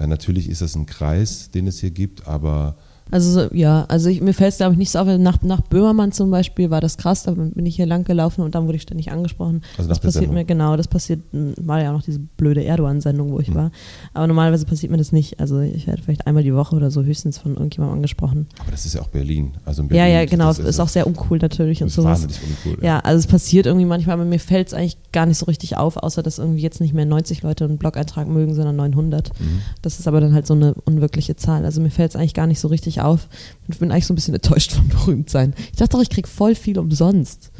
ja, 0.00 0.06
natürlich 0.06 0.48
ist 0.48 0.62
das 0.62 0.74
ein 0.74 0.86
Kreis, 0.86 1.50
den 1.50 1.66
es 1.66 1.80
hier 1.80 1.90
gibt, 1.90 2.26
aber 2.26 2.76
Also 3.10 3.30
so, 3.30 3.54
ja, 3.54 3.84
also 3.88 4.08
ich, 4.08 4.20
mir 4.20 4.32
fällt 4.34 4.52
es 4.52 4.56
glaube 4.58 4.72
ich 4.72 4.78
nicht 4.78 4.90
so 4.90 4.98
auf. 4.98 5.06
Nach, 5.18 5.42
nach 5.42 5.60
Böhmermann 5.62 6.12
zum 6.12 6.30
Beispiel 6.30 6.70
war 6.70 6.80
das 6.80 6.96
krass, 6.96 7.24
da 7.24 7.32
bin 7.32 7.66
ich 7.66 7.76
hier 7.76 7.86
lang 7.86 8.04
gelaufen 8.04 8.42
und 8.42 8.54
dann 8.54 8.66
wurde 8.66 8.76
ich 8.76 8.82
ständig 8.82 9.10
angesprochen. 9.12 9.62
Also 9.78 9.88
das 9.88 9.98
passiert 9.98 10.14
Sendung. 10.24 10.34
mir, 10.34 10.44
genau, 10.44 10.76
das 10.76 10.88
passiert, 10.88 11.20
war 11.32 11.82
ja 11.82 11.90
auch 11.90 11.94
noch 11.96 12.02
diese 12.02 12.18
blöde 12.20 12.62
Erdogan-Sendung, 12.64 13.32
wo 13.32 13.40
ich 13.40 13.48
Hm. 13.48 13.54
war. 13.54 13.70
Aber 14.14 14.26
normalerweise 14.26 14.64
passiert 14.66 14.92
mir 14.92 14.98
das 14.98 15.12
nicht. 15.12 15.40
Also 15.40 15.60
ich 15.60 15.86
werde 15.86 16.02
vielleicht 16.02 16.26
einmal 16.26 16.42
die 16.42 16.54
Woche 16.54 16.76
oder 16.76 16.90
so 16.90 17.02
höchstens 17.02 17.38
von 17.38 17.52
irgendjemandem 17.54 17.96
angesprochen. 17.98 18.46
aber 18.60 18.70
das 18.70 18.86
ist 18.86 18.94
ja 18.94 19.00
auch 19.02 19.08
Berlin. 19.08 19.52
Also 19.64 19.82
in 19.82 19.88
Ja, 19.88 19.94
Berlin, 20.04 20.14
ja, 20.14 20.24
genau, 20.26 20.46
das 20.48 20.58
ist, 20.58 20.80
auch 20.80 20.88
sehr 20.88 21.06
uncool 21.06 21.38
natürlich 21.38 21.82
und 21.82 21.88
ist 21.88 21.94
sowas. 21.94 22.22
wahnsinnig 22.22 22.38
uncool. 22.64 22.84
Ja, 22.84 23.00
also 23.00 23.18
es 23.18 23.26
passiert 23.26 23.66
irgendwie 23.66 23.86
manchmal, 23.86 24.14
aber 24.14 24.24
mir 24.24 24.38
fällt 24.40 24.68
es 24.68 24.74
eigentlich 24.74 24.96
gar 25.12 25.26
nicht 25.26 25.38
so 25.38 25.46
richtig 25.46 25.76
auf, 25.76 25.96
außer 25.96 26.22
dass 26.22 26.38
irgendwie 26.38 26.62
jetzt 26.62 26.80
nicht 26.80 26.94
mehr 26.94 27.06
90 27.06 27.42
Leute 27.42 27.64
einen 27.64 27.78
Blog-Eintrag 27.78 28.28
mögen, 28.28 28.54
sondern 28.54 28.76
900. 28.76 29.30
Mhm. 29.40 29.62
Das 29.82 29.98
ist 29.98 30.06
aber 30.06 30.20
dann 30.20 30.32
halt 30.34 30.46
so 30.46 30.54
eine 30.54 30.74
unwirkliche 30.84 31.36
Zahl. 31.36 31.64
Also 31.64 31.80
mir 31.80 31.90
fällt 31.90 32.10
es 32.10 32.16
eigentlich 32.16 32.34
gar 32.34 32.46
nicht 32.46 32.60
so 32.60 32.68
richtig 32.68 32.99
auf. 33.00 33.28
Ich 33.68 33.78
bin 33.78 33.90
eigentlich 33.90 34.06
so 34.06 34.12
ein 34.12 34.16
bisschen 34.16 34.34
enttäuscht 34.34 34.72
vom 34.72 34.88
Berühmtsein. 34.88 35.54
Ich 35.72 35.76
dachte 35.78 35.96
doch, 35.96 36.02
ich 36.02 36.10
krieg 36.10 36.26
voll 36.28 36.54
viel 36.54 36.78
umsonst. 36.78 37.50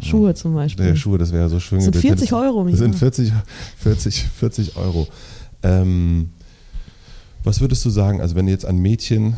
Schuhe 0.00 0.34
zum 0.34 0.54
Beispiel. 0.54 0.86
Der 0.86 0.96
Schuhe, 0.96 1.18
das 1.18 1.30
wäre 1.32 1.48
so 1.48 1.60
schön. 1.60 1.78
Das 1.78 1.84
sind 1.84 1.92
gewesen. 1.94 2.16
40 2.16 2.32
Euro, 2.32 2.64
Das 2.68 2.78
sind 2.78 2.88
Micha. 2.92 2.98
40, 2.98 3.32
40, 3.76 4.22
40 4.28 4.76
Euro. 4.76 5.06
Ähm, 5.62 6.30
was 7.44 7.60
würdest 7.60 7.84
du 7.84 7.90
sagen, 7.90 8.20
also 8.20 8.34
wenn 8.34 8.48
jetzt 8.48 8.64
ein 8.64 8.78
Mädchen 8.78 9.34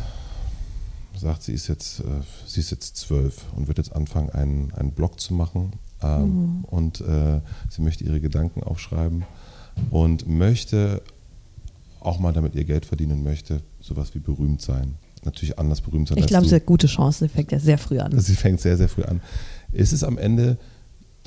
sagt, 1.17 1.43
sie 1.43 1.53
ist 1.53 1.67
jetzt, 1.67 1.99
äh, 1.99 2.03
sie 2.45 2.59
ist 2.61 2.71
jetzt 2.71 2.95
zwölf 2.97 3.43
und 3.55 3.67
wird 3.67 3.77
jetzt 3.77 3.93
anfangen, 3.95 4.29
einen, 4.29 4.71
einen 4.73 4.91
Blog 4.91 5.19
zu 5.19 5.33
machen 5.33 5.73
ähm, 6.01 6.23
Mhm. 6.59 6.63
und 6.65 7.01
äh, 7.01 7.39
sie 7.69 7.81
möchte 7.81 8.03
ihre 8.03 8.19
Gedanken 8.21 8.63
aufschreiben 8.63 9.23
und 9.89 10.27
möchte 10.27 11.01
auch 11.99 12.19
mal 12.19 12.33
damit 12.33 12.55
ihr 12.55 12.65
Geld 12.65 12.85
verdienen 12.85 13.23
möchte, 13.23 13.61
sowas 13.79 14.13
wie 14.15 14.19
berühmt 14.19 14.61
sein. 14.61 14.95
Natürlich 15.25 15.57
anders 15.59 15.81
berühmt 15.81 16.07
sein 16.07 16.17
Ich 16.17 16.27
glaube, 16.27 16.45
ist 16.45 16.53
eine 16.53 16.61
gute 16.61 16.87
Chance. 16.87 17.25
Sie 17.25 17.29
fängt 17.29 17.51
ja 17.51 17.59
sehr 17.59 17.77
früh 17.77 17.99
an. 17.99 18.17
Sie 18.19 18.35
fängt 18.35 18.59
sehr, 18.61 18.77
sehr 18.77 18.89
früh 18.89 19.03
an. 19.03 19.21
Ist 19.71 19.93
es 19.93 20.03
am 20.03 20.17
Ende, 20.17 20.57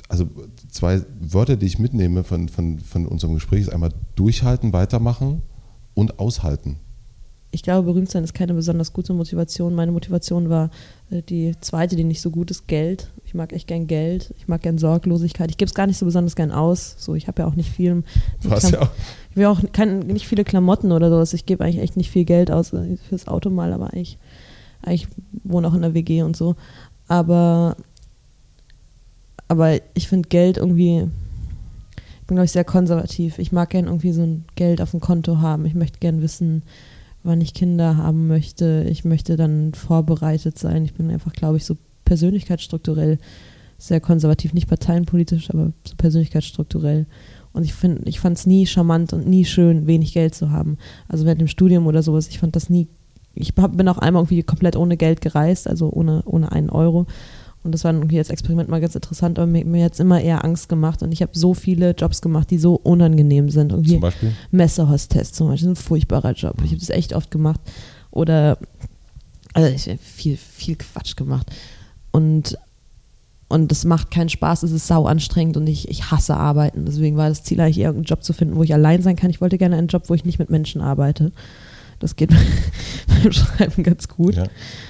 also 0.07 0.29
zwei 0.69 1.01
Wörter, 1.19 1.55
die 1.55 1.65
ich 1.65 1.79
mitnehme 1.79 2.23
von, 2.23 2.49
von, 2.49 2.79
von 2.79 3.05
unserem 3.05 3.33
Gespräch, 3.33 3.61
ist 3.61 3.73
einmal 3.73 3.91
durchhalten, 4.15 4.73
weitermachen 4.73 5.41
und 5.93 6.19
aushalten. 6.19 6.77
Ich 7.51 7.63
glaube, 7.63 7.85
berühmt 7.85 8.11
sein 8.11 8.23
ist 8.23 8.33
keine 8.33 8.53
besonders 8.53 8.91
gute 8.91 9.13
Motivation. 9.13 9.73
Meine 9.73 9.91
Motivation 9.91 10.49
war 10.49 10.69
äh, 11.09 11.21
die 11.21 11.55
zweite, 11.61 11.95
die 11.95 12.03
nicht 12.03 12.21
so 12.21 12.29
gut 12.29 12.51
ist, 12.51 12.67
Geld. 12.67 13.09
Ich 13.25 13.33
mag 13.33 13.53
echt 13.53 13.67
gern 13.67 13.87
Geld. 13.87 14.33
Ich 14.37 14.47
mag 14.47 14.61
gern 14.61 14.77
Sorglosigkeit. 14.77 15.49
Ich 15.49 15.57
gebe 15.57 15.67
es 15.67 15.73
gar 15.73 15.87
nicht 15.87 15.97
so 15.97 16.05
besonders 16.05 16.35
gern 16.35 16.51
aus. 16.51 16.95
So, 16.97 17.15
ich 17.15 17.27
habe 17.27 17.41
ja 17.41 17.47
auch 17.47 17.55
nicht 17.55 17.71
viel. 17.71 18.03
Du 18.43 18.51
hast 18.51 18.71
ja 18.71 18.81
auch, 18.81 18.89
Ich 19.31 19.37
will 19.37 19.45
auch 19.45 19.61
kein, 19.71 19.99
nicht 19.99 20.27
viele 20.27 20.43
Klamotten 20.43 20.91
oder 20.91 21.09
sowas. 21.09 21.33
Ich 21.33 21.45
gebe 21.45 21.63
eigentlich 21.63 21.81
echt 21.81 21.95
nicht 21.95 22.11
viel 22.11 22.25
Geld 22.25 22.51
aus 22.51 22.73
äh, 22.73 22.97
fürs 23.07 23.27
Auto 23.27 23.49
mal, 23.49 23.71
aber 23.71 23.93
eigentlich, 23.93 24.17
eigentlich 24.81 25.07
wohne 25.43 25.67
auch 25.67 25.73
in 25.73 25.81
der 25.81 25.93
WG 25.93 26.23
und 26.23 26.35
so. 26.35 26.55
Aber, 27.07 27.77
aber 29.47 29.79
ich 29.93 30.09
finde 30.09 30.27
Geld 30.27 30.57
irgendwie, 30.57 31.07
ich 31.95 32.27
bin 32.27 32.35
glaube 32.35 32.45
ich 32.45 32.51
sehr 32.51 32.65
konservativ. 32.65 33.39
Ich 33.39 33.53
mag 33.53 33.69
gern 33.69 33.85
irgendwie 33.85 34.11
so 34.11 34.21
ein 34.21 34.43
Geld 34.55 34.81
auf 34.81 34.91
dem 34.91 34.99
Konto 34.99 35.39
haben. 35.39 35.65
Ich 35.65 35.75
möchte 35.75 35.99
gern 35.99 36.21
wissen, 36.21 36.63
wann 37.27 37.41
ich 37.41 37.53
Kinder 37.53 37.97
haben 37.97 38.27
möchte. 38.27 38.85
Ich 38.89 39.05
möchte 39.05 39.35
dann 39.35 39.73
vorbereitet 39.73 40.57
sein. 40.57 40.85
Ich 40.85 40.93
bin 40.93 41.11
einfach, 41.11 41.33
glaube 41.33 41.57
ich, 41.57 41.65
so 41.65 41.77
persönlichkeitsstrukturell 42.05 43.19
sehr 43.77 44.01
konservativ, 44.01 44.53
nicht 44.53 44.67
parteienpolitisch, 44.67 45.51
aber 45.51 45.71
so 45.87 45.95
persönlichkeitsstrukturell. 45.97 47.05
Und 47.53 47.63
ich 47.63 47.73
ich 48.05 48.19
fand 48.19 48.37
es 48.37 48.45
nie 48.45 48.65
charmant 48.65 49.13
und 49.13 49.27
nie 49.27 49.45
schön, 49.45 49.87
wenig 49.87 50.13
Geld 50.13 50.33
zu 50.35 50.51
haben. 50.51 50.77
Also 51.07 51.25
während 51.25 51.41
dem 51.41 51.47
Studium 51.47 51.85
oder 51.85 52.01
sowas, 52.01 52.27
ich 52.27 52.39
fand 52.39 52.55
das 52.55 52.69
nie. 52.69 52.87
Ich 53.35 53.53
hab, 53.57 53.77
bin 53.77 53.87
auch 53.87 53.99
einmal 53.99 54.23
irgendwie 54.23 54.41
komplett 54.41 54.75
ohne 54.75 54.97
Geld 54.97 55.21
gereist, 55.21 55.67
also 55.67 55.91
ohne, 55.91 56.23
ohne 56.25 56.51
einen 56.51 56.71
Euro. 56.71 57.05
Und 57.67 57.73
das 57.73 57.83
war 57.83 57.91
irgendwie 57.91 58.17
als 58.17 58.29
Experiment 58.29 58.69
mal 58.69 58.79
ganz 58.79 58.95
interessant, 58.95 59.37
aber 59.37 59.45
mir, 59.45 59.65
mir 59.65 59.83
hat 59.83 59.91
es 59.91 59.99
immer 59.99 60.21
eher 60.21 60.45
Angst 60.45 60.69
gemacht. 60.69 61.03
Und 61.03 61.11
ich 61.11 61.21
habe 61.21 61.37
so 61.37 61.53
viele 61.53 61.91
Jobs 61.91 62.21
gemacht, 62.21 62.49
die 62.49 62.59
so 62.59 62.75
unangenehm 62.75 63.49
sind. 63.49 63.73
Irgendwie 63.73 63.91
Zum 63.91 63.99
Beispiel? 63.99 64.31
Messehostess 64.51 65.33
zum 65.33 65.49
Beispiel, 65.49 65.67
das 65.67 65.79
ist 65.79 65.83
ein 65.83 65.85
furchtbarer 65.85 66.31
Job. 66.31 66.55
Ich 66.63 66.71
habe 66.71 66.79
das 66.79 66.89
echt 66.89 67.11
oft 67.11 67.29
gemacht. 67.29 67.59
Oder, 68.09 68.57
also 69.53 69.69
ich 69.69 69.89
habe 69.89 69.97
viel, 69.97 70.37
viel 70.37 70.77
Quatsch 70.77 71.17
gemacht. 71.17 71.51
Und, 72.11 72.57
und 73.49 73.69
das 73.69 73.83
macht 73.83 74.11
keinen 74.11 74.29
Spaß, 74.29 74.63
es 74.63 74.71
ist 74.71 74.87
sau 74.87 75.05
anstrengend 75.05 75.57
und 75.57 75.67
ich, 75.67 75.89
ich 75.89 76.09
hasse 76.09 76.37
Arbeiten. 76.37 76.85
Deswegen 76.85 77.17
war 77.17 77.27
das 77.27 77.43
Ziel 77.43 77.59
eigentlich 77.59 77.79
eher, 77.79 77.89
einen 77.89 78.03
Job 78.03 78.23
zu 78.23 78.31
finden, 78.31 78.55
wo 78.55 78.63
ich 78.63 78.73
allein 78.73 79.01
sein 79.01 79.17
kann. 79.17 79.29
Ich 79.29 79.41
wollte 79.41 79.57
gerne 79.57 79.75
einen 79.75 79.89
Job, 79.89 80.03
wo 80.07 80.13
ich 80.13 80.23
nicht 80.23 80.39
mit 80.39 80.49
Menschen 80.49 80.79
arbeite. 80.79 81.33
Das 81.99 82.15
geht 82.15 82.29
beim 83.07 83.33
Schreiben 83.33 83.83
ganz 83.83 84.07
gut. 84.07 84.35
Ja. 84.35 84.45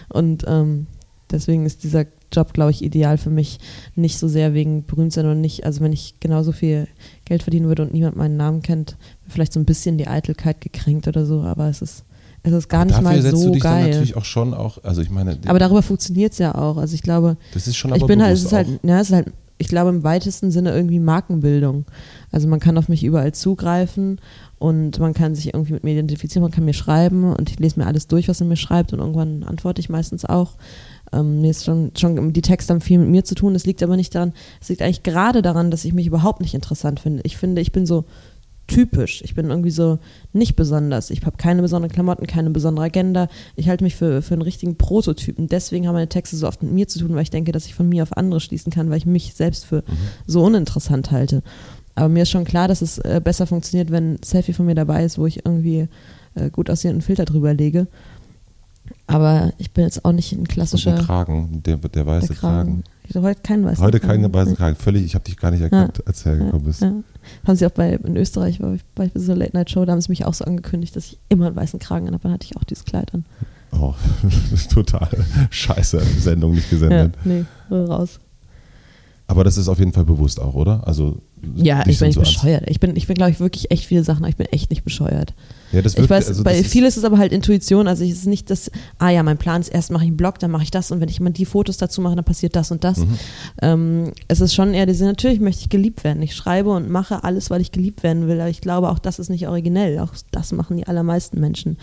Und 0.10 0.44
ähm, 0.48 0.86
deswegen 1.32 1.66
ist 1.66 1.84
dieser 1.84 2.06
Job, 2.34 2.54
glaube 2.54 2.72
ich, 2.72 2.84
ideal 2.84 3.18
für 3.18 3.30
mich. 3.30 3.60
Nicht 3.96 4.18
so 4.20 4.28
sehr 4.28 4.54
wegen 4.54 4.86
berühmt 4.86 5.14
sein 5.14 5.26
und 5.26 5.42
nicht, 5.42 5.66
also 5.66 5.82
wenn 5.82 5.94
ich 5.94 6.20
genauso 6.20 6.52
viel 6.52 6.88
Geld 7.26 7.44
verdienen 7.44 7.68
würde 7.68 7.84
und 7.84 7.94
niemand 7.94 8.16
meinen 8.16 8.38
Namen 8.38 8.62
kennt, 8.62 8.98
vielleicht 9.28 9.54
so 9.54 9.60
ein 9.60 9.66
bisschen 9.66 9.98
die 9.98 10.08
Eitelkeit 10.08 10.62
gekränkt 10.62 11.08
oder 11.08 11.26
so, 11.26 11.42
aber 11.42 11.70
es 11.70 11.82
ist, 11.82 12.04
es 12.44 12.54
ist 12.54 12.70
gar 12.70 12.86
nicht 12.86 12.98
Dafür 12.98 13.10
mal 13.10 13.22
setzt 13.22 13.38
so 13.38 13.48
du 13.48 13.54
dich 13.54 13.64
dann 13.64 13.74
geil. 13.74 13.90
natürlich 13.90 14.18
auch 14.18 14.26
schon 14.26 14.54
auch, 14.54 14.84
also 14.84 15.02
ich 15.02 15.10
meine, 15.10 15.38
Aber 15.48 15.60
darüber 15.60 15.82
funktioniert 15.82 16.34
es 16.34 16.38
ja 16.40 16.56
auch. 16.56 16.78
Also 16.78 16.96
ich 16.96 17.02
glaube, 17.02 17.38
das 17.54 17.68
ist 17.68 17.76
schon 17.76 17.92
aber 17.92 18.00
ich 18.00 18.06
bin 18.06 18.22
halt, 18.22 18.34
es 18.34 18.44
ist 18.44 18.54
halt, 18.54 18.68
ja, 18.84 19.00
es 19.00 19.10
ist 19.10 19.16
halt, 19.16 19.32
ich 19.58 19.68
glaube 19.68 19.90
im 19.90 20.04
weitesten 20.04 20.52
Sinne 20.52 20.72
irgendwie 20.72 21.00
Markenbildung. 21.00 21.86
Also 22.32 22.48
man 22.48 22.60
kann 22.60 22.78
auf 22.78 22.90
mich 22.90 23.04
überall 23.04 23.34
zugreifen 23.34 24.22
und 24.60 25.00
man 25.00 25.14
kann 25.14 25.36
sich 25.36 25.54
irgendwie 25.54 25.74
mit 25.74 25.84
mir 25.84 25.94
identifizieren, 25.94 26.44
man 26.44 26.52
kann 26.52 26.66
mir 26.66 26.74
schreiben 26.74 27.34
und 27.34 27.50
ich 27.50 27.60
lese 27.60 27.80
mir 27.80 27.88
alles 27.88 28.08
durch, 28.08 28.28
was 28.28 28.42
er 28.42 28.48
mir 28.48 28.56
schreibt 28.56 28.94
und 28.94 29.00
irgendwann 29.00 29.44
antworte 29.44 29.80
ich 29.80 29.90
meistens 29.90 30.26
auch. 30.26 30.56
Ähm, 31.14 31.42
mir 31.42 31.52
ist 31.52 31.66
schon, 31.66 31.92
schon, 31.98 32.34
die 32.34 32.42
Texte 32.42 32.74
haben 32.74 32.82
viel 32.82 33.00
mit 33.00 33.10
mir 33.10 33.24
zu 33.24 33.36
tun. 33.36 33.56
Es 33.56 33.66
liegt 33.66 33.84
aber 33.84 33.96
nicht 33.96 34.14
daran, 34.14 34.34
es 34.62 34.70
liegt 34.70 34.82
eigentlich 34.82 35.04
gerade 35.04 35.42
daran, 35.42 35.72
dass 35.72 35.86
ich 35.86 35.94
mich 35.94 36.08
überhaupt 36.08 36.42
nicht 36.42 36.54
interessant 36.54 37.00
finde. 37.00 37.22
Ich 37.26 37.38
finde, 37.38 37.62
ich 37.62 37.72
bin 37.72 37.86
so 37.86 38.06
typisch. 38.68 39.22
Ich 39.24 39.34
bin 39.34 39.50
irgendwie 39.50 39.72
so 39.72 40.00
nicht 40.34 40.56
besonders. 40.56 41.10
Ich 41.10 41.26
habe 41.26 41.38
keine 41.38 41.62
besonderen 41.62 41.92
Klamotten, 41.92 42.28
keine 42.28 42.50
besondere 42.50 42.86
Agenda. 42.86 43.30
Ich 43.56 43.70
halte 43.70 43.84
mich 43.84 43.96
für, 43.96 44.22
für 44.22 44.34
einen 44.34 44.42
richtigen 44.42 44.76
Prototypen. 44.78 45.48
Deswegen 45.48 45.88
haben 45.88 45.96
meine 45.96 46.10
Texte 46.10 46.36
so 46.36 46.48
oft 46.48 46.62
mit 46.62 46.74
mir 46.74 46.88
zu 46.88 47.00
tun, 47.00 47.16
weil 47.16 47.24
ich 47.24 47.30
denke, 47.30 47.52
dass 47.54 47.66
ich 47.66 47.74
von 47.74 47.90
mir 47.90 48.04
auf 48.04 48.16
andere 48.16 48.40
schließen 48.40 48.72
kann, 48.72 48.90
weil 48.90 48.98
ich 48.98 49.06
mich 49.06 49.34
selbst 49.34 49.66
für 49.66 49.84
so 50.26 50.44
uninteressant 50.44 51.12
halte. 51.12 51.42
Aber 51.96 52.10
mir 52.10 52.24
ist 52.24 52.30
schon 52.30 52.46
klar, 52.46 52.68
dass 52.68 52.82
es 52.82 53.00
äh, 53.00 53.22
besser 53.24 53.48
funktioniert, 53.48 53.90
wenn 53.90 54.14
ein 54.14 54.20
Selfie 54.24 54.54
von 54.54 54.68
mir 54.68 54.76
dabei 54.76 55.04
ist, 55.04 55.18
wo 55.18 55.26
ich 55.26 55.46
irgendwie 55.46 55.88
äh, 56.36 56.50
gut 56.52 56.70
aussehenden 56.70 57.02
Filter 57.02 57.26
drüber 57.26 57.54
lege. 57.54 57.88
Aber 59.10 59.54
ich 59.58 59.72
bin 59.72 59.86
jetzt 59.86 60.04
auch 60.04 60.12
nicht 60.12 60.34
ein 60.34 60.48
klassischer 60.48 60.96
ein 60.98 61.06
Kragen, 61.06 61.64
der, 61.64 61.78
der 61.78 62.06
weiße 62.06 62.28
der 62.28 62.36
Kragen. 62.36 62.84
Ich 63.08 63.16
habe 63.16 63.26
heute 63.28 63.42
keinen 63.42 63.64
weißen 63.64 63.82
Heute 63.84 64.02
Kragen. 64.02 64.22
keinen 64.24 64.34
weißen 64.34 64.56
Kragen. 64.58 64.76
Völlig, 64.76 65.06
ich 65.06 65.16
habe 65.16 65.24
dich 65.24 65.38
gar 65.38 65.50
nicht 65.52 65.62
erkannt, 65.62 66.06
als 66.06 66.24
du 66.24 66.30
hergekommen 66.30 66.66
bist. 66.66 66.82
Ja. 66.82 66.92
Haben 67.48 67.56
sie 67.56 67.66
auch 67.66 67.72
bei, 67.72 67.94
in 67.94 68.18
Österreich, 68.18 68.60
war 68.60 68.74
ich 68.74 68.82
bei 68.96 69.10
so 69.16 69.32
einer 69.32 69.40
Late-Night-Show, 69.40 69.86
da 69.86 69.94
haben 69.94 70.02
sie 70.02 70.10
mich 70.10 70.26
auch 70.26 70.34
so 70.34 70.44
angekündigt, 70.44 70.94
dass 70.98 71.06
ich 71.06 71.20
immer 71.30 71.48
einen 71.48 71.56
weißen 71.56 71.80
Kragen 71.80 72.08
habe. 72.08 72.20
Dann 72.22 72.34
hatte 72.34 72.46
ich 72.50 72.58
auch 72.58 72.66
dieses 72.66 72.84
Kleid 72.84 73.14
an. 73.14 73.24
Oh, 73.72 73.94
total 74.74 75.10
scheiße 75.52 76.02
Sendung 76.20 76.54
nicht 76.56 76.70
Ja, 76.72 76.78
gesendet. 76.78 77.16
nee, 77.24 77.46
raus. 77.72 78.20
Aber 79.28 79.44
das 79.46 79.58
ist 79.58 79.68
auf 79.70 79.80
jeden 79.80 79.92
Fall 79.94 80.06
bewusst 80.06 80.40
auch, 80.42 80.54
oder? 80.54 80.86
Also 80.88 81.22
Ja, 81.56 81.84
ich 81.86 82.00
bin 82.00 82.08
nicht 82.08 82.16
so 82.16 82.22
bescheuert. 82.22 82.64
Ich 82.70 82.80
bin, 82.82 82.96
ich 82.96 83.08
bin 83.08 83.16
glaube 83.16 83.32
ich, 83.32 83.40
wirklich 83.40 83.72
echt 83.72 83.86
viele 83.86 84.04
Sachen, 84.04 84.20
aber 84.24 84.30
ich 84.30 84.38
bin 84.38 84.48
echt 84.48 84.70
nicht 84.70 84.84
bescheuert. 84.84 85.34
Ja, 85.72 85.82
das 85.82 85.96
Ich 85.98 86.10
weiß, 86.10 86.28
also 86.30 86.44
bei 86.44 86.52
das 86.58 86.68
ist- 86.68 86.76
ist 86.76 86.98
es 86.98 87.04
aber 87.04 87.18
halt 87.18 87.32
Intuition. 87.34 87.88
Also 87.88 88.04
es 88.06 88.12
ist 88.12 88.26
nicht 88.26 88.50
das, 88.50 88.72
ah 89.00 89.10
ja, 89.10 89.22
mein 89.24 89.38
Plan 89.38 89.60
ist, 89.62 89.68
erst 89.68 89.92
mache 89.92 90.04
ich 90.04 90.08
einen 90.08 90.18
Blog, 90.18 90.40
dann 90.40 90.52
mache 90.52 90.64
ich 90.64 90.72
das 90.72 90.92
und 90.92 91.02
wenn 91.02 91.10
ich 91.10 91.20
mal 91.20 91.32
die 91.32 91.46
Fotos 91.46 91.78
dazu 91.78 92.02
mache, 92.02 92.16
dann 92.16 92.24
passiert 92.24 92.56
das 92.56 92.72
und 92.72 92.84
das. 92.84 93.00
Mhm. 93.00 93.20
Ähm, 93.62 94.12
es 94.28 94.40
ist 94.42 94.54
schon 94.54 94.74
eher 94.74 94.86
diese, 94.86 95.06
natürlich 95.06 95.40
möchte 95.40 95.62
ich 95.62 95.70
geliebt 95.70 96.04
werden. 96.04 96.22
Ich 96.24 96.36
schreibe 96.36 96.70
und 96.70 96.90
mache 96.90 97.24
alles, 97.24 97.50
weil 97.50 97.60
ich 97.62 97.72
geliebt 97.72 98.04
werden 98.04 98.28
will, 98.28 98.40
aber 98.40 98.50
ich 98.50 98.62
glaube, 98.62 98.90
auch 98.90 99.00
das 99.00 99.20
ist 99.20 99.30
nicht 99.30 99.48
originell. 99.48 100.00
Auch 100.00 100.14
das 100.32 100.52
machen 100.54 100.78
die 100.78 100.88
allermeisten 100.88 101.40
Menschen. 101.40 101.78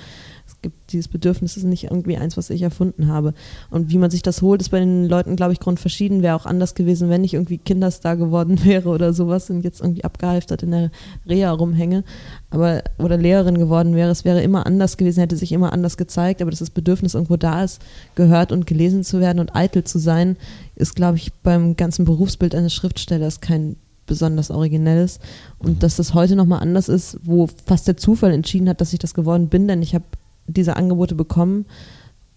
Gibt 0.64 0.92
dieses 0.94 1.08
Bedürfnis, 1.08 1.58
ist 1.58 1.64
nicht 1.64 1.84
irgendwie 1.84 2.16
eins, 2.16 2.38
was 2.38 2.48
ich 2.48 2.62
erfunden 2.62 3.08
habe. 3.08 3.34
Und 3.68 3.90
wie 3.90 3.98
man 3.98 4.10
sich 4.10 4.22
das 4.22 4.40
holt, 4.40 4.62
ist 4.62 4.70
bei 4.70 4.78
den 4.78 5.06
Leuten, 5.06 5.36
glaube 5.36 5.52
ich, 5.52 5.60
grundverschieden. 5.60 6.22
Wäre 6.22 6.34
auch 6.34 6.46
anders 6.46 6.74
gewesen, 6.74 7.10
wenn 7.10 7.22
ich 7.22 7.34
irgendwie 7.34 7.58
Kinderstar 7.58 8.16
geworden 8.16 8.58
wäre 8.64 8.88
oder 8.88 9.12
sowas 9.12 9.50
und 9.50 9.62
jetzt 9.62 9.82
irgendwie 9.82 10.04
abgehalftert 10.04 10.62
in 10.62 10.70
der 10.70 10.90
Reha 11.28 11.50
rumhänge. 11.50 12.02
Aber, 12.48 12.82
oder 12.96 13.18
Lehrerin 13.18 13.58
geworden 13.58 13.94
wäre. 13.94 14.10
Es 14.10 14.24
wäre 14.24 14.42
immer 14.42 14.64
anders 14.64 14.96
gewesen, 14.96 15.20
hätte 15.20 15.36
sich 15.36 15.52
immer 15.52 15.74
anders 15.74 15.98
gezeigt. 15.98 16.40
Aber 16.40 16.50
dass 16.50 16.60
das 16.60 16.70
Bedürfnis 16.70 17.12
irgendwo 17.12 17.36
da 17.36 17.62
ist, 17.62 17.82
gehört 18.14 18.50
und 18.50 18.66
gelesen 18.66 19.04
zu 19.04 19.20
werden 19.20 19.40
und 19.40 19.54
eitel 19.54 19.84
zu 19.84 19.98
sein, 19.98 20.38
ist, 20.76 20.96
glaube 20.96 21.18
ich, 21.18 21.30
beim 21.42 21.76
ganzen 21.76 22.06
Berufsbild 22.06 22.54
eines 22.54 22.72
Schriftstellers 22.72 23.42
kein 23.42 23.76
besonders 24.06 24.50
originelles. 24.50 25.18
Und 25.58 25.82
dass 25.82 25.96
das 25.96 26.14
heute 26.14 26.36
nochmal 26.36 26.60
anders 26.60 26.88
ist, 26.88 27.18
wo 27.22 27.48
fast 27.66 27.86
der 27.86 27.98
Zufall 27.98 28.32
entschieden 28.32 28.68
hat, 28.68 28.80
dass 28.80 28.94
ich 28.94 28.98
das 28.98 29.12
geworden 29.12 29.48
bin, 29.48 29.68
denn 29.68 29.82
ich 29.82 29.94
habe 29.94 30.04
diese 30.46 30.76
Angebote 30.76 31.14
bekommen 31.14 31.66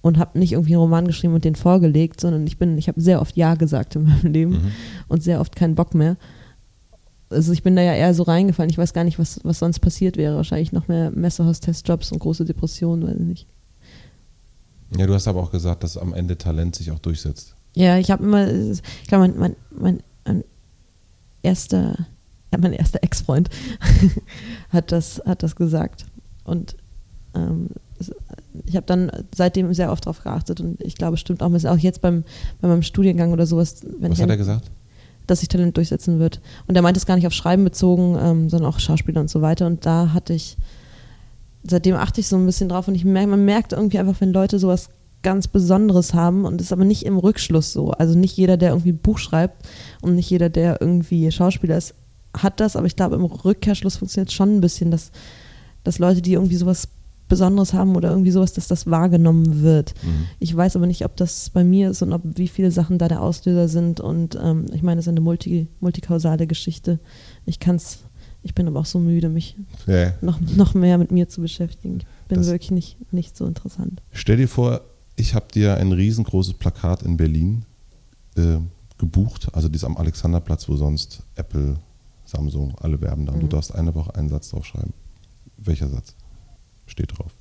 und 0.01 0.17
habe 0.17 0.37
nicht 0.39 0.53
irgendwie 0.53 0.73
einen 0.73 0.81
Roman 0.81 1.07
geschrieben 1.07 1.33
und 1.33 1.43
den 1.43 1.55
vorgelegt, 1.55 2.21
sondern 2.21 2.45
ich 2.47 2.57
bin, 2.57 2.77
ich 2.77 2.87
habe 2.87 3.01
sehr 3.01 3.21
oft 3.21 3.35
Ja 3.35 3.55
gesagt 3.55 3.95
in 3.95 4.03
meinem 4.03 4.31
Leben 4.31 4.51
Mhm. 4.51 4.71
und 5.07 5.23
sehr 5.23 5.41
oft 5.41 5.55
keinen 5.55 5.75
Bock 5.75 5.93
mehr. 5.93 6.17
Also 7.29 7.51
ich 7.51 7.61
bin 7.63 7.75
da 7.75 7.81
ja 7.81 7.93
eher 7.93 8.13
so 8.13 8.23
reingefallen. 8.23 8.69
Ich 8.69 8.77
weiß 8.77 8.93
gar 8.93 9.03
nicht, 9.03 9.19
was, 9.19 9.41
was 9.43 9.59
sonst 9.59 9.79
passiert 9.79 10.15
wäre. 10.15 10.37
Wahrscheinlich 10.37 10.71
noch 10.71 10.87
mehr 10.87 11.11
Messehostess-Jobs 11.11 12.11
und 12.13 12.19
große 12.19 12.45
Depressionen, 12.45 13.05
weiß 13.05 13.15
ich 13.19 13.25
nicht. 13.25 13.47
Ja, 14.97 15.05
du 15.07 15.13
hast 15.13 15.27
aber 15.27 15.41
auch 15.41 15.51
gesagt, 15.51 15.83
dass 15.83 15.97
am 15.97 16.13
Ende 16.13 16.37
Talent 16.37 16.77
sich 16.77 16.89
auch 16.91 16.99
durchsetzt. 16.99 17.55
Ja, 17.75 17.97
ich 17.97 18.09
habe 18.11 18.23
immer, 18.23 18.47
ich 18.49 18.81
glaube, 19.07 19.27
mein, 19.27 19.55
mein, 19.77 19.99
mein, 20.25 20.43
erster, 21.43 22.07
mein 22.57 22.73
erster 22.73 23.03
Ex-Freund 23.03 23.49
hat 24.69 24.91
das, 24.91 25.21
hat 25.25 25.43
das 25.43 25.55
gesagt. 25.57 26.05
Und 26.45 26.77
ähm, 27.35 27.67
ich 28.65 28.75
habe 28.75 28.85
dann 28.85 29.11
seitdem 29.35 29.73
sehr 29.73 29.91
oft 29.91 30.05
darauf 30.05 30.23
geachtet 30.23 30.61
und 30.61 30.81
ich 30.81 30.95
glaube, 30.95 31.15
es 31.15 31.19
stimmt 31.19 31.41
auch, 31.43 31.51
auch 31.51 31.77
jetzt 31.77 32.01
beim, 32.01 32.23
bei 32.61 32.67
meinem 32.67 32.83
Studiengang 32.83 33.33
oder 33.33 33.45
sowas, 33.45 33.81
wenn 33.99 34.11
Was 34.11 34.17
ich 34.17 34.23
hat 34.23 34.29
er 34.29 34.37
gesagt? 34.37 34.71
dass 35.27 35.41
sich 35.41 35.49
Talent 35.49 35.75
durchsetzen 35.75 36.19
wird. 36.19 36.39
Und 36.67 36.75
er 36.75 36.81
meinte 36.81 36.97
es 36.97 37.05
gar 37.05 37.15
nicht 37.15 37.27
auf 37.27 37.33
Schreiben 37.33 37.63
bezogen, 37.63 38.17
ähm, 38.19 38.49
sondern 38.49 38.71
auch 38.71 38.79
Schauspieler 38.79 39.21
und 39.21 39.29
so 39.29 39.41
weiter. 39.41 39.67
Und 39.67 39.85
da 39.85 40.13
hatte 40.13 40.33
ich, 40.33 40.57
seitdem 41.63 41.95
achte 41.95 42.21
ich 42.21 42.27
so 42.27 42.37
ein 42.37 42.45
bisschen 42.45 42.69
drauf 42.69 42.87
und 42.87 42.95
ich 42.95 43.03
merke, 43.03 43.29
man 43.29 43.45
merkt 43.45 43.73
irgendwie 43.73 43.99
einfach, 43.99 44.19
wenn 44.21 44.31
Leute 44.31 44.57
sowas 44.57 44.89
ganz 45.23 45.47
Besonderes 45.47 46.13
haben 46.13 46.45
und 46.45 46.61
es 46.61 46.67
ist 46.67 46.71
aber 46.71 46.85
nicht 46.85 47.05
im 47.05 47.17
Rückschluss 47.17 47.73
so. 47.73 47.91
Also 47.91 48.17
nicht 48.17 48.37
jeder, 48.37 48.55
der 48.55 48.69
irgendwie 48.69 48.93
ein 48.93 48.99
Buch 48.99 49.17
schreibt 49.17 49.67
und 50.01 50.15
nicht 50.15 50.29
jeder, 50.29 50.49
der 50.49 50.79
irgendwie 50.79 51.29
Schauspieler 51.31 51.77
ist, 51.77 51.95
hat 52.35 52.59
das, 52.59 52.75
aber 52.75 52.85
ich 52.85 52.95
glaube, 52.95 53.15
im 53.15 53.25
Rückkehrschluss 53.25 53.97
funktioniert 53.97 54.29
es 54.29 54.35
schon 54.35 54.55
ein 54.55 54.61
bisschen, 54.61 54.91
dass, 54.91 55.11
dass 55.83 55.99
Leute, 55.99 56.21
die 56.21 56.33
irgendwie 56.33 56.55
sowas 56.55 56.87
Besonderes 57.27 57.73
haben 57.73 57.95
oder 57.95 58.09
irgendwie 58.11 58.31
sowas, 58.31 58.53
dass 58.53 58.67
das 58.67 58.87
wahrgenommen 58.87 59.61
wird. 59.61 59.93
Mhm. 60.03 60.25
Ich 60.39 60.55
weiß 60.55 60.75
aber 60.75 60.87
nicht, 60.87 61.03
ob 61.05 61.15
das 61.17 61.49
bei 61.49 61.63
mir 61.63 61.89
ist 61.91 62.01
und 62.01 62.13
ob 62.13 62.21
wie 62.23 62.47
viele 62.47 62.71
Sachen 62.71 62.97
da 62.97 63.07
der 63.07 63.21
Auslöser 63.21 63.67
sind. 63.67 63.99
Und 63.99 64.37
ähm, 64.41 64.65
ich 64.73 64.81
meine, 64.83 64.99
es 64.99 65.05
ist 65.07 65.11
eine 65.11 65.21
multi, 65.21 65.67
multikausale 65.81 66.47
Geschichte. 66.47 66.99
Ich 67.45 67.59
kann's, 67.59 67.99
ich 68.43 68.55
bin 68.55 68.67
aber 68.67 68.79
auch 68.79 68.85
so 68.85 68.99
müde, 68.99 69.27
mich 69.29 69.57
Ja, 69.87 70.13
noch, 70.21 70.39
noch 70.55 70.73
mehr 70.73 70.97
mit 70.97 71.11
mir 71.11 71.27
zu 71.27 71.41
beschäftigen. 71.41 71.99
Ich 72.23 72.27
bin 72.29 72.37
Das- 72.37 72.47
wirklich 72.47 72.71
nicht, 72.71 72.97
nicht 73.11 73.35
so 73.35 73.45
interessant. 73.45 74.01
Stell 74.11 74.37
dir 74.37 74.47
vor, 74.47 74.81
ich 75.15 75.35
habe 75.35 75.47
dir 75.53 75.75
ein 75.77 75.91
riesengroßes 75.91 76.53
Plakat 76.53 77.03
in 77.03 77.17
Berlin 77.17 77.65
äh, 78.37 78.57
gebucht, 78.97 79.47
also 79.53 79.67
dies 79.67 79.83
am 79.83 79.97
Alexanderplatz, 79.97 80.69
wo 80.69 80.75
sonst 80.75 81.23
Apple, 81.35 81.75
Samsung, 82.25 82.73
alle 82.79 82.99
werben 83.01 83.25
da. 83.25 83.33
Und 83.33 83.39
du 83.41 83.45
Mhm. 83.47 83.49
darfst 83.51 83.73
eine 83.75 83.93
Woche 83.95 84.13
einen 84.15 84.29
Satz 84.29 84.49
draufschreiben. 84.49 84.93
Welcher 85.57 85.87
Satz 85.89 86.13
steht 86.87 87.17
drauf? 87.17 87.31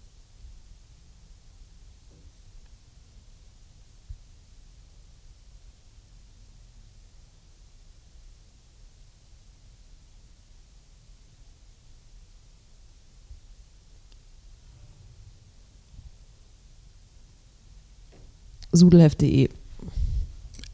Sudelheft.de. 18.72 19.48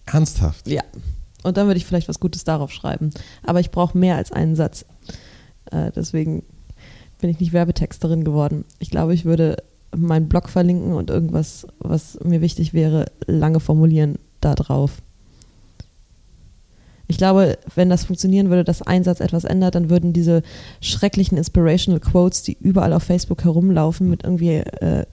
Ernsthaft? 0.06 0.66
Ja. 0.68 0.82
Und 1.42 1.56
dann 1.56 1.66
würde 1.66 1.78
ich 1.78 1.86
vielleicht 1.86 2.08
was 2.08 2.20
Gutes 2.20 2.44
darauf 2.44 2.72
schreiben. 2.72 3.10
Aber 3.42 3.60
ich 3.60 3.70
brauche 3.70 3.96
mehr 3.96 4.16
als 4.16 4.32
einen 4.32 4.56
Satz. 4.56 4.84
Äh, 5.70 5.90
deswegen 5.92 6.42
bin 7.22 7.30
ich 7.30 7.40
nicht 7.40 7.54
Werbetexterin 7.54 8.24
geworden. 8.24 8.66
Ich 8.78 8.90
glaube, 8.90 9.14
ich 9.14 9.24
würde 9.24 9.56
meinen 9.96 10.28
Blog 10.28 10.50
verlinken 10.50 10.92
und 10.92 11.08
irgendwas, 11.08 11.66
was 11.78 12.18
mir 12.22 12.42
wichtig 12.42 12.74
wäre, 12.74 13.06
lange 13.26 13.60
formulieren 13.60 14.18
da 14.40 14.54
drauf. 14.54 15.00
Ich 17.08 17.18
glaube, 17.18 17.58
wenn 17.74 17.90
das 17.90 18.04
funktionieren 18.04 18.48
würde, 18.48 18.64
dass 18.64 18.82
ein 18.82 19.04
Satz 19.04 19.20
etwas 19.20 19.44
ändert, 19.44 19.74
dann 19.74 19.90
würden 19.90 20.12
diese 20.12 20.42
schrecklichen 20.80 21.36
Inspirational 21.38 22.00
Quotes, 22.00 22.42
die 22.42 22.56
überall 22.58 22.92
auf 22.92 23.02
Facebook 23.02 23.44
herumlaufen, 23.44 24.08
mit 24.08 24.24
irgendwie 24.24 24.56
äh, 24.56 25.04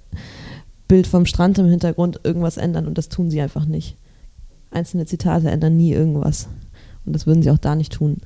Bild 0.88 1.08
vom 1.08 1.26
Strand 1.26 1.58
im 1.60 1.68
Hintergrund 1.68 2.22
irgendwas 2.24 2.58
ändern 2.58 2.88
und 2.88 2.98
das 2.98 3.10
tun 3.10 3.30
sie 3.30 3.42
einfach 3.42 3.66
nicht. 3.66 3.98
einzelne 4.72 5.06
Zitate 5.06 5.50
ändern 5.50 5.78
nie 5.78 5.92
irgendwas. 5.92 6.48
Und 7.06 7.14
das 7.14 7.28
würden 7.28 7.44
sie 7.44 7.52
auch 7.52 7.58
da 7.58 7.76
nicht 7.76 7.94
tun. 7.94 8.18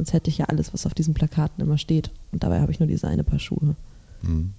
Sonst 0.00 0.14
hätte 0.14 0.30
ich 0.30 0.38
ja 0.38 0.46
alles, 0.46 0.72
was 0.72 0.86
auf 0.86 0.94
diesen 0.94 1.12
Plakaten 1.12 1.62
immer 1.62 1.76
steht. 1.76 2.10
Und 2.32 2.42
dabei 2.42 2.62
habe 2.62 2.72
ich 2.72 2.80
nur 2.80 2.86
diese 2.86 3.06
eine 3.06 3.22
Paar 3.22 3.38
Schuhe. 3.38 3.76
Hm. 4.22 4.54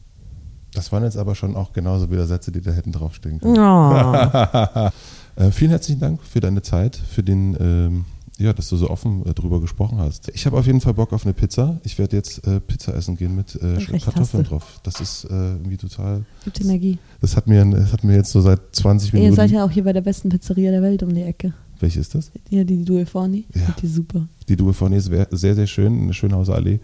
Das 0.71 0.91
waren 0.91 1.03
jetzt 1.03 1.17
aber 1.17 1.33
schon 1.33 1.55
auch 1.55 1.73
genauso 1.73 2.11
wieder 2.11 2.27
Sätze, 2.27 2.51
die 2.51 2.61
da 2.61 2.69
hätten 2.69 2.91
draufstehen 2.91 3.39
können. 3.39 3.57
Oh. 3.57 4.91
äh, 5.41 5.49
vielen 5.49 5.71
herzlichen 5.71 5.99
Dank 5.99 6.21
für 6.21 6.41
deine 6.41 6.61
Zeit, 6.61 6.95
für 6.95 7.23
den, 7.23 7.57
ähm, 7.59 8.05
ja, 8.37 8.53
dass 8.53 8.69
du 8.69 8.77
so 8.77 8.87
offen 8.91 9.25
äh, 9.25 9.33
drüber 9.33 9.59
gesprochen 9.59 9.97
hast. 9.97 10.29
Ich 10.29 10.45
habe 10.45 10.59
auf 10.59 10.67
jeden 10.67 10.79
Fall 10.79 10.93
Bock 10.93 11.11
auf 11.11 11.25
eine 11.25 11.33
Pizza. 11.33 11.81
Ich 11.85 11.97
werde 11.97 12.17
jetzt 12.17 12.45
äh, 12.45 12.59
Pizza 12.59 12.93
essen 12.93 13.17
gehen 13.17 13.35
mit 13.35 13.55
äh, 13.55 13.83
Kartoffeln 13.97 14.43
drauf. 14.43 14.79
Das 14.83 15.01
ist 15.01 15.23
äh, 15.23 15.53
irgendwie 15.53 15.77
total. 15.77 16.23
Gibt 16.45 16.61
Energie. 16.61 16.99
Das 17.19 17.35
hat 17.35 17.47
mir, 17.47 17.65
das 17.65 17.91
hat 17.93 18.03
mir 18.03 18.15
jetzt 18.15 18.31
so 18.31 18.41
seit 18.41 18.59
20 18.75 19.11
Ihr 19.11 19.19
Minuten. 19.21 19.35
seid 19.37 19.49
ja 19.49 19.65
auch 19.65 19.71
hier 19.71 19.85
bei 19.85 19.93
der 19.93 20.01
besten 20.01 20.29
Pizzeria 20.29 20.69
der 20.69 20.83
Welt 20.83 21.01
um 21.01 21.11
die 21.15 21.23
Ecke. 21.23 21.51
Welche 21.81 21.99
ist 21.99 22.15
das? 22.15 22.31
Hier, 22.49 22.63
die 22.63 22.83
Due 22.85 23.05
Forni. 23.05 23.45
Ja. 23.53 23.75
Die 23.81 23.87
super. 23.87 24.27
Die 24.47 24.55
Due 24.55 24.73
Forni 24.73 24.97
ist 24.97 25.09
sehr, 25.31 25.55
sehr 25.55 25.67
schön, 25.67 26.03
eine 26.03 26.13
Schönhauser 26.13 26.55
Allee. 26.55 26.79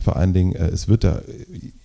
Vor 0.00 0.16
allen 0.16 0.32
Dingen, 0.34 0.54
äh, 0.54 0.68
es 0.68 0.88
wird 0.88 1.04
da 1.04 1.18
äh, 1.18 1.22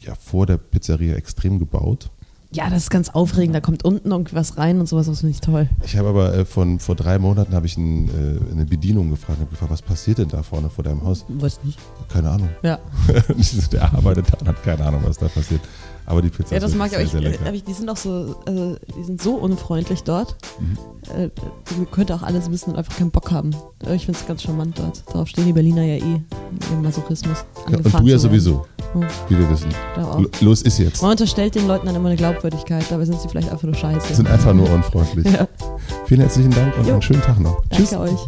ja 0.01 0.15
vor 0.15 0.45
der 0.45 0.57
Pizzeria 0.57 1.15
extrem 1.15 1.59
gebaut. 1.59 2.11
Ja, 2.53 2.69
das 2.69 2.83
ist 2.83 2.89
ganz 2.89 3.09
aufregend. 3.09 3.55
Da 3.55 3.61
kommt 3.61 3.85
unten 3.85 4.11
irgendwie 4.11 4.35
was 4.35 4.57
rein 4.57 4.81
und 4.81 4.87
sowas, 4.87 5.05
das 5.07 5.21
finde 5.21 5.31
ich 5.31 5.39
toll. 5.39 5.69
Ich 5.85 5.95
habe 5.95 6.09
aber 6.09 6.33
äh, 6.35 6.45
von 6.45 6.79
vor 6.79 6.95
drei 6.95 7.17
Monaten 7.17 7.53
habe 7.53 7.65
ich 7.65 7.77
ein, 7.77 8.09
äh, 8.09 8.51
eine 8.51 8.65
Bedienung 8.65 9.09
gefragt, 9.09 9.39
habe 9.39 9.49
gefragt, 9.49 9.71
was 9.71 9.81
passiert 9.81 10.17
denn 10.17 10.27
da 10.27 10.43
vorne 10.43 10.69
vor 10.69 10.83
deinem 10.83 11.01
Haus? 11.03 11.25
Weiß 11.29 11.63
nicht. 11.63 11.79
Keine 12.09 12.29
Ahnung. 12.29 12.49
Ja. 12.61 12.79
Der 13.71 13.83
arbeitet 13.93 14.25
da 14.33 14.37
und 14.39 14.47
hat 14.49 14.61
keine 14.63 14.83
Ahnung, 14.83 15.01
was 15.05 15.17
da 15.17 15.29
passiert. 15.29 15.61
Aber 16.05 16.21
die 16.21 16.29
Pizza 16.29 16.55
Ja, 16.55 16.59
das 16.59 16.71
ist 16.71 16.77
mag 16.77 16.87
ich, 16.87 16.93
sehr, 16.93 17.01
ich, 17.03 17.11
sehr 17.11 17.21
äh, 17.21 17.23
lecker. 17.29 17.45
aber 17.45 17.53
ich, 17.55 17.63
die 17.63 17.73
sind 17.73 17.89
auch 17.89 17.97
so, 17.97 18.35
also 18.45 18.75
die 18.97 19.03
sind 19.03 19.21
so 19.21 19.35
unfreundlich 19.35 20.03
dort. 20.03 20.35
Mhm. 20.59 20.77
Äh, 21.23 21.29
die 21.69 21.85
könnte 21.85 22.13
auch 22.15 22.21
alles 22.23 22.49
wissen 22.51 22.71
und 22.71 22.77
einfach 22.77 22.95
keinen 22.97 23.11
Bock 23.11 23.31
haben. 23.31 23.51
Aber 23.83 23.93
Ich 23.93 24.05
finde 24.05 24.19
es 24.19 24.27
ganz 24.27 24.41
charmant 24.43 24.77
dort. 24.79 25.03
Darauf 25.07 25.27
stehen 25.27 25.45
die 25.45 25.53
Berliner 25.53 25.83
ja 25.83 25.95
eh. 26.03 26.21
Im 26.73 26.81
Masochismus. 26.81 27.45
Ja, 27.69 27.77
und 27.77 27.85
du 27.85 27.89
ja 27.89 28.03
werden. 28.05 28.19
sowieso, 28.19 28.65
Hm. 28.93 29.03
wie 29.29 29.39
wir 29.39 29.49
wissen. 29.49 29.69
Los 30.41 30.61
ist 30.63 30.77
jetzt. 30.79 31.01
Man 31.01 31.11
unterstellt 31.11 31.55
den 31.55 31.65
Leuten 31.67 31.85
dann 31.85 31.95
immer 31.95 32.09
eine 32.09 32.17
Glaubwürdigkeit, 32.17 32.83
dabei 32.89 33.05
sind 33.05 33.21
sie 33.21 33.29
vielleicht 33.29 33.49
einfach 33.49 33.63
nur 33.63 33.73
scheiße. 33.75 34.13
Sind 34.13 34.29
einfach 34.29 34.53
nur 34.53 34.69
unfreundlich. 34.69 35.25
ja, 35.33 35.47
Vielen 36.07 36.21
herzlichen 36.21 36.51
Dank 36.51 36.77
und 36.77 36.85
Jo. 36.87 36.93
einen 36.93 37.01
schönen 37.01 37.21
Tag 37.21 37.39
noch. 37.39 37.61
danke 37.69 37.85
Tschüss. 37.87 37.93
euch. 37.97 38.19